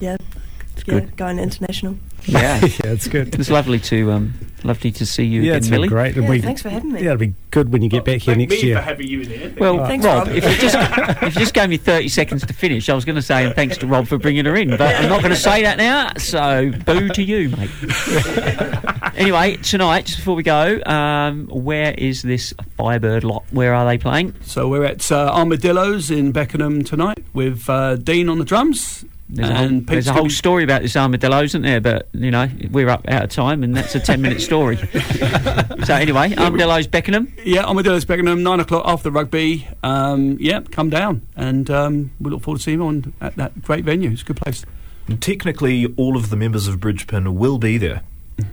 yeah, 0.00 0.16
yeah, 0.86 1.00
good. 1.00 1.16
going 1.16 1.38
international. 1.38 1.98
Yeah, 2.26 2.58
yeah, 2.62 2.68
it's 2.92 3.08
good. 3.08 3.34
It's 3.38 3.48
lovely 3.50 3.78
to 3.80 4.12
um, 4.12 4.34
lovely 4.64 4.90
to 4.92 5.06
see 5.06 5.24
you 5.24 5.40
Yeah, 5.42 5.52
again, 5.52 5.56
it's 5.58 5.68
been 5.68 5.76
Millie. 5.76 5.88
great. 5.88 6.14
and 6.16 6.24
Yeah, 6.24 6.30
we- 6.30 6.40
thanks 6.42 6.60
for 6.62 6.68
having 6.68 6.92
me. 6.92 7.00
Yeah, 7.00 7.06
it'll 7.12 7.18
be 7.18 7.34
good 7.50 7.72
when 7.72 7.80
you 7.82 7.88
get 7.88 8.04
back 8.04 8.20
here 8.20 8.34
Thank 8.34 8.50
next 8.50 8.62
me 8.62 8.68
year. 8.68 8.76
for 8.76 8.82
having 8.82 9.06
you 9.08 9.20
in 9.22 9.28
here. 9.30 9.54
Well, 9.58 9.86
Thanks, 9.86 10.04
Rob, 10.04 10.26
Rob. 10.26 10.36
if 10.36 10.44
you 10.44 10.56
just 10.58 10.76
if 11.22 11.34
you 11.34 11.40
just 11.40 11.54
gave 11.54 11.68
me 11.70 11.76
thirty 11.78 12.08
seconds 12.08 12.44
to 12.46 12.52
finish, 12.52 12.88
I 12.88 12.94
was 12.94 13.04
going 13.06 13.16
to 13.16 13.22
say 13.22 13.44
and 13.46 13.54
thanks 13.54 13.78
to 13.78 13.86
Rob 13.86 14.06
for 14.08 14.18
bringing 14.18 14.44
her 14.44 14.56
in, 14.56 14.70
but 14.70 14.80
I'm 14.82 15.08
not 15.08 15.22
going 15.22 15.32
to 15.34 15.40
say 15.40 15.62
that 15.62 15.78
now. 15.78 16.12
So 16.18 16.70
boo 16.84 17.08
to 17.08 17.22
you, 17.22 17.48
mate. 17.50 17.70
anyway, 19.14 19.56
tonight, 19.56 20.06
just 20.06 20.18
before 20.18 20.34
we 20.36 20.42
go, 20.42 20.80
um, 20.84 21.46
where 21.46 21.94
is 21.96 22.22
this 22.22 22.52
Firebird 22.76 23.24
lot? 23.24 23.44
Where 23.50 23.74
are 23.74 23.86
they 23.86 23.98
playing? 23.98 24.34
So 24.42 24.68
we're 24.68 24.84
at 24.84 25.10
uh, 25.10 25.30
Armadillos 25.32 26.10
in 26.10 26.32
Beckenham 26.32 26.84
tonight 26.84 27.24
with 27.32 27.68
uh, 27.70 27.96
Dean 27.96 28.28
on 28.28 28.38
the 28.38 28.44
drums. 28.44 29.04
There's 29.30 29.50
a 29.50 29.54
whole, 29.54 29.80
there's 29.80 30.06
a 30.06 30.12
whole 30.14 30.30
story 30.30 30.64
about 30.64 30.82
this 30.82 30.96
armadillo, 30.96 31.42
isn't 31.42 31.60
there? 31.60 31.80
But 31.80 32.08
you 32.12 32.30
know, 32.30 32.48
we're 32.70 32.88
up 32.88 33.06
out 33.08 33.24
of 33.24 33.30
time, 33.30 33.62
and 33.62 33.76
that's 33.76 33.94
a 33.94 34.00
ten-minute 34.00 34.40
story. 34.40 34.76
so 35.84 35.94
anyway, 35.94 36.34
armadillo's 36.36 36.86
Beckenham. 36.86 37.32
Yeah, 37.44 37.64
Armadillos 37.64 38.06
Beckenham, 38.06 38.42
nine 38.42 38.60
o'clock 38.60 38.84
after 38.86 39.10
rugby. 39.10 39.68
Um, 39.82 40.38
yeah, 40.40 40.60
come 40.70 40.88
down, 40.88 41.26
and 41.36 41.70
um, 41.70 42.10
we 42.20 42.30
look 42.30 42.42
forward 42.42 42.58
to 42.58 42.64
seeing 42.64 42.78
you 42.78 42.86
on 42.86 43.12
at 43.20 43.36
that 43.36 43.62
great 43.62 43.84
venue. 43.84 44.10
It's 44.10 44.22
a 44.22 44.24
good 44.24 44.38
place. 44.38 44.64
And 45.06 45.20
technically, 45.20 45.86
all 45.96 46.16
of 46.16 46.30
the 46.30 46.36
members 46.36 46.66
of 46.66 46.80
Bridge 46.80 47.06
Pin 47.06 47.34
will 47.34 47.58
be 47.58 47.78
there. 47.78 48.02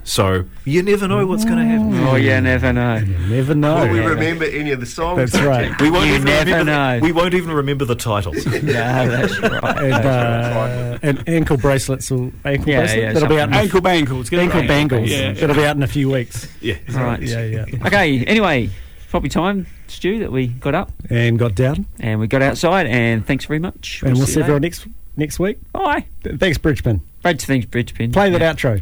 So 0.04 0.46
you 0.66 0.82
never 0.84 1.08
know 1.08 1.26
what's 1.26 1.46
going 1.46 1.58
to 1.58 1.64
happen. 1.66 1.98
Oh, 2.08 2.16
you 2.16 2.40
never 2.42 2.72
know. 2.74 2.98
You 2.98 3.18
never 3.28 3.56
know. 3.56 3.86
Will 3.86 3.94
we 3.94 4.00
remember 4.00 4.46
any 4.46 4.72
of 4.72 4.80
the 4.80 4.86
songs? 4.86 5.32
That's 5.32 5.44
right. 5.46 5.80
We 5.82 5.90
won't 5.92 6.08
You 6.08 6.14
even 6.16 6.26
never 6.26 6.46
remember 6.52 6.72
know. 6.72 7.00
The, 7.00 7.06
we 7.06 7.12
won't 7.12 7.34
even 7.34 7.52
remember 7.52 7.86
the 7.86 7.96
titles. 7.96 8.46
no, 8.46 8.52
that's 8.62 9.40
right. 9.40 9.78
And, 9.84 9.94
uh, 10.06 11.00
and 11.02 11.30
ankle 11.30 11.58
bracelets 11.58 12.10
will 12.12 12.32
ankle 12.44 12.70
Yeah, 12.70 12.80
bracelet 12.82 13.00
yeah, 13.02 13.14
that'll 13.14 13.30
be 13.30 13.40
out 13.40 13.50
in 13.50 13.56
Ankle 13.56 13.82
bangles. 13.82 14.30
Get 14.30 14.40
ankle 14.40 14.60
right. 14.62 14.68
bangles. 14.68 15.10
Yeah. 15.10 15.32
It'll 15.32 15.56
be 15.56 15.66
out 15.66 15.76
in 15.76 15.84
a 15.84 15.88
few 15.88 16.10
weeks. 16.10 16.48
yeah. 16.62 16.78
Right. 16.90 17.22
Yeah, 17.22 17.44
yeah. 17.44 17.66
Okay. 17.86 18.24
Anyway, 18.26 18.70
probably 19.10 19.30
time, 19.30 19.68
Stu, 19.88 20.20
that 20.20 20.32
we 20.32 20.48
got 20.48 20.76
up 20.76 20.92
And 21.10 21.38
got 21.40 21.56
down. 21.56 21.86
and 22.00 22.20
we 22.20 22.28
got 22.28 22.42
outside. 22.42 22.86
And 22.88 23.26
thanks 23.26 23.46
very 23.46 23.60
much. 23.60 24.02
And 24.04 24.16
we'll 24.18 24.26
see 24.28 24.36
you 24.36 24.42
everyone 24.42 24.62
later. 24.62 24.86
next 24.86 24.88
next 25.18 25.40
week. 25.40 25.60
Bye. 25.72 26.06
Thanks, 26.24 26.58
Bridge 26.58 26.84
Pin. 26.84 27.02
Great 27.24 27.40
to 27.40 27.46
thanks, 27.48 27.66
Bridge 27.66 27.94
Pin. 27.94 28.12
Play 28.12 28.30
that 28.32 28.42
outro. 28.58 28.82